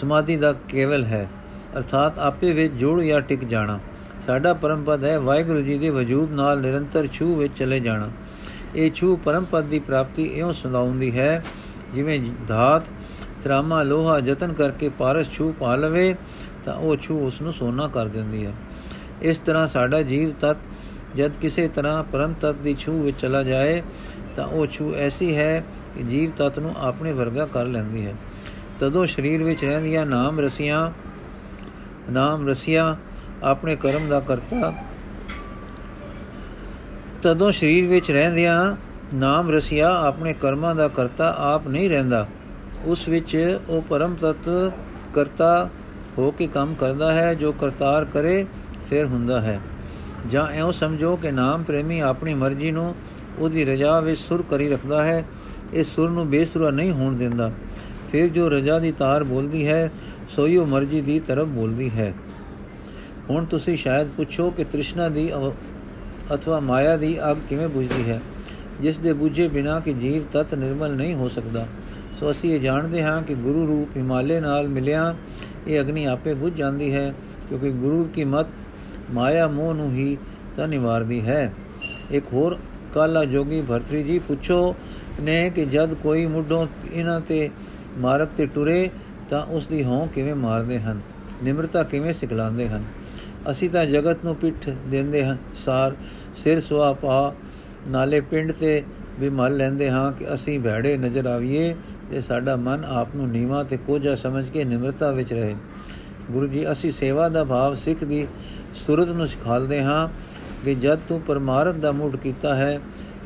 ਸਮਾਧੀ 0.00 0.36
ਦਾ 0.36 0.52
ਕੇਵਲ 0.68 1.04
ਹੈ, 1.04 1.28
ਅਰਥਾਤ 1.76 2.18
ਆਪੇ 2.18 2.52
ਵਿੱਚ 2.52 2.74
ਜੁੜ 2.74 3.00
ਜਾਂ 3.02 3.20
ਟਿਕ 3.20 3.44
ਜਾਣਾ। 3.44 3.78
ਸਾਡਾ 4.26 4.52
ਪਰਮ 4.54 4.82
ਪਦ 4.84 5.04
ਹੈ, 5.04 5.18
ਵਾਹਿਗੁਰੂ 5.18 5.60
ਜੀ 5.62 5.78
ਦੇ 5.78 5.90
ਵਜੂਦ 5.90 6.32
ਨਾਲ 6.32 6.60
ਨਿਰੰਤਰ 6.60 7.06
ਛੂ 7.06 7.34
ਵਿੱਚ 7.34 7.52
ਚਲੇ 7.58 7.80
ਜਾਣਾ। 7.80 8.08
ਇਹ 8.74 8.90
ਛੂ 8.90 9.16
ਪਰਮ 9.16 9.44
ਪਦ 9.44 9.64
ਦੀ 9.64 9.78
ਪ੍ਰਾਪਤੀ 9.78 10.24
ਇਉਂ 10.24 10.52
ਸੁਣਾਉਂਦੀ 10.52 11.18
ਹੈ, 11.18 11.42
ਜਿਵੇਂ 11.94 12.20
ਧਾਤ 12.48 12.82
ਤਰਾਮਾ, 13.44 13.82
ਲੋਹਾ 13.82 14.18
ਯਤਨ 14.18 14.52
ਕਰਕੇ 14.52 14.88
ਪਾਰਸ 14.88 15.30
ਛੂ 15.32 15.52
ਪਾ 15.60 15.74
ਲਵੇ, 15.76 16.14
ਤਾਂ 16.64 16.74
ਉਹ 16.74 16.96
ਛੂ 16.96 17.18
ਉਸ 17.26 17.40
ਨੂੰ 17.42 17.52
ਸੋਨਾ 17.52 17.86
ਕਰ 17.88 18.08
ਦਿੰਦੀ 18.08 18.44
ਹੈ। 18.46 18.52
ਇਸ 19.22 19.38
ਤਰ੍ਹਾਂ 19.38 19.66
ਸਾਡਾ 19.68 20.02
ਜੀਵ 20.02 20.32
ਤਤ, 20.40 20.56
ਜਦ 21.16 21.32
ਕਿਸੇ 21.40 21.68
ਤਰ੍ਹਾਂ 21.68 22.02
ਪਰਮ 22.04 22.34
ਤਤ 22.40 22.54
ਦੀ 22.54 22.74
ਛੂ 22.74 23.02
ਵਿੱਚ 23.02 23.16
ਚਲਾ 23.20 23.42
ਜਾਏ, 23.42 23.82
ਤਾਂ 24.36 24.46
ਉਹ 24.46 24.66
ਛੂ 24.66 24.94
ਐਸੀ 24.94 25.36
ਹੈ 25.36 25.64
ਕਿ 25.94 26.02
ਜੀਵ 26.02 26.30
ਤਤ 26.38 26.58
ਨੂੰ 26.58 26.74
ਆਪਣੇ 26.78 27.12
ਵਰਗਾ 27.12 27.46
ਕਰ 27.46 27.64
ਲੈਂਦੀ 27.66 28.06
ਹੈ। 28.06 28.14
ਤਦੋਂ 28.80 29.06
ਸਰੀਰ 29.06 29.42
ਵਿੱਚ 29.42 29.64
ਰਹਿੰਦੀਆਂ 29.64 30.06
ਨਾਮ 30.06 30.40
ਰਸੀਆਂ 30.40 30.90
ਨਾਮ 32.10 32.48
ਰਸੀਆਂ 32.48 32.96
ਆਪਣੇ 33.42 33.76
ਕਰਮ 33.76 34.08
ਦਾ 34.08 34.20
ਕਰਤਾ। 34.20 34.72
ਤਦੋਂ 37.22 37.52
ਸਰੀਰ 37.52 37.86
ਵਿੱਚ 37.86 38.10
ਰਹਿੰਦਿਆਂ 38.10 38.76
ਨਾਮ 39.14 39.50
ਰਸੀਆ 39.50 40.00
ਆਪਣੇ 40.00 40.32
ਕਰਮਾਂ 40.32 40.74
ਦਾ 40.74 40.88
ਕਰਤਾ, 40.88 41.34
ਆਪ 41.38 41.68
ਨਹੀਂ 41.68 41.90
ਰਹਿੰਦਾ। 41.90 42.26
ਉਸ 42.84 43.08
ਵਿੱਚ 43.08 43.58
ਉਹ 43.68 43.82
ਪਰਮ 43.82 44.14
ਤਤ 44.14 44.72
ਕਰਤਾ 45.14 45.68
ਹੋ 46.18 46.30
ਕੇ 46.30 46.46
ਕੰਮ 46.46 46.74
ਕਰਦਾ 46.74 47.12
ਹੈ, 47.12 47.34
ਜੋ 47.34 47.52
ਕਰਤਾਰ 47.52 48.04
ਕਰੇ, 48.04 48.46
ਫਿਰ 48.90 49.06
ਹੁੰਦਾ 49.06 49.40
ਹੈ। 49.40 49.60
ਜਾਂ 50.26 50.46
ਐਉਂ 50.46 50.72
ਸਮਝੋ 50.72 51.16
ਕਿ 51.16 51.30
ਨਾਮ 51.30 51.62
ਪ੍ਰੇਮੀ 51.62 52.00
ਆਪਣੀ 52.00 52.34
ਮਰਜ਼ੀ 52.34 52.70
ਨੂੰ 52.70 52.94
ਉਹਦੀ 53.38 53.64
ਰਜਾ 53.64 54.00
ਵਿੱਚ 54.00 54.20
ਸੁਰ 54.20 54.44
ਕਰੀ 54.50 54.68
ਰੱਖਦਾ 54.68 55.04
ਹੈ 55.04 55.24
ਇਸ 55.72 55.94
ਸੁਰ 55.94 56.10
ਨੂੰ 56.10 56.28
ਬੇਸੁਰਾ 56.28 56.70
ਨਹੀਂ 56.70 56.92
ਹੋਣ 56.92 57.16
ਦਿੰਦਾ। 57.16 57.50
ਫਿਰ 58.12 58.28
ਜੋ 58.28 58.48
ਰਜਾ 58.48 58.78
ਦੀ 58.78 58.92
ਤਾਰ 58.92 59.24
ਬੋਲਦੀ 59.24 59.66
ਹੈ, 59.66 59.90
ਸੋਈ 60.28 60.56
ਉਹ 60.56 60.66
ਮਰਜ਼ੀ 60.66 61.00
ਦੀ 61.00 61.18
ਤਰਫ 61.20 61.46
ਬੋਲਦੀ 61.48 61.90
ਹੈ। 61.90 62.12
ਹੁਣ 63.30 63.44
ਤੁਸੀਂ 63.44 63.76
ਸ਼ਾਇਦ 63.76 64.08
ਪੁੱਛੋ 64.08 64.50
ਕਿ 64.50 64.64
ਤ੍ਰਿਸ਼ਨਾ 64.64 65.08
ਦੀ 65.08 65.30
ਅਥਵਾ 66.34 66.60
ਮਾਇਆ 66.60 66.96
ਦੀ 66.96 67.16
ਅਗ 67.30 67.36
ਕਿਵੇਂ 67.48 67.68
ਬੁਝਦੀ 67.68 68.10
ਹੈ। 68.10 68.20
ਜਿਸ 68.80 68.98
ਦੇ 68.98 69.12
ਬੁਝੇ 69.12 69.48
ਬਿਨਾ 69.48 69.78
ਕਿ 69.80 69.92
ਜੀਵ 69.92 70.22
ਤਤ 70.32 70.54
ਨਿਰਮਲ 70.54 70.94
ਨਹੀਂ 70.96 71.14
ਹੋ 71.14 71.28
ਸਕਦਾ। 71.28 71.66
ਸੋ 72.20 72.30
ਅਸੀਂ 72.30 72.54
ਇਹ 72.54 72.60
ਜਾਣਦੇ 72.60 73.02
ਹਾਂ 73.02 73.20
ਕਿ 73.22 73.34
ਗੁਰੂ 73.34 73.66
ਰੂਪ 73.66 73.96
ਹਿਮਾਲੇ 73.96 74.40
ਨਾਲ 74.40 74.68
ਮਿਲਿਆ, 74.68 75.14
ਇਹ 75.68 75.80
ਅਗਨੀ 75.80 76.04
ਆਪੇ 76.04 76.34
ਬੁਝ 76.34 76.52
ਜਾਂਦੀ 76.54 76.92
ਹੈ, 76.94 77.14
ਕਿਉਂਕਿ 77.48 77.70
ਗੁਰੂ 77.70 78.04
ਕੀ 78.04 78.24
ਮਤ 78.24 78.46
ਮਾਇਆ 79.10 79.46
ਮੋਹ 79.48 79.74
ਨੂੰ 79.74 79.90
ਹੀ 79.92 80.16
ਤਾਂ 80.56 80.68
ਨਿਵਾਰਦੀ 80.68 81.20
ਹੈ। 81.20 81.52
ਇੱਕ 82.10 82.26
ਹੋਰ 82.32 82.58
ਕਾਲਾ 82.94 83.24
ਜੋਗੀ 83.24 83.60
ਭਰਤਰੀ 83.60 84.02
ਜੀ 84.02 84.18
ਪੁੱਛੋ 84.18 84.74
ਨੇ 85.20 85.50
ਕਿ 85.50 85.64
ਜਦ 85.64 85.94
ਕੋਈ 85.94 86.26
ਮੁੱਢੋਂ 86.26 86.66
ਇਹਨਾਂ 86.92 87.20
ਤੇ 87.20 87.48
ਮਾਰਗ 88.00 88.28
ਤੇ 88.36 88.46
ਟੁਰੇ 88.46 88.90
ਤਾਂ 89.30 89.46
ਉਸ 89.46 89.66
ਦੀ 89.66 89.84
ਹਉ 89.84 90.08
ਕਿਵੇਂ 90.14 90.34
ਮਾਰਦੇ 90.34 90.78
ਹਨ? 90.80 91.00
ਨਿਮਰਤਾ 91.44 91.82
ਕਿਵੇਂ 91.82 92.14
ਸਿਖਲਾਉਂਦੇ 92.14 92.68
ਹਨ? 92.68 92.84
ਅਸੀਂ 93.50 93.70
ਤਾਂ 93.70 93.86
ਜਗਤ 93.86 94.24
ਨੂੰ 94.24 94.36
ਪਿੱਠ 94.36 94.68
ਦਿੰਦੇ 94.86 95.24
ਹਾਂ। 95.24 95.36
ਸਾਰ 95.64 95.96
ਸਿਰ 96.36 96.60
ਸੁਆ 96.60 96.92
ਪਾ 96.92 97.34
ਨਾਲੇ 97.88 98.20
ਪਿੰਡ 98.20 98.52
ਤੇ 98.52 98.82
ਵੀ 99.20 99.28
ਮਲ 99.28 99.56
ਲੈਂਦੇ 99.56 99.90
ਹਾਂ 99.90 100.12
ਕਿ 100.12 100.34
ਅਸੀਂ 100.34 100.60
ਭੈੜੇ 100.60 100.96
ਨਜ਼ਰ 100.96 101.26
ਆਵੀਏ 101.26 101.74
ਤੇ 102.10 102.20
ਸਾਡਾ 102.20 102.56
ਮਨ 102.56 102.84
ਆਪ 102.84 103.08
ਨੂੰ 103.16 103.28
ਨੀਵਾ 103.28 103.62
ਤੇ 103.62 103.76
ਕੋਝਾ 103.76 104.14
ਸਮਝ 104.14 104.48
ਕੇ 104.48 104.64
ਨਿਮਰਤਾ 104.64 105.10
ਵਿੱਚ 105.10 105.32
ਰਹੇ। 105.32 105.54
ਗੁਰੂ 106.30 106.46
ਜੀ, 106.46 106.72
ਅਸੀਂ 106.72 106.90
ਸੇਵਾ 106.90 107.28
ਦਾ 107.28 107.44
ਭਾਵ 107.44 107.74
ਸਿੱਖ 107.74 108.04
ਦੀ 108.04 108.26
ਸੁਰਤ 108.86 109.08
ਨੂੰ 109.08 109.28
ਸਿਖਾਲਦੇ 109.28 109.82
ਹਾਂ 109.82 110.08
ਕਿ 110.64 110.74
ਜਦ 110.74 110.98
ਤੂੰ 111.08 111.20
ਪਰਮਾਰਥ 111.20 111.74
ਦਾ 111.74 111.92
ਮੂਡ 111.92 112.16
ਕੀਤਾ 112.16 112.54
ਹੈ 112.54 112.80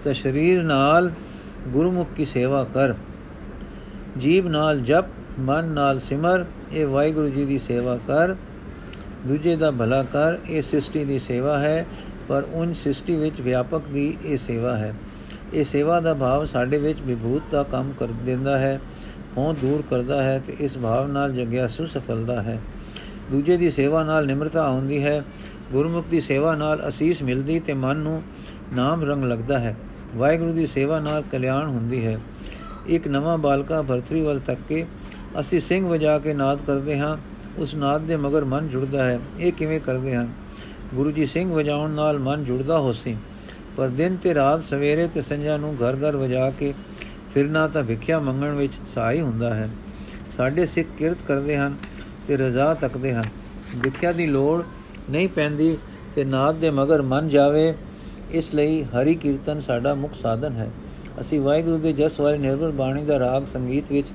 ਤਾਂ 0.04 0.14
ਸਰੀਰ 0.14 0.62
ਨਾਲ 0.62 1.10
ਗੁਰਮੁਖ 1.68 2.08
ਕੀ 2.16 2.24
ਸੇਵਾ 2.24 2.64
ਕਰ। 2.64 2.94
ਜੀਬ 4.20 4.48
ਨਾਲ 4.48 4.80
ਜਪ, 4.80 5.04
ਮਨ 5.38 5.64
ਨਾਲ 5.64 5.98
ਸਿਮਰ, 5.98 6.44
ਇਹ 6.72 6.86
ਵਾਹਿਗੁਰੂ 6.86 7.28
ਜੀ 7.28 7.44
ਦੀ 7.44 7.58
ਸੇਵਾ 7.58 7.96
ਕਰ। 7.96 8.34
ਦੂਜੇ 9.26 9.56
ਦਾ 9.56 9.70
ਭਲਾ 9.70 10.02
ਕਰ, 10.02 10.38
ਇਹ 10.48 10.62
ਸ੍ਰਿਸ਼ਟੀ 10.62 11.04
ਦੀ 11.04 11.18
ਸੇਵਾ 11.18 11.58
ਹੈ, 11.58 11.86
ਪਰ 12.28 12.42
ਉਨ 12.52 12.74
ਸ੍ਰਿਸ਼ਟੀ 12.74 13.16
ਵਿੱਚ 13.16 13.40
ਵਿਆਪਕ 13.40 13.82
ਦੀ 13.92 14.16
ਇਹ 14.24 14.38
ਸੇਵਾ 14.38 14.76
ਹੈ। 14.76 14.94
ਇਹ 15.54 15.64
ਸੇਵਾ 15.64 16.00
ਦਾ 16.00 16.14
ਭਾਵ 16.14 16.46
ਸਾਡੇ 16.46 16.78
ਵਿੱਚ 16.78 16.98
ਵਿਭੂਤ 17.00 17.42
ਦਾ 17.52 17.62
ਕੰਮ 17.62 17.92
ਕਰ 18.00 18.06
ਦਿੰਦਾ 18.06 18.58
ਹੈ 18.58 18.80
ਉਹ 19.36 19.54
ਦੂਰ 19.54 19.82
ਕਰਦਾ 19.90 20.22
ਹੈ 20.22 20.42
ਤੇ 20.46 20.56
ਇਸ 20.60 20.78
ਭਾਵ 20.78 21.12
ਨਾਲ 21.12 21.32
ਜਗਿਆਸੂ 21.32 21.86
ਸਫਲਦਾ 21.86 22.42
ਹੈ। 22.42 22.60
ਦੂਜੇ 23.30 23.56
ਦੀ 23.56 23.70
ਸੇਵਾ 23.70 24.04
ਨਾਲ 24.04 24.26
ਨਿਮਰਤਾ 24.26 24.68
ਹੁੰਦੀ 24.70 25.04
ਹੈ, 25.04 25.24
ਗੁਰਮੁਖ 25.72 26.04
ਦੀ 26.10 26.20
ਸੇਵਾ 26.20 26.54
ਨਾਲ 26.54 26.88
ਅਸੀਸ 26.88 27.22
ਮਿਲਦੀ 27.22 27.60
ਤੇ 27.60 27.72
ਮਨ 27.72 27.96
ਨੂੰ 27.96 28.22
ਨਾਮ 28.76 29.04
ਰੰਗ 29.04 29.24
ਲੱਗਦਾ 29.24 29.58
ਹੈ। 29.58 29.76
ਵਾਹਿਗੁਰੂ 30.16 30.52
ਦੀ 30.52 30.66
ਸੇਵਾ 30.66 31.00
ਨਾਲ 31.00 31.24
ਕਲਿਆਣ 31.32 31.68
ਹੁੰਦੀ 31.68 32.06
ਹੈ। 32.06 32.18
ਇੱਕ 32.86 33.08
ਨਵਾਂ 33.08 33.38
ਬਾਲਕਾ 33.38 33.82
ਭਰਤਰੀ 33.82 34.22
ਵੱਲ 34.22 34.40
ਤੱਕ 34.46 34.60
ਕੇ 34.68 34.86
ਅਸੀਂ 35.40 35.60
ਸਿੰਘ 35.60 35.86
ਵਜਾ 35.88 36.18
ਕੇ 36.18 36.34
ਨਾਦ 36.34 36.58
ਕਰਦੇ 36.66 36.98
ਹਾਂ, 36.98 37.16
ਉਸ 37.58 37.74
ਨਾਦ 37.74 38.00
ਦੇ 38.00 38.16
ਮਗਰ 38.16 38.44
ਮਨ 38.44 38.68
ਜੁੜਦਾ 38.68 39.04
ਹੈ। 39.04 39.18
ਇਹ 39.40 39.52
ਕਿਵੇਂ 39.52 39.80
ਕਰਦੇ 39.80 40.14
ਹਾਂ 40.16 40.26
ਗੁਰੂ 40.94 41.10
ਜੀ 41.10 41.26
ਸਿੰਘ 41.26 41.52
ਵਜਾਉਣ 41.54 41.90
ਨਾਲ 41.90 42.18
ਮਨ 42.18 42.44
ਜੁੜਦਾ 42.44 42.78
ਹੋਸੀ 42.78 43.16
ਪਰ 43.76 43.88
ਦਿਨ 43.88 44.16
ਤੇ 44.16 44.34
ਰਾਤ 44.34 44.62
ਸਵੇਰੇ 44.62 45.08
ਤੇ 45.08 45.22
ਸੰਝਾ 45.22 45.56
ਨੂੰ 45.56 45.74
ਘਰ 45.74 45.96
ਘਰ 45.96 46.16
ਵਜਾ 46.16 46.50
ਕੇ 46.50 46.74
ਫਿਰਨਾ 47.34 47.66
ਤਾਂ 47.68 47.82
ਵਿਖਿਆ 47.82 48.18
ਮੰਗਣ 48.18 48.54
ਵਿੱਚ 48.54 48.72
ਸਹਾਈ 48.94 49.20
ਹੁੰਦਾ 49.20 49.54
ਹੈ। 49.54 49.68
ਸਾਡੇ 50.36 50.66
ਸਿੱਖ 50.66 50.88
ਕਿਰਤ 50.98 51.18
ਕਰਦੇ 51.28 51.56
ਹਨ 51.56 51.74
ਤੇ 52.28 52.36
ਰਜ਼ਾ 52.36 52.74
ਤੱਕਦੇ 52.74 53.14
ਹਨ। 53.14 53.24
ਵਿਖਿਆ 53.76 54.12
ਦੀ 54.12 54.26
ਲੋੜ 54.26 54.62
ਨਹੀਂ 55.10 55.28
ਪੈਂਦੀ 55.28 55.76
ਤੇ 56.14 56.24
ਨਾਦ 56.24 56.54
ਦੇ 56.54 56.70
ਮਗਰ 56.70 57.02
ਮਨ 57.02 57.28
ਜਾਵੇ, 57.28 57.74
ਇਸ 58.30 58.54
ਲਈ 58.54 58.82
ਹਰੀ 58.82 59.14
ਕੀਰਤਨ 59.14 59.60
ਸਾਡਾ 59.60 59.94
ਮੁੱਖ 59.94 60.14
ਸਾਧਨ 60.14 60.52
ਹੈ। 60.52 60.70
ਅਸੀਂ 61.20 61.40
ਵਾਹਿਗੁਰੂ 61.40 61.78
ਦੇ 61.78 61.92
ਜਸ 61.92 62.20
ਵਾਲੀ 62.20 62.38
ਨਿਰਭਰ 62.38 62.70
ਬਾਣੀ 62.70 63.04
ਦਾ 63.04 63.18
ਰਾਗ 63.18 63.44
ਸੰਗੀਤ 63.44 63.92
ਵਿੱਚ 63.92 64.06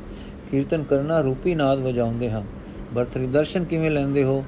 ਕੀਰਤਨ 0.52 0.84
ਕਰਨਾ 0.84 1.22
ਰੂਪੀ 1.22 1.56
ਨਾਦ 1.56 1.80
ਵਜਾਉਂਦੇ 1.80 2.32
ਹਾਂ। 2.32 2.44
ਬਰਤਰੀ, 2.94 3.28
ਦਰਸ਼ਨ 3.28 3.64
ਕਿਵੇਂ 3.64 3.92
ਲੈਂਦੇ 3.92 4.24
ਹੋ? 4.24 4.46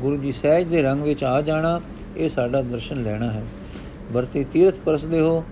ਗੁਰੂ 0.00 0.16
ਜੀ 0.16 0.32
ਸਹਿਜ 0.32 0.68
ਦੇ 0.68 0.82
ਰੰਗ 0.82 1.02
ਵਿੱਚ 1.02 1.24
ਆ 1.24 1.40
ਜਾਣਾ, 1.40 1.80
ਇਹ 2.16 2.28
ਸਾਡਾ 2.28 2.62
ਦਰਸ਼ਨ 2.62 3.02
ਲੈਣਾ 3.02 3.32
ਹੈ। 3.32 3.42
ਵਰਤੀ 4.12 4.44
ਤੀਰਥ 4.44 4.74
ਪਰਸਦੇ 4.84 5.20
ਹੋ? 5.20 5.44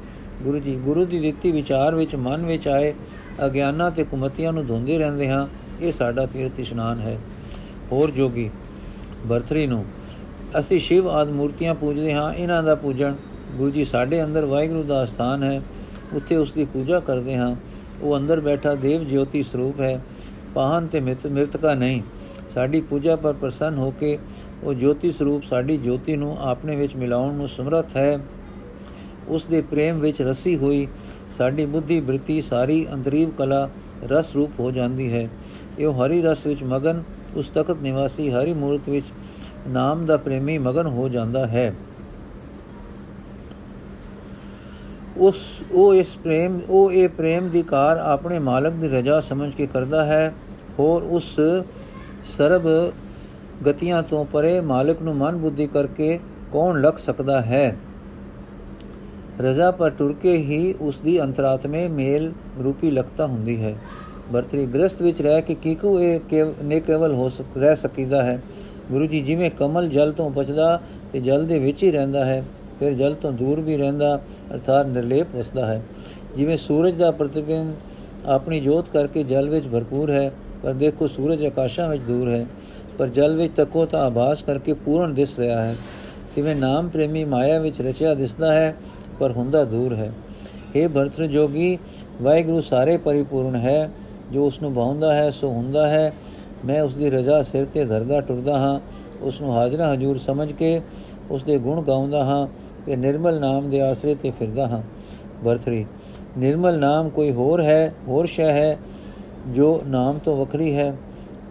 ਗੁਰੂ 0.43 0.59
ਜੀ, 0.59 0.77
ਗੁਰੂ 0.77 1.05
ਦੀ 1.05 1.19
ਦਿੱਤੀ 1.19 1.53
ਵਿਚਾਰ 1.53 1.95
ਵਿੱਚ 1.95 2.17
ਮਨ 2.17 2.47
ਵਿੱਚ 2.47 2.69
ਆਏ, 2.69 2.95
ਅਗਿਆਨਾਂ 3.47 3.91
ਤੇ 3.91 4.05
ਕੁਮਤੀਆਂ 4.05 4.53
ਨੂੰ 4.53 4.67
ਧੋਂਦੇ 4.67 4.99
ਰਹਿੰਦੇ 4.99 5.29
ਹਾਂ, 5.29 5.47
ਇਹ 5.81 5.93
ਸਾਡਾ 5.93 6.27
ਤੀਰਥ 6.27 6.61
ਇਸ਼ਨਾਨ 6.61 6.99
ਹੈ। 6.99 7.19
ਹੋਰ 7.93 8.11
ਜੋਗੀ, 8.11 8.51
ਬਰਤਰੀ 9.27 9.67
ਨੂੰ, 9.67 9.85
ਅਸੀਂ 10.59 10.79
ਸ਼ਿਵ 10.81 11.09
ਆਦ 11.09 11.29
ਮੂਰਤੀਆਂ 11.29 11.75
ਪੂਜਦੇ 11.75 12.15
ਹਾਂ, 12.15 12.35
ਇਹਨਾਂ 12.35 12.63
ਦਾ 12.63 12.75
ਪੂਜਣ 12.75 13.15
ਗੁਰੂ 13.57 13.71
ਜੀ 13.71 13.85
ਸਾਡੇ 13.85 14.25
ਅੰਦਰ 14.25 14.45
ਵਾਹਿਗੁਰੂ 14.45 14.83
ਦਾ 14.83 15.07
ਸਥਾਨ 15.07 15.43
ਹੈ। 15.43 15.63
ਉੱਥੇ 16.13 16.37
ਉਸ 16.37 16.53
ਦੀ 16.53 16.65
ਪੂਜਾ 16.65 17.01
ਕਰਦੇ 17.01 17.37
ਹਾਂ। 17.37 17.57
ਉਹ 18.03 18.17
ਅੰਦਰ 18.17 18.41
ਬੈਠਾ 18.41 18.75
ਦੇਵ 18.75 19.05
ਜੋਤੀ 19.05 19.43
ਸਰੂਪ 19.43 19.81
ਹੈ। 19.81 20.01
ਪਾਹਨ 20.55 20.87
ਤੇ 20.87 21.01
ਮਿਤ 21.01 21.27
ਮਿਰਤਕਾ 21.27 21.75
ਨਹੀਂ। 21.75 22.03
ਸਾਡੀ 22.55 22.81
ਪੂਜਾ 22.81 23.17
ਪਰ 23.17 23.33
ਪ੍ਰਸੰਨ 23.33 23.79
ਹੋ 23.79 23.91
ਕੇ 23.91 24.19
ਉਹ 24.63 24.75
ਜੋਤੀ 24.75 25.13
ਸਰੂਪ 25.13 25.45
ਸਾਡੀ 25.45 25.77
ਜੋਤੀ 25.77 26.17
ਨੂੰ 26.17 26.37
ਆਪਣੇ 26.41 26.77
ਵਿੱਚ 26.77 26.97
ਮਿਲਾਉਣ 26.97 27.35
ਨੂੰ 27.35 27.49
ਸਮਰੱਥ 27.49 27.97
ਹੈ। 27.97 28.19
ਉਸ 29.29 29.45
ਦੇ 29.45 29.61
ਪ੍ਰੇਮ 29.61 30.01
ਵਿੱਚ 30.01 30.23
ਰਸੀ 30.23 30.57
ਹੋਈ 30.57 30.87
ਸਾਡੀ 31.39 31.67
ਬੁੱਧੀ 31.67 32.01
ਬ੍ਰਿਤੀ 32.01 32.43
ਸਾਰੀ 32.43 32.87
ਅੰਤਰੀਵ 32.93 33.31
ਕਲਾ 33.31 33.71
ਰਸ 34.05 34.35
ਰੂਪ 34.35 34.51
ਹੋ 34.61 34.71
ਜਾਂਦੀ 34.71 35.13
ਹੈ। 35.13 35.29
ਇਹ 35.79 35.89
ਹਰੀ 35.89 36.23
ਰਸ 36.23 36.47
ਵਿੱਚ 36.47 36.63
ਮਗਨ, 36.63 37.03
ਉਸ 37.37 37.49
ਤਖਤ 37.49 37.77
ਨਿਵਾਸੀ 37.83 38.31
ਹਰੀ 38.31 38.53
ਮੂਰਤ 38.53 38.89
ਵਿੱਚ 38.89 39.07
ਨਾਮ 39.69 40.07
ਦਾ 40.07 40.17
ਪ੍ਰੇਮੀ 40.17 40.59
ਮਗਨ 40.59 40.87
ਹੋ 40.87 41.09
ਜਾਂਦਾ 41.09 41.47
ਹੈ। 41.47 41.75
ਉਸ, 45.19 45.37
ਉਹ 45.73 45.95
ਇਸ 45.95 46.17
ਪ੍ਰੇਮ, 46.17 46.61
ਉਹ 46.69 46.93
ਇਹ 46.93 47.09
ਪ੍ਰੇਮ 47.09 47.49
ਦੀ 47.49 47.63
ਕਾਰ 47.63 47.97
ਆਪਣੇ 47.97 48.39
ਮਾਲਕ 48.39 48.73
ਦੀ 48.73 48.89
ਰਜ਼ਾ 48.89 49.21
ਸਮਝ 49.21 49.53
ਕੇ 49.53 49.67
ਕਰਦਾ 49.67 50.05
ਹੈ। 50.05 50.35
ਹੋਰ 50.79 51.03
ਉਸ 51.03 51.41
ਸਰਬ 52.25 52.93
ਗਤੀਆਂ 53.67 54.03
ਤੋਂ 54.03 54.25
ਪਰੇ 54.25 54.61
ਮਾਲਕ 54.61 55.03
ਨੂੰ 55.03 55.17
ਮਨ 55.17 55.37
ਬੁੱਧੀ 55.37 55.67
ਕਰਕੇ 55.67 56.19
ਕੌਣ 56.53 56.81
ਲਗ 56.81 56.95
ਸਕਦਾ 56.95 57.41
ਹੈ? 57.41 57.77
ਰਜ਼ਾ 59.41 59.71
ਪਰ 59.71 59.91
ਟੁਰ 59.91 60.13
ਕੇ 60.13 60.37
ਹੀ 60.37 60.75
ਉਸ 60.81 60.99
ਦੀ 60.99 61.23
ਅੰਤਰਾਤਮੇ 61.23 61.89
ਮੇਲ 61.89 62.33
ਰੂਪੀ 62.65 62.91
ਲਗਤਾ 62.91 63.27
ਹੁੰਦੀ 63.27 63.63
ਹੈ। 63.65 63.75
ਵਰਤਰੀ 64.33 64.67
ਗ੍ਰਸਥ 64.67 65.03
ਵਿੱਚ 65.03 65.23
ਰਹਿ 65.23 65.43
ਕੇ 65.43 65.55
ਕੀਕੂ 65.55 66.01
ਇਹ 66.01 66.21
ਨੇ 66.63 66.81
ਕੇਵਲ 66.81 67.15
ਹੋ 67.15 67.31
ਰਹਿ 67.59 67.77
ਸਕੀਦਾ 67.77 68.23
ਹੈ। 68.23 68.43
ਗੁਰੂ 68.93 69.07
ਜੀ 69.07 69.21
ਜਿਵੇਂ 69.21 69.51
ਕਮਲ 69.51 69.89
ਜਲ 69.89 70.13
ਤੋਂ 70.13 70.31
ਬਚਦਾ 70.31 70.81
ਤੇ 71.13 71.21
ਜਲ 71.21 71.47
ਦੇ 71.47 71.59
ਵਿੱਚ 71.59 71.83
ਹੀ 71.83 71.91
ਰਹਿੰਦਾ 71.91 72.25
ਹੈ 72.25 72.45
ਫਿਰ 72.81 72.93
ਜਲ 72.93 73.15
ਤੋਂ 73.15 73.33
ਦੂਰ 73.33 73.61
ਵੀ 73.61 73.77
ਰਹਿੰਦਾ, 73.77 74.21
ਅਰਥਾਤ 74.55 74.87
ਨਿਰਲੇਪ 74.87 75.27
ਵਸਦਾ 75.37 75.67
ਹੈ। 75.67 75.83
ਜਿਵੇਂ 76.37 76.57
ਸੂਰਜ 76.57 76.95
ਦਾ 76.95 77.11
ਪ੍ਰਤੀਬਿੰਬ 77.11 77.75
ਆਪਣੀ 78.27 78.61
ਜੋਤ 78.61 78.89
ਕਰਕੇ 78.93 79.23
ਜਲ 79.25 79.49
ਵਿੱਚ 79.49 79.69
ਭਰਪੂਰ 79.69 80.11
ਹੈ, 80.11 80.33
ਪਰ 80.63 80.73
ਦੇਖੋ 80.73 81.07
ਸੂਰਜ 81.07 81.47
ਆਕਾਸ਼ਾਂ 81.47 81.89
ਵਿੱਚ 81.89 82.03
ਦੂਰ 82.03 82.29
ਹੈ। 82.29 82.47
ਪਰ 82.99 83.09
ਜਲ 83.09 83.37
ਵਿੱਚ 83.37 83.53
ਤੱਕੋ 83.57 83.87
ਤਾਂ 83.87 84.01
ਆਭਾਸ 84.01 84.43
ਕਰਕੇ 84.43 84.73
ਪੂਰਨ 84.73 85.15
ਦਿਸ 85.15 85.39
ਰਿਹਾ 85.39 85.63
ਹੈ। 85.63 85.77
ਜਿਵੇਂ 86.37 86.57
ਨਾਮ 86.57 86.89
ਪ੍ਰੇਮੀ 86.89 87.25
ਮਾਇਆ 87.25 87.61
ਵਿੱਚ 87.61 87.81
ਰਚਿਆ 87.81 88.15
ਦਿਸਦਾ 88.15 88.53
ਹੈ, 88.53 88.77
ਪਰ 89.19 89.33
ਹੁੰਦਾ 89.33 89.65
ਦੂਰ 89.65 89.95
ਹੈ। 89.95 90.13
ਇਹ 90.77 90.89
ਭਰਤਰ 90.89 91.27
ਜੋਗੀ, 91.27 91.79
ਵਾਹਿਗੁਰੂ 92.23 92.61
ਸਾਰੇ 92.61 92.97
ਪਰਿਪੂਰਨ 92.97 93.57
ਹੈ। 93.57 93.91
ਜੋ 94.33 94.47
ਉਸ 94.47 94.63
ਨੂੰ 94.63 94.75
ਭਾਉਂਦਾ 94.75 95.15
ਹੈ, 95.15 95.31
ਸੋ 95.31 95.49
ਹੁੰਦਾ 95.49 95.89
ਹੈ। 95.89 96.13
ਮੈਂ 96.65 96.83
ਉਸ 96.83 96.95
ਦੀ 96.95 97.11
ਰਜ਼ਾ 97.11 97.43
ਸਿਰ 97.43 97.65
ਤੇ 97.65 97.85
ਧਰਦਾ 97.85 98.21
ਟੁਰਦਾ 98.21 98.59
ਹਾਂ। 98.59 98.81
ਉਸ 99.21 99.41
ਨੂੰ 99.41 99.57
ਹਾਜ਼ਰਾ 99.57 99.95
ਹਜੂਰ 99.95 100.19
ਸਮਝ 100.19 100.53
ਕੇ 100.53 100.81
ਉਸ 101.31 101.43
ਦੇ 101.43 101.59
ਗੁਣ 101.59 101.83
ਗਾਉਂਦਾ 101.83 102.25
ਹਾਂ। 102.25 102.47
ਤੇ 102.89 102.97
ਨਿਰਮਲ 102.97 103.41
ਨਾਮ 103.41 103.71
ਦੇ 103.71 103.81
ਆਸਰੇ 103.81 104.15
ਤੇ 104.15 104.31
ਫਿਰਦਾ 104.31 104.67
ਹਾਂ। 104.67 104.83
ਵਰਤਰੀ 105.45 105.87
ਨਿਰਮਲ 106.39 106.79
ਨਾਮ 106.79 107.09
ਕੋਈ 107.09 107.33
ਹੋਰ 107.33 107.61
ਹੈ, 107.61 107.95
ਹੋਰ 108.09 108.27
ਸ਼ੈ 108.27 108.53
ਹੈ 108.53 108.79
ਜੋ 109.49 109.83
ਨਾਮ 109.87 110.19
ਤੋਂ 110.19 110.37
ਵੱਖਰੀ 110.37 110.77
ਹੈ? 110.77 110.97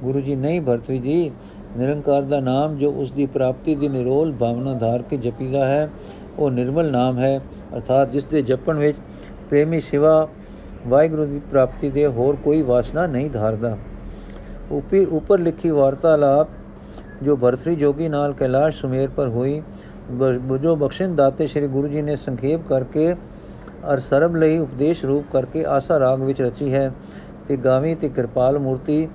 ਗੁਰੂ 0.03 0.19
ਜੀ, 0.19 0.35
ਨਹੀਂ 0.35 0.61
ਵਰਤਰੀ 0.61 0.97
ਜੀ, 0.97 1.31
ਨਿਰੰਕਾਰ 1.77 2.21
ਦਾ 2.21 2.39
ਨਾਮ 2.39 2.77
ਜੋ 2.77 2.91
ਉਸ 2.91 3.11
ਦੀ 3.11 3.25
ਪ੍ਰਾਪਤੀ 3.25 3.75
ਦੀ 3.75 3.87
ਨਿਰੋਲ 3.87 4.33
ਭਾਵਨਾ 4.33 4.73
ਧਾਰ 4.73 5.01
ਕੇ 5.01 5.17
ਜਪੀਦਾ 5.17 5.65
ਹੈ, 5.65 5.89
ਉਹ 6.39 6.51
ਨਿਰਮਲ 6.51 6.91
ਨਾਮ 6.91 7.19
ਹੈ। 7.19 7.41
ਅਰਥਾਤ 7.75 8.11
ਜਿਸ 8.11 8.23
ਦੇ 8.23 8.41
ਜਪਣ 8.41 8.77
ਵਿੱਚ 8.77 8.97
ਪ੍ਰੇਮੀ 9.49 9.79
ਸਿਵਾ 9.79 10.27
ਵਾਹਿਗੁਰੂ 10.87 11.25
ਦੀ 11.25 11.39
ਪ੍ਰਾਪਤੀ 11.39 11.89
ਦੇ 11.89 12.07
ਹੋਰ 12.07 12.35
ਕੋਈ 12.43 12.61
ਵਾਸਨਾ 12.61 13.07
ਨਹੀਂ 13.07 13.29
ਧਾਰਦਾ। 13.29 13.77
ਉਪੀ, 14.71 15.05
ਉੱਪਰ 15.05 15.39
ਲਿਖੀ 15.39 15.69
ਵਾਰਤਾਲਾਪ 15.69 16.47
ਜੋ 17.23 17.35
ਭਰਤਰੀ 17.35 17.75
ਜੋਗੀ 17.75 18.07
ਨਾਲ 18.07 18.33
ਕੈਲਾਸ਼ 18.33 18.81
ਸੁਮੇਰ 18.81 19.09
ਪਰ 19.09 19.27
ਹੋਈ 19.27 19.61
ਜੋ 20.61 20.75
ਬਖਸ਼ਿਸ਼ 20.75 21.09
ਦਾਤੇ 21.09 21.47
ਸ੍ਰੀ 21.47 21.67
ਗੁਰੂ 21.67 21.87
ਜੀ 21.87 22.01
ਨੇ 22.01 22.15
ਸੰਖੇਪ 22.15 22.61
ਕਰਕੇ 22.69 23.13
ਅਰ 23.93 23.99
ਸਰਬ 23.99 24.35
ਲਈ 24.35 24.57
ਉਪਦੇਸ਼ 24.57 25.05
ਰੂਪ 25.05 25.25
ਕਰਕੇ 25.33 25.65
ਆਸਾ 25.65 25.99
ਰਾਗ 25.99 26.21
ਵਿੱਚ 26.21 26.41
ਰਚੀ 26.41 26.73
ਹੈ 26.73 26.91
ਤੇ 27.47 27.57
ਗਾਵੀ 27.57 27.95
ਤੇ 27.95 28.09
ਕਿਰਪਾਲ 28.09 28.59
ਮੂਰਤੀ 28.59 29.07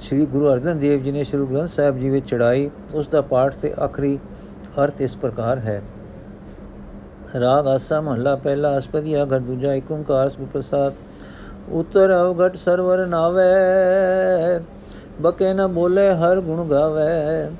ਸ੍ਰੀ 0.00 0.26
ਗੁਰੂ 0.26 0.52
ਅਰਜਨ 0.52 0.78
ਦੇਵ 0.78 1.02
ਜੀ 1.02 1.12
ਨੇ 1.12 1.24
ਸ੍ਰੀ 1.24 1.46
ਗ੍ਰੰਥ 1.46 1.70
ਸਾਹਿਬ 1.70 1.98
ਜੀ 1.98 2.10
ਵਿੱਚ 2.10 2.28
ਚੜਾਈ 2.30 2.70
ਉਸ 2.94 3.08
ਦਾ 3.08 3.20
ਪਾਠ 3.20 3.54
ਤੇ 3.54 3.74
ਆਖਰੀ 3.80 4.18
ਅਰਥ 4.84 5.00
ਇਸ 5.00 5.16
ਪ੍ਰਕਾਰ 5.16 5.58
ਹੈ। 5.58 5.82
ਰਾਗ 7.40 7.66
ਆਸਾ 7.66 8.00
ਮਹਲਾ 8.00 8.36
ਪਹਿਲਾ 8.36 8.78
ਅਸਪਦੀਆ 8.78 9.24
ਘਰ 9.24 9.38
ਦੂਜਾ 9.38 9.72
ਏਕ 9.74 9.90
ਓੰਕਾਰ 9.92 10.30
ਸੁਪ੍ਰਸਾਦ 10.30 10.94
ਉਤਰ 11.70 12.14
ਅਵਗਟ 12.20 12.56
ਸਰਵਰ 12.56 13.06
ਨਾਵੇ, 13.06 13.44
ਬਕੇ 15.20 15.52
ਨ 15.54 15.66
ਬੋਲੇ 15.66 16.10
ਹਰ 16.12 16.40
ਗੁਣ 16.40 16.68
ਗਾਵੇ। 16.68 17.50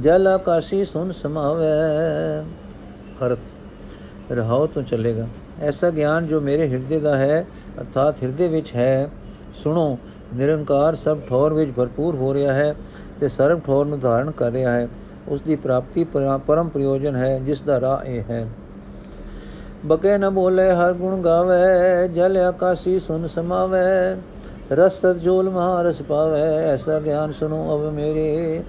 ਜਲ 0.00 0.26
ਆਕਾਸ਼ੀ 0.26 0.84
ਸੁਨ 0.84 1.12
ਸਮਾਵੇ। 1.12 1.64
ਅਰਥ 3.26 3.38
ਰਹਾਉ 4.32 4.66
ਤੋਂ 4.66 4.82
ਚੱਲੇਗਾ। 4.82 5.26
ਐਸਾ 5.60 5.90
ਗਿਆਨ 5.90 6.26
ਜੋ 6.26 6.40
ਮੇਰੇ 6.40 6.68
ਹਿਰਦੇ 6.68 6.98
ਦਾ 7.00 7.16
ਹੈ, 7.16 7.46
ਅਰਥਾਤ 7.80 8.22
ਹਿਰਦੇ 8.22 8.48
ਵਿੱਚ 8.48 8.74
ਹੈ। 8.74 9.10
ਸੁਣੋ, 9.54 9.98
ਨਿਰੰਕਾਰ 10.34 10.94
ਸਭ 10.94 11.18
ਠੌਰ 11.28 11.52
ਵਿੱਚ 11.52 11.70
ਭਰਪੂਰ 11.76 12.14
ਹੋ 12.14 12.34
ਰਿਹਾ 12.34 12.52
ਹੈ 12.52 12.74
ਤੇ 13.20 13.28
ਸਰਬ 13.28 13.60
ਠੌਰ 13.60 13.86
ਨੂੰ 13.86 14.00
ਧਾਰਨ 14.00 14.30
ਕਰ 14.30 14.50
ਰਿਹਾ 14.50 14.72
ਹੈ। 14.72 14.88
ਉਸ 15.28 15.40
ਦੀ 15.40 15.56
ਪ੍ਰਾਪਤੀ 15.56 16.04
ਪਰਮ 16.46 16.68
ਪ੍ਰਯੋਜਨ 16.68 17.16
ਹੈ, 17.16 17.38
ਜਿਸ 17.38 17.62
ਦਾ 17.62 17.80
ਰਾਹ 17.80 18.04
ਇਹ 18.04 18.22
ਹੈ। 18.30 18.48
ਬਕੇ 19.86 20.18
ਨ 20.18 20.30
ਬੋਲੇ 20.30 20.70
ਹਰ 20.72 20.92
ਗੁਣ 20.92 21.22
ਗਾਵੇ, 21.22 22.08
ਜਲ 22.08 22.36
ਆਕਾਸ਼ੀ 22.36 22.98
ਸੁਨ 23.00 23.28
ਸਮਾਵੇ। 23.28 24.16
ਰਸ 24.72 24.98
ਸਤਜੋਲ 24.98 25.50
ਮਹਾਰਸ 25.50 26.02
ਪਾਵੇ। 26.02 26.42
ਐਸਾ 26.64 26.98
ਗਿਆਨ 27.00 27.32
ਸੁਨੋ 27.32 27.76
ਅਬ 27.76 27.92
ਮੇਰੇ। 27.92 28.62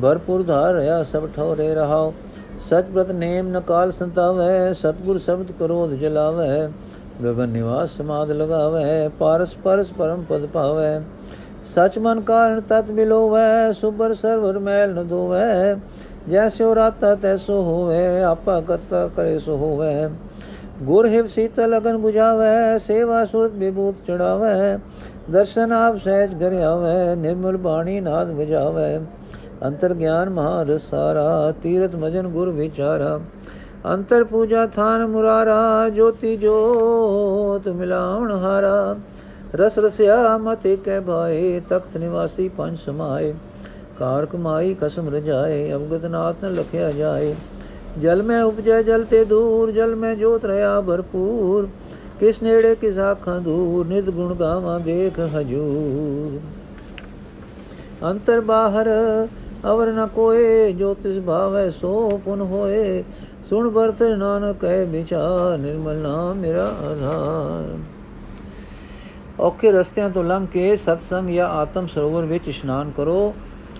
ਭਰਪੂਰ 0.00 0.42
ਧਾਰ 0.42 0.74
ਰਿਆ 0.74 1.02
ਸਭ 1.02 1.26
ਠੋਰੇ 1.36 1.74
ਰਹਾਓ 1.74 2.12
ਸਤਪ੍ਰਤ 2.68 3.10
ਨੇਮ 3.10 3.48
ਨਕਾਲ 3.48 3.92
ਸੰਤਾਵੇ 3.92 4.72
ਸਤਗੁਰ 4.74 5.18
ਸ਼ਬਦ 5.18 5.52
ਕਰੋਧ 5.58 5.92
ਜਲਾਵੇ 5.94 6.68
ਗਗਨ 7.22 7.48
ਨਿਵਾਸ 7.48 7.96
ਸਮਾਦ 7.96 8.30
ਲਗਾਵੇ 8.30 9.08
ਪਾਰਸ 9.18 9.54
ਪਰਸ 9.64 9.92
ਪਰਮ 9.92 10.22
ਪਦ 10.22 10.46
ਪਾਵੇ 10.46 11.00
ਸਚ 11.74 11.98
ਮਨ 11.98 12.20
ਕਾਰਨ 12.20 12.60
ਤਤ 12.60 12.90
ਮਿਲੋਵੇ 12.90 13.72
ਸੁਬਰ 13.72 14.14
ਸਰਵਰ 14.14 14.58
ਮੈਲ 14.58 14.94
ਨ 14.94 15.06
ਦੋਵੇ 15.06 15.76
ਜੈਸੋ 16.28 16.74
ਰਾਤਾ 16.74 17.14
ਤੈਸੋ 17.14 17.62
ਹੋਵੇ 17.62 18.22
ਆਪਾ 18.22 18.60
ਕਰਤਾ 18.60 19.06
ਕਰੇ 19.08 19.38
ਸੋ 19.38 19.56
ਹੋਵੇ 19.56 20.08
ਗੁਰ 20.82 21.06
ਹਿਵ 21.06 21.26
ਸੀਤਲ 21.26 21.70
ਲਗਨ 21.70 21.96
부ਝਾਵੇ 21.96 22.78
ਸੇਵਾ 22.78 23.24
ਸੁਰਤ 23.24 23.52
ਵਿਭੂਤ 23.52 24.06
ਚੜਾਵੇ 24.06 24.78
ਦਰਸ਼ਨ 25.30 25.72
ਆਪ 25.72 25.96
ਸਹਿਜ 25.96 26.34
ਘਰ 26.42 26.54
ਆਵੇ 26.62 27.14
ਨਿਰਮਲ 27.16 27.56
ਬਾਣੀ 27.56 28.00
ਨਾਦ 28.00 28.30
ਵਜਾਵੇ 28.30 28.98
ਅੰਤਰ 29.62 29.94
ਗਿਆਨ 29.94 30.30
ਮਹਾ 30.30 30.62
ਰਸਾਰਾ 30.62 31.52
ਤੀਰਤ 31.62 31.94
ਮਜਨ 31.94 32.28
ਗੁਰ 32.28 32.50
ਵਿਚਾਰਾ 32.50 33.18
ਅੰਤਰ 33.86 34.24
ਪੂਜਾ 34.24 34.66
ਥਾਨ 34.66 35.06
ਮੁਰਾਰਾ 35.06 35.88
ਜੋਤੀ 35.88 36.36
ਜੋਤ 36.36 37.68
ਮਿਲਾਵਣ 37.68 38.30
ਹਾਰਾ 38.34 38.96
ਰਸ 39.54 39.78
ਰਸਿਆ 39.78 40.36
ਮਤੇ 40.38 40.76
ਕੈ 40.76 41.00
ਭਾਏ 41.00 41.60
ਤਖਤ 41.70 41.96
ਨਿਵਾਸੀ 41.96 42.48
ਪੰਜ 42.48 42.78
ਸਮਾਏ 42.78 43.32
ਕਾਰ 43.98 44.26
ਕਮਾਈ 44.26 44.74
ਕਸਮ 44.80 45.08
ਰਜਾਏ 45.08 45.72
ਅਵਗਤ 45.72 46.04
ਨਾਥ 46.04 46.44
ਨ 46.44 46.52
ਲਖਿਆ 46.54 46.90
ਜਾਏ 46.92 47.34
ਜਲ 48.00 48.22
ਮੈਂ 48.22 48.42
ਉਪਜੈ 48.42 48.82
ਜਲ 48.82 49.04
ਤੇ 49.04 49.24
ਦੂਰ 49.24 49.70
ਜਲ 49.72 49.94
ਮੈਂ 49.94 50.14
ਜੋਤ 50.16 50.44
ਰਿਆ 50.44 50.80
ਭਰਪੂਰ 50.80 51.68
ਕਿਸ 52.20 52.42
ਨੇੜੇ 52.42 52.74
ਕਿਸ 52.74 52.98
ਆਖਾਂ 52.98 53.40
ਦੂਰ 53.40 53.86
ਨਿਤ 53.86 54.10
ਗੁਣ 54.10 54.34
ਗਾਵਾਂ 54.34 54.78
ਦੇਖ 54.80 55.20
ਹਜੂਰ 55.34 56.38
ਅੰਤਰ 58.04 58.40
ਬਾਹਰ 58.40 58.88
ਅਵਰ 59.64 59.92
ਨ 59.92 60.06
ਕੋਏ, 60.06 60.72
ਜੋ 60.72 60.94
ਤਿਸ 60.94 61.22
ਭਾਵੈ 61.24 61.70
ਸੋ 61.70 62.20
ਪੁਨ 62.24 62.40
ਹੋਏ। 62.40 63.04
ਸੁਣ 63.50 63.68
ਵਰਤ 63.70 64.02
ਨਾਨਕ, 64.02 64.56
ਕਹਿ 64.60 64.84
ਵਿਚਾਰ 64.84 65.58
ਨਿਰਮਲ 65.58 65.96
ਨਾਮ 65.96 66.36
ਮੇਰਾ 66.36 66.64
ਆਧਾਰ। 66.64 67.78
ਔਖੇ 69.40 69.72
ਰਸਤਿਆਂ 69.72 70.10
ਤੋਂ 70.10 70.24
ਲੰਘ 70.24 70.46
ਕੇ 70.46 70.76
ਸਤਸੰਗ 70.76 71.30
ਜਾਂ 71.30 71.48
ਆਤਮ 71.48 71.86
ਸਰੋਵਰ 71.86 72.24
ਵਿੱਚ 72.24 72.48
ਇਸ਼ਨਾਨ 72.48 72.90
ਕਰੋ। 72.96 73.34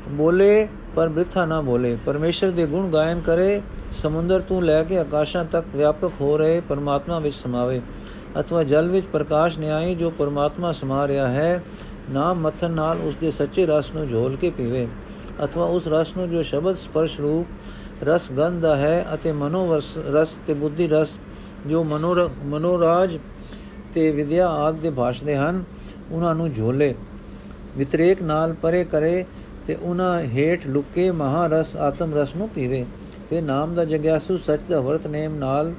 ਬੋਲੇ, 0.08 0.68
ਪਰ 0.96 1.08
ਬ੍ਰਿਥਾ 1.08 1.46
ਨਾ 1.46 1.60
ਬੋਲੇ। 1.60 1.98
ਪਰਮੇਸ਼ਰ 2.06 2.50
ਦੇ 2.50 2.66
ਗੁਣ 2.66 2.90
ਗਾਇਨ 2.90 3.20
ਕਰੇ। 3.20 3.62
ਸਮੁੰਦਰ 4.02 4.40
ਤੋਂ 4.40 4.62
ਲੈ 4.62 4.84
ਕੇ 4.84 4.98
ਆਕਾਸ਼ਾਂ 4.98 5.44
ਤੱਕ 5.44 5.66
ਵਿਆਪਕ 5.76 6.10
ਹੋ 6.20 6.38
ਰਹੇ 6.38 6.60
ਪਰਮਾਤਮਾ 6.60 7.18
ਵਿੱਚ 7.18 7.36
ਸਮਾਵੇ। 7.36 7.80
ਅਥਵਾ 8.40 8.62
ਜਲ 8.62 8.88
ਵਿੱਚ 8.88 9.06
ਪ੍ਰਕਾਸ਼ 9.06 9.58
ਨਿਆਈ 9.58 9.94
ਜੋ 9.94 10.10
ਪਰਮਾਤਮਾ 10.10 10.72
ਸਮਾ 10.72 11.08
ਰਿਹਾ 11.08 11.28
ਹੈ। 11.28 11.62
ਨਾਮ 12.10 12.38
ਮਥਨ 12.38 12.70
ਨਾਲ 12.70 12.98
ਉਸ 12.98 13.14
ਦੇ 13.20 13.30
ਸੱਚੇ 13.30 13.66
ਰਸ 13.66 13.90
ਨੂੰ 13.94 14.08
ਝੋਲ 14.08 14.36
ਕੇ 14.36 14.50
ਪੀਵੇ। 14.50 14.88
ਅਥਵਾ 15.44 15.64
ਉਸ 15.66 15.86
ਰਸ 15.86 16.16
ਨੂੰ 16.16 16.28
ਜੋ 16.30 16.42
ਸ਼ਬਦ 16.42 16.76
ਸਪਰਸ਼ 16.76 17.18
ਰੂਪ 17.20 18.04
ਰਸ 18.04 18.30
ਗੰਧ 18.32 18.60
ਦਾ 18.62 18.76
ਹੈ 18.76 19.06
ਅਤੇ 19.14 19.32
ਮਨੋ 19.32 19.80
ਰਸ 20.12 20.34
ਤੇ 20.46 20.54
ਬੁੱਧੀ 20.54 20.86
ਰਸ 20.88 21.16
ਜੋ 21.66 21.82
ਮਨੋਰਾਜ 21.84 23.18
ਤੇ 23.94 24.10
ਵਿਦਿਆ 24.10 24.48
ਆਦ 24.58 24.80
ਦੇ 24.80 24.90
ਭਾਸ਼ਦੇ 24.90 25.36
ਹਨ 25.36 25.62
ਉਹਨਾਂ 26.10 26.34
ਨੂੰ 26.34 26.52
ਝੋਲੇ 26.52 26.94
ਵਿਤਰੇਕ 27.76 28.22
ਨਾਲ 28.22 28.52
ਪਰੇ 28.62 28.84
ਕਰੇ 28.84 29.24
ਤੇ 29.66 29.74
ਉਹਨਾਂ 29.74 30.20
ਹੇਠ 30.26 30.66
ਲੁਕੇ 30.66 31.10
ਮਹਾਰਸ 31.10 31.76
ਆਤਮ 31.78 32.14
ਰਸ 32.14 32.34
ਨੂੰ 32.36 32.48
ਪੀਵੇ 32.48 32.84
ਤੇ 33.30 33.40
ਨਾਮ 33.40 33.74
ਦਾ 33.74 33.84
ਜਗਿਆਸੂ 33.84 34.36
ਸੱਚ 34.36 34.60
ਦਾ 34.68 34.80
ਵਰਤ 34.80 35.06
ਨੇਮ 35.06 35.34
ਨਾਲ 35.34 35.72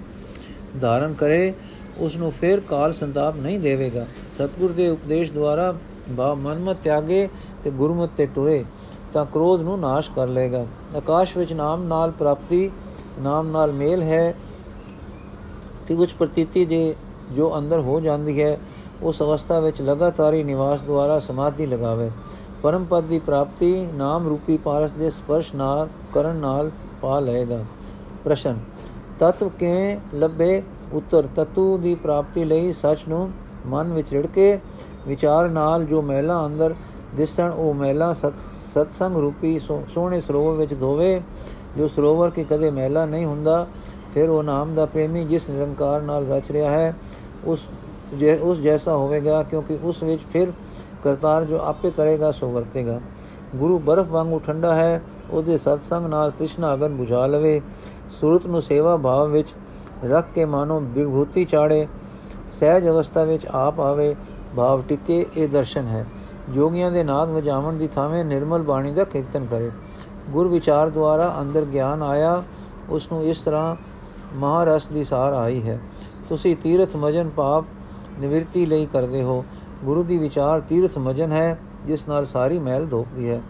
ਧਾਰਨ 0.81 1.13
ਕਰੇ 1.13 1.53
ਉਸ 1.99 2.15
ਨੂੰ 2.15 2.31
ਫਿਰ 2.31 2.59
ਕਾਲ 2.59 2.93
ਸੰਤਾਪ 2.93 3.35
ਨਹੀਂ 3.35 3.59
ਦੇਵੇਗਾ 3.59 4.05
ਸਤਗੁਰ 4.37 4.71
ਦੇ 4.71 4.87
ਉਪਦੇਸ਼ 4.89 5.31
ਦੁਆਰਾ 5.31 5.73
ਬਾ 6.09 6.33
ਮਨਮਤ 6.33 6.77
ਤਿਆਗੇ 6.83 7.27
ਤੇ 7.63 7.71
ਗੁਰਮਤ 7.71 8.09
ਤੇ 8.17 8.25
ਟੁਰੇ 8.25 8.63
ਤਾਂ 9.13 9.25
ਕ੍ਰੋਧ 9.25 9.61
ਨੂੰ 9.61 9.79
ਨਾਸ਼ 9.79 10.11
ਕਰ 10.15 10.27
ਲੇਗਾ 10.27 10.65
ਆਕਾਸ਼ 10.95 11.37
ਵਿੱਚ 11.37 11.53
ਨਾਮ 11.53 11.83
ਨਾਲ 11.83 12.11
ਪ੍ਰਾਪਤੀ, 12.11 12.71
ਨਾਮ 13.19 13.47
ਨਾਲ 13.47 13.71
ਮੇਲ 13.71 14.01
ਹੈ। 14.01 14.33
ਤੇ 15.87 15.95
ਕੁਝ 15.95 16.13
ਪ੍ਰਤੀਤੀ 16.13 16.65
ਜੇ 16.65 16.95
ਜੋ 17.31 17.57
ਅੰਦਰ 17.57 17.79
ਹੋ 17.79 17.99
ਜਾਂਦੀ 17.99 18.41
ਹੈ, 18.43 18.59
ਉਸ 19.01 19.21
ਅਵਸਥਾ 19.21 19.59
ਵਿੱਚ 19.59 19.81
ਲਗਾਤਾਰੀ 19.81 20.43
ਨਿਵਾਸ 20.43 20.81
ਦੁਆਰਾ 20.81 21.19
ਸਮਾਧੀ 21.19 21.65
ਲਗਾਵੇ। 21.65 22.11
ਪਰਮ 22.63 22.85
ਪਦ 22.85 23.03
ਦੀ 23.03 23.19
ਪ੍ਰਾਪਤੀ 23.19 23.87
ਨਾਮ 23.93 24.27
ਰੂਪੀ 24.27 24.57
ਪਾਰਸ 24.57 24.91
ਦੇ 24.91 25.09
ਸਪਰਸ਼ 25.09 25.55
ਨਾਲ, 25.55 25.87
ਕਰਨ 26.13 26.35
ਨਾਲ 26.35 26.71
ਪਾ 27.01 27.19
ਲਏਗਾ। 27.19 27.63
ਪ੍ਰਸ਼ਨ 28.23 28.59
ਤਤਵ 29.19 29.49
ਕੇ 29.49 29.99
ਲੱਭੇ? 30.13 30.63
ਉੱਤਰ, 30.93 31.27
ਤਤੂ 31.35 31.77
ਦੀ 31.77 31.95
ਪ੍ਰਾਪਤੀ 31.95 32.43
ਲਈ 32.45 32.73
ਸੱਚ 32.73 32.99
ਨੂੰ 33.09 33.31
ਮਨ 33.65 33.93
ਵਿੱਚ 33.93 34.13
ਰੜ 34.13 34.25
ਕੇ 34.25 34.59
ਵਿਚਾਰ 35.07 35.49
ਨਾਲ 35.49 35.85
ਜੋ 35.85 36.01
ਮਹਿਲਾ 36.01 36.45
ਅੰਦਰ 36.45 36.75
ਦਿਸਣ, 37.15 37.51
ਉਹ 37.51 37.73
ਮਹਿਲਾ 37.73 38.13
ਸਤਸੰਗ 38.73 39.17
ਰੂਪੀ 39.17 39.59
ਸੋਹਣੇ 39.59 40.21
ਸਰੋਵਰ 40.21 40.55
ਵਿੱਚ 40.55 40.73
ਧੋਵੇ, 40.73 41.21
ਜੋ 41.77 41.87
ਸਰੋਵਰ 41.87 42.29
ਕੀ 42.29 42.43
ਕਦੇ 42.43 42.69
ਮਹਿਲਾ 42.71 43.05
ਨਹੀਂ 43.05 43.25
ਹੁੰਦਾ, 43.25 43.65
ਫਿਰ 44.13 44.29
ਉਹ 44.29 44.43
ਨਾਮ 44.43 44.73
ਦਾ 44.75 44.85
ਪ੍ਰੇਮੀ 44.85 45.23
ਜਿਸ 45.25 45.49
ਨਿਰੰਕਾਰ 45.49 46.01
ਨਾਲ 46.01 46.25
ਰਚ 46.27 46.51
ਰਿਹਾ 46.51 46.71
ਹੈ, 46.71 46.95
ਉਸ 47.45 47.67
ਉਸ 48.41 48.57
ਜੈਸਾ 48.57 48.95
ਹੋਵੇਗਾ, 48.95 49.41
ਕਿਉਂਕਿ 49.43 49.77
ਉਸ 49.83 50.01
ਵਿੱਚ 50.03 50.21
ਫਿਰ 50.33 50.51
ਕਰਤਾਰ 51.03 51.45
ਜੋ 51.45 51.57
ਆਪੇ 51.59 51.91
ਕਰੇਗਾ, 51.91 52.31
ਸੋ 52.31 52.49
ਵਰਤੇਗਾ। 52.51 52.99
ਗੁਰੂ 53.55 53.79
ਬਰਫ਼ 53.79 54.09
ਵਾਂਗੂ 54.09 54.39
ਠੰਡਾ 54.39 54.73
ਹੈ, 54.75 55.01
ਉਹਦੇ 55.31 55.57
ਸਤਸੰਗ 55.57 56.05
ਨਾਲ 56.05 56.31
ਕ੍ਰਿਸ਼ਨ 56.31 56.73
ਅਗਨ 56.73 56.97
부ਝਾ 56.97 57.25
ਲਵੇ। 57.25 57.61
ਸੁਰਤ 58.11 58.45
ਨੂੰ 58.47 58.61
ਸੇਵਾ 58.61 58.95
ਭਾਵ 58.97 59.29
ਵਿੱਚ 59.29 59.53
ਰੱਖ 60.05 60.25
ਕੇ 60.35 60.45
ਮਾਨੋ 60.45 60.79
ਵਿਭੂਤੀ 60.79 61.45
ਚਾੜੇ। 61.45 61.87
ਸਹਿਜ 62.51 62.87
ਅਵਸਥਾ 62.87 63.23
ਵਿੱਚ 63.23 63.45
ਆਪ 63.45 63.79
ਆਵੇ, 63.79 64.15
ਭਾਵ 64.55 64.81
ਟਿਕੇ 64.81 65.25
ਇਹ 65.37 65.47
ਦਰਸ਼ਨ 65.47 65.85
ਹੈ। 65.85 66.05
ਜੋਗੀਆਂ 66.53 66.91
ਦੇ 66.91 67.03
ਨਾਦ 67.03 67.29
ਵਜਾਵਣ 67.29 67.73
ਦੀ 67.73 67.87
ਥਾਵੇਂ 67.87 68.25
ਨਿਰਮਲ 68.25 68.61
ਬਾਣੀ 68.61 68.91
ਦਾ 68.91 69.03
ਕੀਰਤਨ 69.03 69.45
ਕਰੇ। 69.45 69.71
ਗੁਰ 70.29 70.47
ਵਿਚਾਰ 70.47 70.89
ਦੁਆਰਾ 70.89 71.35
ਅੰਦਰ 71.41 71.65
ਗਿਆਨ 71.65 72.03
ਆਇਆ, 72.03 72.43
ਉਸ 72.89 73.11
ਨੂੰ 73.11 73.23
ਇਸ 73.23 73.37
ਤਰ੍ਹਾਂ 73.37 73.75
ਮਹਾਰਸ 74.35 74.87
ਦੀ 74.87 75.03
ਸਾਰ 75.03 75.33
ਆਈ 75.33 75.61
ਹੈ। 75.63 75.79
ਤੁਸੀਂ 76.29 76.55
ਤੀਰਥ 76.55 76.95
ਮਜਨ 76.95 77.29
ਪਾਪ 77.29 77.65
ਨਿਵਰਤੀ 78.19 78.65
ਲਈ 78.65 78.85
ਕਰਦੇ 78.85 79.23
ਹੋ। 79.23 79.45
ਗੁਰੂ 79.85 80.03
ਦੀ 80.03 80.17
ਵਿਚਾਰ 80.17 80.59
ਤੀਰਥ 80.59 80.97
ਮਜਨ 80.97 81.31
ਹੈ, 81.31 81.59
ਜਿਸ 81.85 82.07
ਨਾਲ 82.07 82.25
ਸਾਰੀ 82.25 82.59
ਮਹਿਲ 82.59 82.87
ਧੋਪਦੀ 82.87 83.29
ਹੈ। 83.29 83.41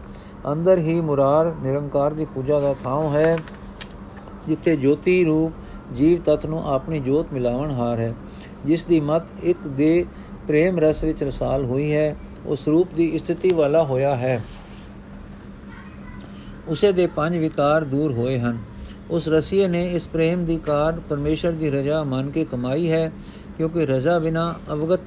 ਅੰਦਰ 0.51 0.77
ਹੀ 0.77 1.01
ਮੁਰਾਰ 1.01 1.53
ਨਿਰੰਕਾਰ 1.63 2.13
ਦੀ 2.13 2.25
ਪੂਜਾ 2.25 2.59
ਦਾ 2.59 2.75
ਥਾਂ 2.83 3.09
ਹੈ, 3.09 3.37
ਜਿੱਥੇ 4.47 4.75
ਜੋਤੀ 4.75 5.23
ਰੂਪ 5.23 5.51
ਜੀਵ 5.93 6.21
ਤਤ 6.25 6.45
ਨੂੰ 6.45 6.73
ਆਪਣੀ 6.73 6.99
ਜੋਤ 6.99 7.25
ਮਿਲਾਵਣ 7.33 7.71
ਹਾਰ 7.71 7.99
ਹੈ। 7.99 8.13
ਜਿਸ 8.65 8.83
ਦੀ 8.83 8.99
ਮਤ 8.99 9.23
ਇੱਕ 9.43 9.67
ਦੇ 9.67 10.05
ਪ੍ਰੇਮ 10.47 10.79
ਰਸ 10.79 11.03
ਵਿੱਚ 11.03 11.23
ਰਸਾਲ 11.23 11.65
ਹੋਈ 11.65 11.93
ਹੈ 11.93 12.15
ਉਸ 12.47 12.67
ਰੂਪ 12.67 12.93
ਦੀ 12.93 13.19
ਸਥਿਤੀ 13.19 13.53
ਵਾਲਾ 13.53 13.83
ਹੋਇਆ 13.83 14.15
ਹੈ। 14.15 14.43
ਉਸੇ 16.67 16.91
ਦੇ 16.91 17.07
ਪੰਜ 17.07 17.37
ਵਿਕਾਰ 17.37 17.83
ਦੂਰ 17.83 18.11
ਹੋਏ 18.11 18.39
ਹਨ। 18.39 18.57
ਉਸ 19.09 19.27
ਰਸੀਏ 19.27 19.67
ਨੇ 19.67 19.91
ਇਸ 19.91 20.07
ਪ੍ਰੇਮ 20.07 20.45
ਦੀ 20.45 20.57
ਕਾਰ 20.57 20.99
ਪਰਮੇਸ਼ਰ 21.09 21.51
ਦੀ 21.51 21.69
ਰਜ਼ਾ 21.71 22.03
ਮੰਨ 22.03 22.29
ਕੇ 22.29 22.45
ਕਮਾਈ 22.45 22.91
ਹੈ, 22.91 23.11
ਕਿਉਂਕਿ 23.57 23.85
ਰਜ਼ਾ 23.85 24.19
ਬਿਨਾ 24.19 24.55
ਅਵਗਤ 24.73 24.99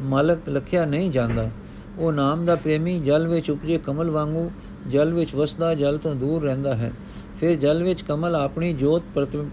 ਮਾਲਕ 0.00 0.48
ਲਖਿਆ 0.48 0.84
ਨਹੀਂ 0.84 1.10
ਜਾਂਦਾ। 1.10 1.50
ਉਹ 1.98 2.12
ਨਾਮ 2.12 2.44
ਦਾ 2.44 2.54
ਪ੍ਰੇਮੀ 2.54 3.00
ਜਲ 3.00 3.28
ਵਿੱਚ 3.28 3.50
ਉਪਜੇ 3.50 3.78
ਕਮਲ 3.78 4.10
ਵਾਂਗੂ 4.10 4.50
ਜਲ 4.88 5.12
ਵਿੱਚ 5.12 5.34
ਵਸਦਾ 5.34 5.74
ਜਲ 5.74 5.98
ਤੋਂ 5.98 6.14
ਦੂਰ 6.14 6.42
ਰਹਿੰਦਾ 6.42 6.74
ਹੈ। 6.74 6.92
ਫਿਰ 7.40 7.56
ਜਲ 7.56 7.82
ਵਿੱਚ 7.82 8.02
ਕਮਲ 8.02 8.34
ਆਪਣੀ 8.34 8.72
ਜੋਤ 8.72 9.02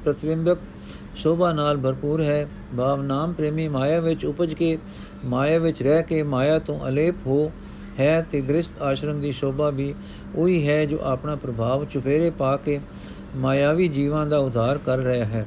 ਪ੍ਰਤਿਬਿੰਬਕ 0.05 0.57
ਸ਼ੋਭਾ 1.15 1.51
ਨਾਲ 1.53 1.77
ਭਰਪੂਰ 1.77 2.21
ਹੈ। 2.21 2.47
ਭਾਵ 2.77 3.01
ਨਾਮ 3.01 3.33
ਪ੍ਰੇਮੀ 3.33 3.67
ਮਾਇਆ 3.67 3.99
ਵਿੱਚ 3.99 4.25
ਉਪਜ 4.25 4.53
ਕੇ 4.53 4.77
ਮਾਇਆ 5.25 5.59
ਵਿੱਚ 5.59 5.83
ਰਹਿ 5.83 6.03
ਕੇ 6.03 6.23
ਮਾਇਆ 6.23 6.59
ਤੋਂ 6.59 6.79
ਅਲੇਪ 6.87 7.15
ਹੋ 7.27 7.51
ਹੈ 7.99 8.21
ਤੇ 8.31 8.41
ਗ੍ਰਸਥ 8.41 8.81
ਆਸ਼ਰਮ 8.81 9.19
ਦੀ 9.19 9.31
ਸ਼ੋਭਾ 9.31 9.69
ਵੀ 9.69 9.93
ਉਹੀ 10.35 10.67
ਹੈ 10.67 10.85
ਜੋ 10.85 10.99
ਆਪਣਾ 11.03 11.35
ਪ੍ਰਭਾਵ 11.35 11.85
ਚੁਫੇਰੇ 11.85 12.29
ਪਾ 12.29 12.55
ਕੇ 12.57 12.79
ਮਾਇਆਵੀ 13.35 13.87
ਜੀਵਾਂ 13.87 14.25
ਦਾ 14.25 14.37
ਉਧਾਰ 14.37 14.77
ਕਰ 14.77 14.97
ਰਿਹਾ 14.97 15.25
ਹੈ। 15.25 15.45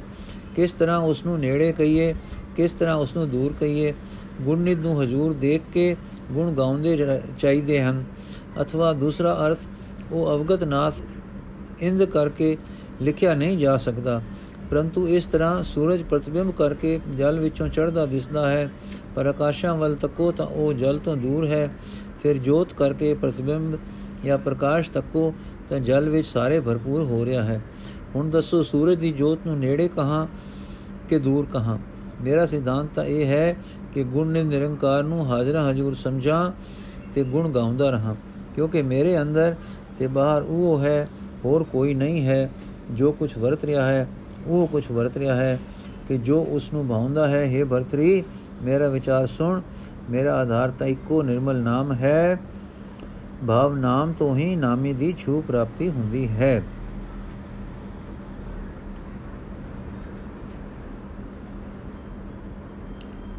ਕਿਸ 0.57 0.73
ਤਰ੍ਹਾਂ 0.73 0.99
ਉਸ 0.99 1.25
ਨੂੰ 1.27 1.39
ਨੇੜੇ 1.41 1.73
ਕਹੀਏ, 1.73 2.15
ਕਿਸ 2.57 2.73
ਤਰ੍ਹਾਂ 2.73 2.95
ਉਸ 2.95 3.17
ਨੂੰ 3.17 3.29
ਦੂਰ 3.31 3.55
ਕਹੀਏ 3.61 3.93
ਗੁਰਨਿਤ 4.43 4.79
ਨੂੰ 4.79 5.03
ਹਜੂਰ 5.03 5.33
ਦੇਖ 5.33 5.63
ਕੇ 5.75 5.97
ਗੁਣ 6.33 6.53
ਗਾਉਂਦੇ 6.53 7.21
ਚਾਹੀਦੇ 7.39 7.83
ਹਨ। 7.83 8.05
ਅਥਵਾ 8.63 8.93
ਦੂਸਰਾ 8.93 9.35
ਅਰਥ, 9.47 9.59
ਉਹ 10.13 10.31
ਅਵਗਤ 10.35 10.65
ਨਾਥ 10.65 10.95
ਇੰਦ 11.81 12.05
ਕਰਕੇ 12.05 12.57
ਲਿਖਿਆ 13.03 13.35
ਨਹੀਂ 13.35 13.59
ਜਾ 13.59 13.77
ਸਕਦਾ। 13.77 14.21
ਪਰੰਤੂ 14.75 15.07
ਇਸ 15.09 15.25
ਤਰ੍ਹਾਂ 15.25 15.63
ਸੂਰਜ 15.63 16.03
ਪ੍ਰਤਿਬਿੰਬ 16.03 16.51
ਕਰਕੇ 16.51 16.99
ਜਲ 17.17 17.39
ਵਿੱਚੋਂ 17.41 17.67
ਚੜ੍ਹਦਾ 17.69 18.05
ਦਿਸਦਾ 18.07 18.49
ਹੈ, 18.51 18.71
ਪਰ 19.17 19.27
ਆਕਾਸ਼ਾਂ 19.27 19.75
ਵੱਲ 19.77 19.95
ਤੱਕੋ 19.95 20.31
ਤਾਂ 20.33 20.47
ਉਹ 20.47 20.73
ਜਲ 20.73 20.99
ਤੋਂ 20.99 21.17
ਦੂਰ 21.17 21.47
ਹੈ। 21.47 21.69
ਫਿਰ 22.23 22.39
ਜੋਤ 22.39 22.73
ਕਰਕੇ 22.73 23.13
ਪ੍ਰਤਿਬਿੰਬ 23.15 23.77
ਜਾਂ 24.25 24.39
ਪ੍ਰਕਾਸ਼ 24.39 24.91
ਤੱਕੋ 24.91 25.33
ਤਾਂ 25.71 25.79
ਜਲ 25.81 26.09
ਵਿੱਚ 26.09 26.27
ਸਾਰੇ 26.27 26.59
ਭਰਪੂਰ 26.61 27.03
ਹੋ 27.03 27.25
ਰਿਹਾ 27.25 27.43
ਹੈ। 27.43 27.61
ਹੁਣ 28.15 28.31
ਦੱਸੋ, 28.31 28.63
ਸੂਰਜ 28.63 28.99
ਦੀ 28.99 29.13
ਜੋਤ 29.13 29.47
ਨੂੰ 29.47 29.59
ਨੇੜੇ 29.59 29.89
ਕਹਾਂ 29.89 30.27
ਕਿ 31.09 31.19
ਦੂਰ 31.19 31.47
ਕਹਾਂ? 31.53 31.79
ਮੇਰਾ 32.23 32.47
ਸਿਧਾਂਤ 32.47 32.89
ਤਾਂ 32.95 33.05
ਇਹ 33.05 33.27
ਹੈ 33.27 33.57
ਕਿ 33.95 34.05
ਗੁਣ 34.05 34.29
ਨੇ 34.29 34.43
ਨਿਰੰਕਾਰ 34.43 35.05
ਨੂੰ 35.05 35.27
ਹਾਜ਼ਰ 35.27 35.61
ਹਜੂਰ 35.61 35.95
ਸਮਝਾਂ 35.95 36.51
ਤੇ 37.15 37.25
ਗੁਣ 37.25 37.49
ਗਾਉਂਦਾ 37.51 37.91
ਰਹਾ, 37.91 38.17
ਕਿਉਂਕਿ 38.55 38.83
ਮੇਰੇ 38.83 39.21
ਅੰਦਰ 39.23 39.55
ਤੇ 39.99 40.07
ਬਾਹਰ 40.09 40.43
ਉਹ 40.43 40.81
ਹੈ, 40.81 41.07
ਹੋਰ 41.45 41.65
ਕੋਈ 41.73 41.95
ਨਹੀਂ 41.95 42.27
ਹੈ 42.27 42.51
ਜੋ 42.91 43.13
ਕੁਝ 43.13 43.31
ਵਰਤ 43.39 43.65
ਰਿਹਾ 43.65 43.89
ਹੈ। 43.89 44.07
ਉਹ 44.47 44.67
ਕੁਝ 44.69 44.85
ਵਰਤ 44.93 45.17
ਰਿਹਾ 45.17 45.35
ਹੈ 45.35 45.61
ਕਿ 46.09 46.19
ਜੋ 46.19 46.47
ਉਸ 46.49 46.73
ਨੂੰ 46.73 46.89
ਭਾਉਂਦਾ 46.89 47.29
ਹੈ 47.29 47.51
हे 47.53 47.69
ਭਰਤਰੀ, 47.69 48.25
ਮੇਰਾ 48.63 48.89
ਵਿਚਾਰ 48.89 49.27
ਸੁਣ। 49.27 49.61
ਮੇਰਾ 50.11 50.35
ਆਧਾਰ 50.35 50.71
ਤਾਂ 50.71 50.87
ਇੱਕੋ 50.87 51.23
ਨਿਰਮਲ 51.23 51.57
ਨਾਮ 51.57 51.93
ਹੈ। 51.93 52.41
ਭਾਵ 53.47 53.77
ਨਾਮ 53.77 54.13
ਤੋਂ 54.13 54.37
ਹੀ 54.37 54.57
ਨਾਮੀ 54.57 54.93
ਦੀ 54.93 55.15
ਛੂ 55.19 55.43
ਪ੍ਰਾਪਤੀ 55.49 55.91
ਹੁੰਦੀ 55.91 56.29
ਹੈ। 56.29 56.63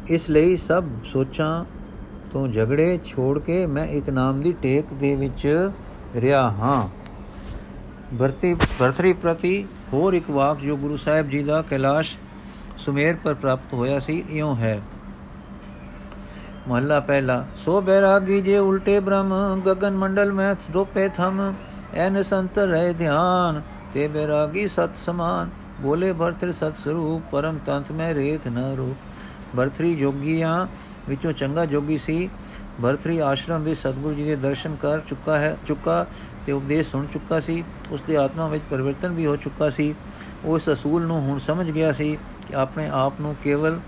ਇਸ 0.08 0.30
ਲਈ 0.30 0.56
ਸਭ 0.56 0.84
ਸੋਚਾਂ 1.04 1.64
ਤੋਂ 2.32 2.48
ਝਗੜੇ 2.48 2.98
ਛੋੜ 3.04 3.38
ਕੇ 3.38 3.66
ਮੈਂ 3.66 3.86
ਇੱਕ 3.86 4.10
ਨਾਮ 4.10 4.40
ਦੀ 4.40 4.54
ਟੇਕ 4.62 4.94
ਦੇ 4.94 5.16
ਵਿੱਚ 5.16 5.70
ਰਿਹਾ 6.16 6.50
ਹਾਂ। 6.50 6.88
ਭਰਤੀ 8.18 8.54
ਭਰਤਰੀ 8.54 9.12
ਪ੍ਰਤੀ 9.12 9.66
ਹੋਰ 9.92 10.12
ਇੱਕ 10.12 10.30
ਵਾਕ 10.30 10.58
ਜੋ 10.58 10.76
ਗੁਰੂ 10.76 10.96
ਸਾਹਿਬ 10.96 11.28
ਜੀ 11.30 11.42
ਦਾ 11.42 11.62
ਕੈਲਾਸ਼ 11.62 12.16
ਸੁਮੇਰ 12.78 13.16
ਪਰ 13.24 13.34
ਪ੍ਰਾਪਤ 13.34 13.74
ਹੋਇਆ 13.74 13.98
ਸੀ, 13.98 14.24
ਇਉਂ 14.30 14.56
ਹੈ। 14.56 14.80
ਮਹੱਲਾ 16.68 17.00
ਪਹਿਲਾ, 17.00 17.46
ਸੋ 17.56 17.80
ਬੈਰਾਗੀ 17.80 18.40
ਜੇ 18.40 18.58
ਉਲਟੇ 18.58 19.00
ਬ੍ਰਹਮ 19.00 19.60
ਗगन 19.66 19.92
ਮੰਡਲ 19.92 20.32
ਮੈਂ 20.32 20.54
ਰੋਪੇ 20.74 21.08
ਥਮ, 21.08 21.54
ਐਨ 21.94 22.22
ਸੰਤ 22.22 22.58
ਰਹਿ 22.58 22.94
ਧਿਆਨ, 22.94 23.62
ਤੇ 23.94 24.08
ਬੈਰਾਗੀ 24.08 24.68
ਸਤ 24.68 24.96
ਸਮਾਨ, 25.06 25.50
ਬੋਲੇ 25.80 26.12
ਭਰਤਰ 26.12 26.52
ਸਤ 26.52 26.72
ਸਰੂਪ, 26.84 27.22
ਪਰਮ 27.32 27.58
ਤੰਤ 27.66 27.92
ਮੈਂ 27.92 28.14
ਰੇਖ 28.14 28.48
ਨ 28.48 28.74
ਰੂਪ 28.76 29.56
ਭਰਤਰੀ 29.56 29.94
ਜੋਗੀਆਂ, 29.94 30.66
ਵਿੱਚੋਂ 31.08 31.32
ਚੰਗਾ 31.32 31.64
ਜੋਗੀ 31.64 31.98
ਸੀ 31.98 32.30
ਭਰਤਰੀ 32.82 33.18
ਆਸ਼ਰਮ 33.18 33.62
ਵਿੱਚ 33.62 33.80
ਸਤਗੁਰੂ 33.80 34.14
ਜੀ 34.14 34.24
ਦੇ 34.24 34.36
ਦਰਸ਼ਨ 34.36 34.74
ਕਰ 34.74 35.00
ਚੁੱਕਾ 35.00 35.36
ਹੈ 35.38 35.56
ਚੁੱਕਾ 35.66 36.04
ਤੇ 36.46 36.52
ਉਪਦੇਸ਼ 36.52 36.90
ਸੁਣ 36.90 37.06
ਚੁੱਕਾ 37.06 37.40
ਸੀ 37.40 37.62
ਉਸ 37.92 38.02
ਦੀ 38.02 38.14
ਆਤਮਾ 38.14 38.46
ਵਿੱਚ 38.46 38.64
ਪਰਿਵਰਤਨ 38.70 39.12
ਵੀ 39.12 39.26
ਹੋ 39.26 39.36
ਚੁੱਕਾ 39.36 39.70
ਸੀ 39.70 39.94
ਉਸ 40.44 40.68
ਅਸੂਲ 40.72 41.06
ਨੂੰ 41.06 41.20
ਹੁਣ 41.20 41.38
ਸਮਝ 41.38 41.70
ਗਿਆ 41.70 41.92
ਸੀ 41.92 42.16
ਕਿ 42.48 42.54
ਆਪਣੇ 42.54 42.88
ਆਪ 42.94 43.20
ਨੂੰ 43.20 43.34
ਕੇਵਲ 43.44 43.80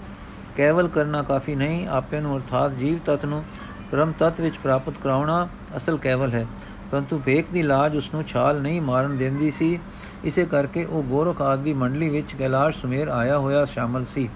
ਕੇਵਲ 0.56 0.88
ਕਰਨਾ 0.88 1.22
ਕਾਫੀ 1.22 1.54
ਨਹੀਂ 1.54 1.86
ਆਪੇ 1.88 2.20
ਨੂੰ 2.20 2.36
ਅਰਥਾਤ 2.36 2.72
ਜੀਵ 2.72 2.98
ਤਤ 3.06 3.24
ਨੂੰ 3.24 3.44
ਪਰਮ 3.92 4.12
ਤਤ 4.18 4.40
ਵਿੱਚ 4.40 4.56
ਪ੍ਰਾਪਤ 4.58 4.94
ਕਰਾਉਣਾ 5.02 5.46
ਅਸਲ 5.76 5.96
ਕੇਵਲ 5.96 6.34
ਹੈ 6.34 6.46
ਪਰੰਤੂ 6.90 7.20
ਵੇਖ 7.26 7.50
ਦੀ 7.52 7.62
ਲਾਜ 7.62 7.96
ਉਸ 7.96 8.08
ਨੂੰ 8.14 8.22
ਛਾਲ 8.24 8.60
ਨਹੀਂ 8.62 8.80
ਮਾਰਨ 8.80 9.16
ਦਿੰਦੀ 9.16 9.50
ਸੀ 9.50 9.78
ਇਸੇ 10.24 10.44
ਕਰਕੇ 10.44 10.84
ਉਹ 10.84 11.02
ਗੋਰਖ 11.02 11.42
ਆਦਿ 11.42 11.62
ਦੀ 11.62 11.72
ਮੰਡਲੀ 11.74 12.08
ਵਿੱਚ 12.08 12.34
ਕੈਲਾਸ਼ 12.38 12.78
ਸੁਮੇਰ 12.78 13.08
ਆਇਆ 13.08 13.38
ਹੋਇਆ 13.38 13.64
ਸ਼ਾਮਲ 13.64 14.04
ਸੀ 14.04 14.28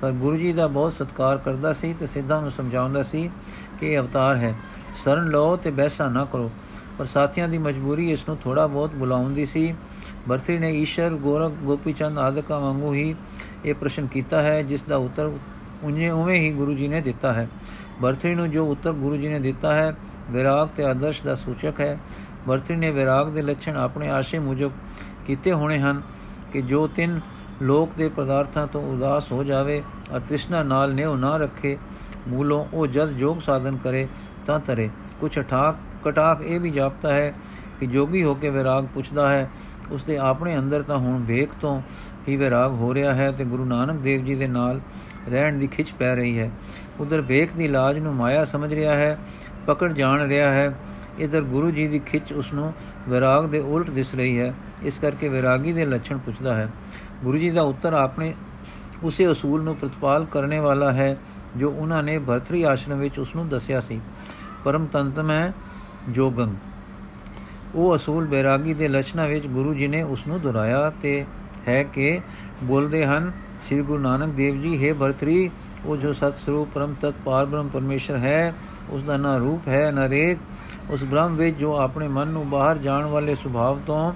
ਪਰ 0.00 0.12
ਗੁਰੂ 0.12 0.36
ਜੀ 0.36 0.52
ਦਾ 0.52 0.66
ਬਹੁਤ 0.66 0.92
ਸਤਿਕਾਰ 0.92 1.38
ਕਰਦਾ 1.38 1.72
ਸੀ 1.72 1.92
ਤੇ 1.92 2.06
ਸਿੱਧਾਂ 2.06 2.40
ਨੂੰ 2.42 2.50
ਸਮਝਾਉਂਦਾ 2.50 3.02
ਸੀ 3.02 3.30
ਕਿ 3.80 3.92
ਇਹ 3.92 3.98
ਅਵਤਾਰ 3.98 4.36
ਹੈ। 4.36 4.54
ਸਰਨ 5.04 5.24
ਲਓ 5.24 5.56
ਤੇ 5.56 5.70
ਬੈਸਾ 5.70 6.08
ਨਾ 6.08 6.24
ਕਰੋ। 6.24 6.50
ਪਰ 6.98 7.04
ਸਾਥੀਆਂ 7.04 7.48
ਦੀ 7.48 7.58
ਮਜਬੂਰੀ 7.58 8.10
ਇਸ 8.10 8.24
ਨੂੰ 8.28 8.36
ਥੋੜਾ 8.36 8.66
ਬਹੁਤ 8.66 8.94
ਬੁਲਾਉਂਦੀ 8.94 9.46
ਸੀ। 9.46 9.74
ਬਰਥੀ 10.28 10.58
ਨੇ 10.58 10.70
ਈਸ਼ਰ, 10.70 11.10
ਗੋਰਖ, 11.10 11.52
ਗੋਪੀਚੰਦ 11.52 12.18
ਆਦਿਕਾਂ 12.18 12.60
ਵਾਂਗੂ 12.60 12.94
ਹੀ 12.94 13.14
ਇਹ 13.64 13.74
ਪ੍ਰਸ਼ਨ 13.74 14.06
ਕੀਤਾ 14.06 14.40
ਹੈ, 14.40 14.62
ਜਿਸ 14.62 14.84
ਦਾ 14.84 14.96
ਉੱਤਰ 14.96 15.32
ਉਵੇਂ 15.82 16.10
ਉਵੇਂ 16.10 16.40
ਹੀ 16.40 16.52
ਗੁਰੂ 16.52 16.74
ਜੀ 16.74 16.88
ਨੇ 16.88 17.00
ਦਿੱਤਾ 17.00 17.32
ਹੈ। 17.32 17.48
ਬਰਥੀ 18.00 18.34
ਨੂੰ 18.34 18.50
ਜੋ 18.50 18.66
ਉੱਤਰ 18.66 18.92
ਗੁਰੂ 18.92 19.16
ਜੀ 19.16 19.28
ਨੇ 19.28 19.40
ਦਿੱਤਾ 19.40 19.74
ਹੈ, 19.74 19.96
ਵਿਰਾਗ 20.30 20.68
ਤੇ 20.76 20.84
ਆਦਰਸ਼ 20.84 21.22
ਦਾ 21.22 21.34
ਸੂਚਕ 21.34 21.80
ਹੈ। 21.80 21.98
ਬਰਥੀ 22.48 22.76
ਨੇ 22.76 22.90
ਵਿਰਾਗ 22.90 23.28
ਦੇ 23.28 23.42
ਲੱਛਣ 23.42 23.76
ਆਪਣੇ 23.76 24.08
ਆਸ਼ੇ 24.08 24.38
ਮੁਜਬ 24.38 24.72
ਕੀਤੇ 25.26 25.52
ਹੋਣੇ 25.52 25.78
ਹਨ 25.78 26.02
ਕਿ 26.52 26.62
ਜੋ 26.62 26.86
ਤਿੰਨ 26.86 27.20
ਲੋਕ 27.62 27.90
ਦੇ 27.96 28.08
ਪਦਾਰਥਾਂ 28.08 28.66
ਤੋਂ 28.66 28.82
ਉਦਾਸ 28.82 29.32
ਹੋ 29.32 29.44
ਜਾਵੇ 29.44 29.82
ਅਰ 30.14 30.20
ਤ੍ਰਿਸ਼ਨਾ 30.20 30.62
ਨਾਲ 30.62 30.94
ਨਿਉ 30.94 31.16
ਨਾ 31.16 31.36
ਰੱਖੇ 31.36 31.78
ਮੂਲੋਂ 32.28 32.64
ਉਹ 32.72 32.86
ਜਦ 32.86 33.10
ਜੋਗ 33.10 33.38
ਸਾਧਨ 33.38 33.76
ਕਰੇ 33.76 34.08
ਤਾਂ 34.46 34.60
ਤਰੇ। 34.60 34.90
ਕੁਛ 35.20 35.38
ਠਾਕ 35.38 35.76
ਕਟਾਕ 36.04 36.42
ਇਹ 36.42 36.60
ਵੀ 36.60 36.70
ਜਾਪਦਾ 36.70 37.14
ਹੈ 37.14 37.34
ਕਿ 37.80 37.86
ਜੋਗੀ 37.86 38.22
ਹੋ 38.22 38.34
ਕੇ 38.34 38.50
ਵਿਰਾਗ 38.50 38.86
ਪੁੱਛਦਾ 38.94 39.32
ਹੈ। 39.32 39.50
ਉਸ 39.90 40.04
ਦੇ 40.04 40.16
ਆਪਣੇ 40.16 40.58
ਅੰਦਰ 40.58 40.82
ਤਾਂ 40.82 40.98
ਹੁਣ 40.98 41.24
ਵੇਖ 41.24 41.48
ਤੋਂ 41.60 41.82
ਹੀ 42.28 42.36
ਵਿਰਾਗ 42.36 42.72
ਹੋ 42.72 42.94
ਰਿਹਾ 42.94 43.14
ਹੈ 43.14 43.30
ਤੇ 43.32 43.44
ਗੁਰੂ 43.44 43.64
ਨਾਨਕ 43.64 44.00
ਦੇਵ 44.00 44.24
ਜੀ 44.24 44.34
ਦੇ 44.34 44.46
ਨਾਲ 44.46 44.80
ਰਹਿਣ 45.28 45.58
ਦੀ 45.58 45.66
ਖਿੱਚ 45.66 45.92
ਪੈ 45.92 46.14
ਰਹੀ 46.16 46.38
ਹੈ। 46.38 46.50
ਉਧਰ 47.00 47.20
ਵੇਖ 47.20 47.52
ਦੀ 47.52 47.68
ਲਾਜ 47.68 47.98
ਨੂੰ 47.98 48.14
ਮਾਇਆ 48.14 48.44
ਸਮਝ 48.44 48.74
ਰਿਹਾ 48.74 48.96
ਹੈ, 48.96 49.18
ਪਕੜ 49.66 49.92
ਜਾਣ 49.92 50.28
ਰਿਹਾ 50.28 50.50
ਹੈ। 50.50 50.78
ਇਧਰ 51.18 51.42
ਗੁਰੂ 51.42 51.70
ਜੀ 51.70 51.88
ਦੀ 51.88 51.98
ਖਿੱਚ 51.98 52.32
ਉਸ 52.32 52.52
ਨੂੰ 52.52 52.72
ਵਿਰਾਗ 53.08 53.46
ਦੇ 53.46 53.58
ਉਲਟ 53.58 53.90
ਦਿਸ 53.90 54.14
ਰਹੀ 54.14 54.38
ਹੈ। 54.38 54.54
ਇਸ 54.82 54.98
ਕਰਕੇ 54.98 55.28
ਵਿਰਾਗੀ 55.28 55.72
ਦੇ 55.72 55.84
ਲੱਛਣ 55.84 56.18
ਪੁੱਛਦਾ 56.18 56.54
ਹੈ। 56.54 56.68
ਗੁਰੂ 57.24 57.38
ਜੀ 57.38 57.50
ਦਾ 57.50 57.62
ਉੱਤਰ 57.62 57.92
ਆਪਣੇ 57.92 58.34
ਉਸੇ 59.02 59.30
ਅਸੂਲ 59.32 59.62
ਨੂੰ 59.62 59.76
ਪ੍ਰਤਪਾਲ 59.76 60.24
ਕਰਨੇ 60.24 60.60
ਵਾਲਾ 60.60 60.92
ਹੈ। 60.92 61.16
ਜੋ 61.56 61.70
ਉਹਨਾਂ 61.70 62.02
ਨੇ 62.02 62.18
ਭਰਤਰੀ 62.18 62.62
ਆਸ਼ਰਮ 62.62 62.98
ਵਿੱਚ 62.98 63.18
ਉਸ 63.18 63.34
ਨੂੰ 63.36 63.48
ਦੱਸਿਆ 63.48 63.80
ਸੀ, 63.80 64.00
ਪਰਮ 64.64 64.86
ਤੰਤਮ 64.86 65.30
ਹੈ 65.30 65.52
ਜੋਗੰ। 66.08 66.54
ਉਹ 67.74 67.94
ਅਸੂਲ 67.96 68.26
ਬੈਰਾਗੀ 68.26 68.74
ਦੇ 68.74 68.88
ਲਛਣਾ 68.88 69.26
ਵਿੱਚ 69.26 69.46
ਗੁਰੂ 69.46 69.74
ਜੀ 69.74 69.86
ਨੇ 69.88 70.02
ਉਸ 70.02 70.26
ਨੂੰ 70.26 70.40
ਦੁਹਰਾਇਆ 70.40 70.90
ਤੇ 71.02 71.24
ਹੈ 71.68 71.82
ਕਿ 71.84 72.20
ਬੋਲਦੇ 72.64 73.04
ਹਨ, 73.06 73.32
ਸ੍ਰੀ 73.66 73.80
ਗੁਰੂ 73.80 74.02
ਨਾਨਕ 74.02 74.34
ਦੇਵ 74.34 74.60
ਜੀ, 74.62 74.84
ਹੈ 74.84 74.92
ਭਰਤਰੀ, 74.94 75.50
ਉਹ 75.86 75.96
ਜੋ 75.96 76.12
ਸਤ 76.12 76.36
ਸਰੂਪ 76.36 76.68
ਪਰਮ 76.74 76.94
ਤਤ 76.94 77.14
ਪਾਰ 77.24 77.44
ਬ੍ਰਹਮ 77.46 77.68
ਪਰਮੇਸ਼ਰ 77.68 78.16
ਹੈ 78.16 78.54
ਉਸ 78.90 79.02
ਦਾ 79.02 79.16
ਨਾ 79.16 79.36
ਰੂਪ 79.36 79.68
ਹੈ, 79.68 79.90
ਨਾ 79.90 80.08
ਰੇਖ। 80.08 80.38
ਉਸ 80.90 81.04
ਬ੍ਰਹਮ 81.04 81.36
ਵਿੱਚ 81.36 81.56
ਜੋ 81.56 81.76
ਆਪਣੇ 81.76 82.08
ਮਨ 82.08 82.28
ਨੂੰ 82.28 82.48
ਬਾਹਰ 82.50 82.78
ਜਾਣ 82.78 83.04
ਵਾਲੇ 83.04 83.34
ਸੁਭਾਵ 83.34 83.80
ਤੋਂ 83.86 84.12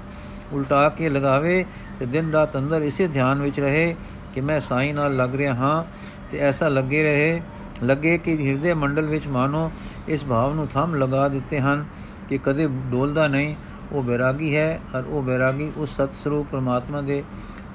ਉਲਟਾ 0.53 0.89
ਕੇ 0.89 1.09
ਲਗਾਵੇ 1.09 1.64
ਤੇ 1.99 2.07
ਦਿਨ 2.07 2.31
ਰਾਤ 2.33 2.57
ਅੰਦਰ 2.57 2.83
ਇਸੇ 2.83 3.07
ਧਿਆਨ 3.07 3.43
ਵਿੱਚ 3.43 3.61
ਰਹੇ 3.61 3.95
ਕਿ 4.35 4.41
ਮੈਂ 4.41 4.61
ਸਾਈ 4.61 4.93
ਨਾਲ 4.93 5.16
ਲੱਗ 5.16 5.35
ਰਿਹਾ 5.35 5.55
ਹਾਂ 5.55 5.85
ਤੇ 6.31 6.39
ਐਸਾ 6.39 6.68
ਲੱਗੇ 6.68 7.03
ਰਹੇ, 7.03 7.41
ਲੱਗੇ 7.83 8.18
ਕਿ 8.18 8.37
ਹਿਰਦੇ 8.47 8.74
ਮੰਡਲ 8.74 9.07
ਵਿੱਚ 9.07 9.26
ਮਾਨੋ 9.26 9.70
ਇਸ 10.09 10.24
ਭਾਵ 10.24 10.55
ਨੂੰ 10.55 10.66
ਥੰਮ 10.68 10.95
ਲਗਾ 10.95 11.28
ਦਿੱਤੇ 11.28 11.61
ਹਨ 11.61 11.85
ਕਿ 12.28 12.39
ਕਦੇ 12.39 12.68
ਡੋਲਦਾ 12.91 13.28
ਨਹੀਂ। 13.28 13.55
ਉਹ 13.93 14.03
ਬੈਰਾਗੀ 14.03 14.57
ਹੈ 14.57 14.81
ਔਰ 14.95 15.05
ਉਹ 15.05 15.22
ਬੈਰਾਗੀ 15.22 15.72
ਉਸ 15.76 15.97
ਸਤ 15.97 16.12
ਸਰੂਪ 16.12 16.47
ਪ੍ਰਮਾਤਮਾ 16.51 17.01
ਦੇ 17.01 17.22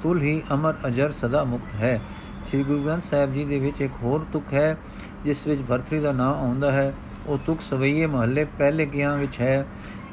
ਤੁਲ 0.03 0.21
ਹੀ 0.21 0.41
ਅਮਰ 0.53 0.75
ਅਜਰ 0.87 1.11
ਸਦਾ 1.11 1.43
ਮੁਕਤ 1.43 1.73
ਹੈ। 1.75 2.01
ਸ੍ਰੀ 2.47 2.63
ਗੁਰੂ 2.63 2.83
ਗ੍ਰੰਥ 2.83 3.03
ਸਾਹਿਬ 3.03 3.33
ਜੀ 3.33 3.45
ਦੇ 3.45 3.59
ਵਿੱਚ 3.59 3.81
ਇੱਕ 3.81 3.93
ਹੋਰ 4.03 4.25
ਤੁਕ 4.33 4.53
ਹੈ, 4.53 4.77
ਜਿਸ 5.23 5.47
ਵਿੱਚ 5.47 5.61
ਭਰਤਰੀ 5.61 5.99
ਦਾ 5.99 6.11
ਨਾਮ 6.11 6.33
ਆਉਂਦਾ 6.33 6.71
ਹੈ। 6.71 6.93
ਉਹ 7.27 7.37
ਤੁਕ 7.37 7.61
ਸਵਈਏ 7.61 8.05
ਮਹੱਲੇ 8.05 8.45
ਪਹਿਲੇ 8.45 8.85
ਗਿਆਂ 8.85 9.17
ਵਿੱਚ 9.17 9.39
ਹੈ 9.39 9.65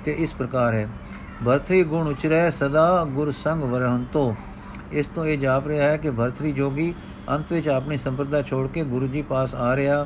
ਤੇ 0.04 0.12
ਇਸ 0.12 0.34
ਪ੍ਰਕਾਰ 0.34 0.74
ਹੈ। 0.74 0.88
ਭਰਤਰੀ 1.44 1.82
ਗੁਣ 1.82 2.08
ਉਚਰੈ 2.08 2.50
ਸਦਾ 2.50 3.04
ਗੁਰ 3.04 3.32
ਸੰਗ 3.32 3.62
ਵਰਹੰਤੋ। 3.62 4.34
ਇਸ 4.92 5.06
ਤੋਂ 5.06 5.24
ਇਹ 5.24 5.38
ਜਾਪ 5.38 5.66
ਰਿਹਾ 5.66 5.88
ਹੈ 5.88 5.96
ਕਿ 5.96 6.10
ਭਰਤਰੀ 6.10 6.52
ਜੋਗੀ 6.52 6.94
ਅੰਤ 7.28 7.52
ਵਿੱਚ 7.52 7.68
ਆਪਣੀ 7.68 7.96
ਸੰਪਰਦਾ 7.96 8.42
ਛੋੜ 8.42 8.66
ਕੇ 8.68 8.84
ਗੁਰੂ 8.84 9.06
ਜੀ 9.06 9.22
ਪਾਸ 9.22 9.54
ਆ 9.54 9.74
ਰਿਹਾ 9.76 10.00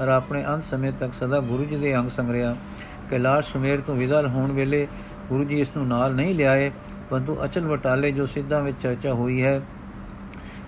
ਔਰ 0.00 0.08
ਆਪਣੇ 0.08 0.44
ਅੰਤ 0.44 0.64
ਸਮੇਂ 0.64 0.92
ਤੱਕ 0.92 1.14
ਸਦਾ 1.14 1.40
ਗੁਰੂ 1.40 1.64
ਜੀ 1.64 1.76
ਦੇ 1.76 1.96
ਅੰਗ 1.96 2.10
ਸੰਗ 2.10 2.30
ਰਿਹਾ 2.30 2.54
ਕੈਲਾਸ਼ 3.10 3.52
ਸੁਮੇਰ 3.52 3.80
ਤੋਂ 3.80 3.96
ਵਿਦਲ 3.96 4.26
ਹੋਣ 4.26 4.52
ਵੇਲੇ 4.52 4.86
ਗੁਰੂ 5.28 5.44
ਜੀ 5.44 5.60
ਇਸ 5.60 5.70
ਨੂੰ 5.76 5.86
ਨਾਲ 5.86 6.14
ਨਹੀਂ 6.14 6.34
ਲਿਆਏ, 6.34 6.70
ਪਰੰਤੂ 7.10 7.36
ਅਚਲ 7.44 7.66
ਵਟਾਲੇ 7.66 8.10
ਜੋ 8.12 8.26
ਸਿੱਧਾਂ 8.26 8.62
ਵਿੱਚ 8.62 8.76
ਚਰਚਾ 8.82 9.12
ਹੋਈ 9.12 9.42
ਹੈ 9.42 9.60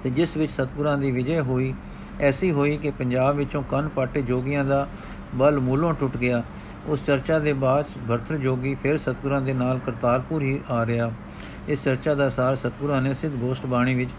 ਤੇ 0.02 0.10
ਜਿਸ 0.10 0.36
ਵਿੱਚ 0.36 0.52
ਸਤਗੁਰਾਂ 0.52 0.96
ਦੀ 0.98 1.10
ਵਿਜੇ 1.10 1.40
ਹੋਈ, 1.40 1.72
ਐਸੀ 2.20 2.50
ਹੋਈ 2.50 2.76
ਕਿ 2.76 2.90
ਪੰਜਾਬ 2.90 3.36
ਵਿੱਚੋਂ 3.36 3.62
ਕੰਨ 3.62 3.88
ਪਾਟੇ 3.88 4.22
ਜੋਗੀਆਂ 4.22 4.64
ਦਾ 4.64 4.86
ਬਲ 5.34 5.58
ਮੂਲੋਂ 5.60 5.92
ਟੁੱਟ 5.94 6.16
ਗਿਆ। 6.16 6.42
ਉਸ 6.86 7.04
ਚਰਚਾ 7.06 7.38
ਦੇ 7.38 7.52
ਬਾਅਦ 7.52 7.86
ਭਰਤਰ 8.08 8.36
ਜੋਗੀ 8.36 8.74
ਫਿਰ 8.74 8.96
ਸਤਗੁਰਾਂ 8.98 9.40
ਦੇ 9.40 9.52
ਨਾਲ 9.52 9.78
ਕਰਤਾਰਪੁਰ 9.78 10.42
ਹੀ 10.42 10.60
ਆ 10.70 10.84
ਰਿਹਾ। 10.86 11.10
ਇਸ 11.68 11.82
ਚਰਚਾ 11.84 12.14
ਦਾ 12.14 12.28
ਸਾਰ 12.30 12.56
ਸਤਗੁਰਾਂ 12.56 13.00
ਨੇ 13.02 13.14
ਸਿੱਧ 13.14 13.34
ਗੋਸ਼ਟ 13.34 13.66
ਬਾਣੀ 13.66 13.94
ਵਿੱਚ, 13.94 14.10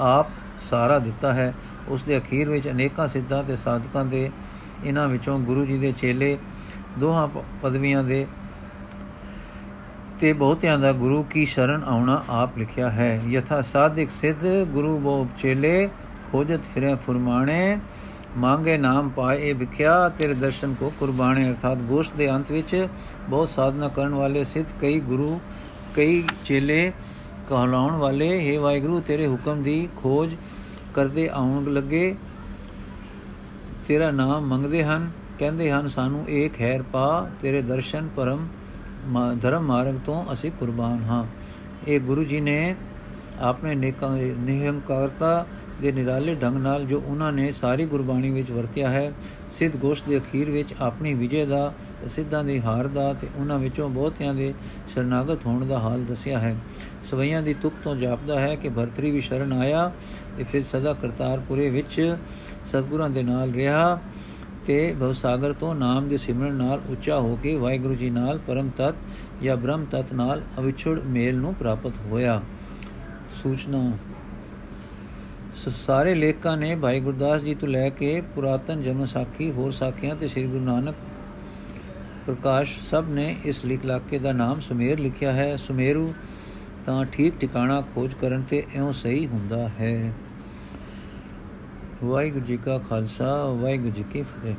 ਆਪ 0.00 0.26
ਸਾਰਾ 0.70 0.98
ਦਿੱਤਾ 0.98 1.32
ਹੈ। 1.32 1.52
ਉਸ 1.88 2.02
ਦੇ 2.02 2.18
ਅਖੀਰ 2.18 2.48
ਵਿੱਚ 2.48 2.68
ਅਨੇਕਾਂ 2.68 3.06
ਸਿੱਧਾਂ 3.08 3.42
ਤੇ 3.44 3.56
ਸਾਧਕਾਂ 3.56 4.04
ਦੇ 4.04 4.30
ਇਹਨਾਂ 4.84 5.08
ਵਿੱਚੋਂ 5.08 5.38
ਗੁਰੂ 5.40 5.64
ਜੀ 5.66 5.78
ਦੇ 5.78 5.92
ਚੇਲੇ, 5.92 6.36
ਦੋਹਾਂ 6.98 7.28
ਪਦਵੀਆਂ 7.62 8.02
ਦੇ 8.04 8.26
ਤੇ 10.20 10.32
ਬਹੁਤਿਆਂ 10.32 10.78
ਦਾ 10.78 10.92
ਗੁਰੂ 10.92 11.22
ਕੀ 11.22 11.44
ਸ਼ਰਨ 11.46 11.82
ਆਉਣਾ 11.84 12.22
ਆਪ 12.28 12.58
ਲਿਖਿਆ 12.58 12.90
ਹੈ। 12.90 13.20
ਯਥਾ 13.28 13.60
ਸਾਧਿਕ 13.62 14.10
ਸਿੱਧ 14.10 14.46
ਗੁਰੂ 14.68 14.98
ਬੋ 14.98 15.26
ਚੇਲੇ, 15.38 15.88
ਖੋਜਤ 16.32 16.64
ਫਿਰੇ 16.74 16.94
ਫਰਮਾਣੇ, 17.06 17.78
ਮੰਗੇ 18.36 18.76
ਨਾਮ 18.78 19.08
ਪਾਏ 19.08 19.52
ਵਿਖਿਆ, 19.52 20.08
ਤੇਰੇ 20.08 20.34
ਦਰਸ਼ਨ 20.34 20.74
ਕੋ 20.74 20.92
ਕੁਰਬਾਨੇ 21.00 21.48
ਅਰਥਾਤ 21.48 21.78
ਗੋਸ਼ਟ 21.78 22.14
ਦੇ 22.14 22.30
ਅੰਤ 22.30 22.50
ਵਿੱਚ 22.52 22.88
ਬਹੁਤ 23.28 23.50
ਸਾਧਨਾ 23.50 23.88
ਕਰਨ 23.88 24.14
ਵਾਲੇ 24.14 24.44
ਸਿੱਧ 24.44 24.66
ਕਈ 24.80 25.00
ਗੁਰੂ, 25.00 25.40
ਕਈ 25.94 26.22
ਚੇਲੇ 26.44 26.92
ਕਹਲਾਉਣ 27.48 27.94
ਵਾਲੇ 27.96 28.28
हे 28.46 28.60
ਵਾਹਿਗੁਰੂ, 28.60 29.00
ਤੇਰੇ 29.00 29.26
ਹੁਕਮ 29.26 29.62
ਦੀ 29.62 29.88
ਖੋਜ 29.96 30.34
ਕਰਦੇ 30.98 31.28
ਆਉਣ 31.28 31.72
ਲੱਗੇ, 31.74 32.14
ਤੇਰਾ 33.88 34.10
ਨਾਮ 34.10 34.46
ਮੰਗਦੇ 34.46 34.84
ਹਨ, 34.84 35.10
ਕਹਿੰਦੇ 35.38 35.70
ਹਨ, 35.72 35.88
ਸਾਨੂੰ 35.88 36.24
ਇਹ 36.28 36.48
ਖੈਰ 36.50 36.82
ਪਾ, 36.82 37.28
ਤੇਰੇ 37.40 37.62
ਦਰਸ਼ਨ 37.62 38.08
ਪਰਮ 38.16 38.46
ਧਰਮ 39.42 39.62
ਮਾਰਗ 39.62 39.98
ਤੋਂ 40.06 40.24
ਅਸੀਂ 40.32 40.50
ਕੁਰਬਾਨ 40.50 41.02
ਹਾਂ। 41.04 41.24
ਇਹ 41.88 42.00
ਗੁਰੂ 42.00 42.24
ਜੀ 42.24 42.40
ਨੇ 42.40 42.74
ਆਪਣੇ 43.40 43.74
ਨੇਕਾਂ, 43.74 44.10
ਨਿਹੰਕਾਰਤਾ 44.38 45.46
ਦੇ 45.80 45.92
ਨਿਰਾਲੇ 45.92 46.34
ਢੰਗ 46.34 46.56
ਨਾਲ 46.56 46.84
ਜੋ 46.84 47.00
ਉਹਨਾਂ 47.06 47.32
ਨੇ 47.32 47.50
ਸਾਰੀ 47.52 47.84
ਗੁਰਬਾਣੀ 47.86 48.30
ਵਿੱਚ 48.30 48.50
ਵਰਤਿਆ 48.50 48.88
ਹੈ, 48.90 49.12
ਸਿੱਧ 49.58 49.76
ਗੋਸ਼ਟ 49.76 50.08
ਦੇ 50.08 50.18
ਅਖੀਰ 50.18 50.50
ਵਿੱਚ 50.50 50.74
ਆਪਣੀ 50.80 51.14
ਵਿਜੇ 51.14 51.44
ਦਾ, 51.46 51.72
ਸਿੱਧਾਂ 52.08 52.42
ਦੀ 52.44 52.58
ਹਾਰ 52.60 52.86
ਦਾ 52.88 53.12
ਤੇ 53.12 53.28
ਉਹਨਾਂ 53.36 53.58
ਵਿੱਚੋਂ 53.58 53.88
ਬਹੁਤਿਆਂ 53.88 54.34
ਦੇ 54.34 54.52
ਸ਼ਰਨਾਗਤ 54.94 55.46
ਹੋਣ 55.46 55.66
ਦਾ 55.66 55.78
ਹਾਲ 55.78 56.04
ਦੱਸਿਆ 56.04 56.38
ਹੈ। 56.38 56.54
ਸਵਈਆਂ 57.10 57.42
ਦੀ 57.42 57.54
ਤੁਕ 57.54 57.74
ਤੋਂ 57.84 57.96
ਜਾਪਦਾ 57.96 58.40
ਹੈ 58.40 58.56
ਕਿ 58.56 58.68
ਭਰਤਰੀ 58.68 59.10
ਵੀ 59.10 59.20
ਸ਼ਰਨ 59.20 59.52
ਆਇਆ 59.52 59.92
ਤੇ 60.38 60.44
ਫਿਰ 60.44 60.62
ਸਦਾ 60.62 60.94
ਕਰਤਾਰਪੁਰੇ 60.94 61.70
ਵਿੱਚ 61.70 62.16
ਸਤਗੁਰਾਂ 62.66 63.10
ਦੇ 63.10 63.22
ਨਾਲ 63.22 63.52
ਰਿਹਾ 63.52 64.00
ਤੇ 64.66 64.96
ਭਵ 65.00 65.12
ਸਾਗਰ 65.12 65.52
ਤੋਂ 65.52 65.74
ਨਾਮ 65.74 66.08
ਦੇ 66.08 66.16
ਸਿਮਰਨ 66.16 66.54
ਨਾਲ 66.54 66.80
ਉੱਚਾ 66.88 67.20
ਹੋ 67.20 67.38
ਕੇ 67.42 67.56
ਵਾਹਿਗੁਰੂ 67.56 67.94
ਜੀ 67.94 68.10
ਨਾਲ 68.10 68.38
ਪਰਮ 68.38 68.70
ਤਤ 68.78 68.94
ਜਾਂ 69.42 69.56
ਬ੍ਰਹਮ 69.56 69.84
ਤਤ 69.84 70.12
ਨਾਲ 70.12 70.42
ਅਵਿਛੜ 70.58 71.00
ਮੇਲ 71.06 71.36
ਨੂੰ 71.36 71.54
ਪ੍ਰਾਪਤ 71.54 71.92
ਹੋਇਆ। 72.06 72.42
ਸੂਚਨਾ। 73.42 73.92
ਸਾਰੇ 75.76 76.14
ਲੇਖਕਾਂ 76.14 76.56
ਨੇ 76.56 76.76
ਭਾਈ 76.76 77.00
ਗੁਰਦਾਸ 77.00 77.40
ਜੀ 77.40 77.54
ਤੋਂ 77.54 77.68
ਲੈ 77.68 77.88
ਕੇ 77.88 78.20
ਪੁਰਾਤਨ 78.20 78.82
ਜਨਮ 78.82 79.06
ਸਾਖੀ 79.06 79.50
ਹੋਰ 79.50 79.72
ਸਾਖੀਆਂ 79.72 80.16
ਤੇ 80.16 80.28
ਸ੍ਰੀ 80.28 80.46
ਗੁਰੂ 80.46 80.64
ਨਾਨਕ 80.64 80.94
ਪ੍ਰਕਾਸ਼ 82.26 82.78
ਸਭ 82.90 83.04
ਨੇ 83.08 83.36
ਇਸ 83.44 83.64
ਲਿਖ 83.64 83.84
ਲਾਕੇ 83.84 84.18
ਦਾ 84.18 84.32
ਨਾਮ 84.32 84.60
ਸੁਮੇਰ 84.60 84.98
ਲਿਖਿਆ 84.98 85.32
ਹੈ। 85.32 85.56
ਸੁਮੇਰੂ 85.56 86.14
ਤਾਂ 86.88 87.04
ਠੀਕ 87.04 87.34
ਟਿਕਾਣਾ 87.40 87.80
ਖੋਜ 87.94 88.14
ਕਰਨ 88.20 88.42
ਤੇ 88.42 88.66
ਐਉਂ 88.74 88.92
ਸਹੀ 88.92 89.26
ਹੁੰਦਾ 89.26 89.68
ਹੈ। 89.68 90.12
ਵਾਹਿਗੁਰੂ 92.04 92.44
ਜੀ 92.44 92.56
ਕਾ 92.56 92.78
ਖਾਲਸਾ, 92.78 93.44
ਵਾਹਿਗੁਰੂ 93.44 93.90
ਜੀ 93.90 94.04
ਕੀ 94.12 94.22
ਫਤਿਹ। 94.22 94.54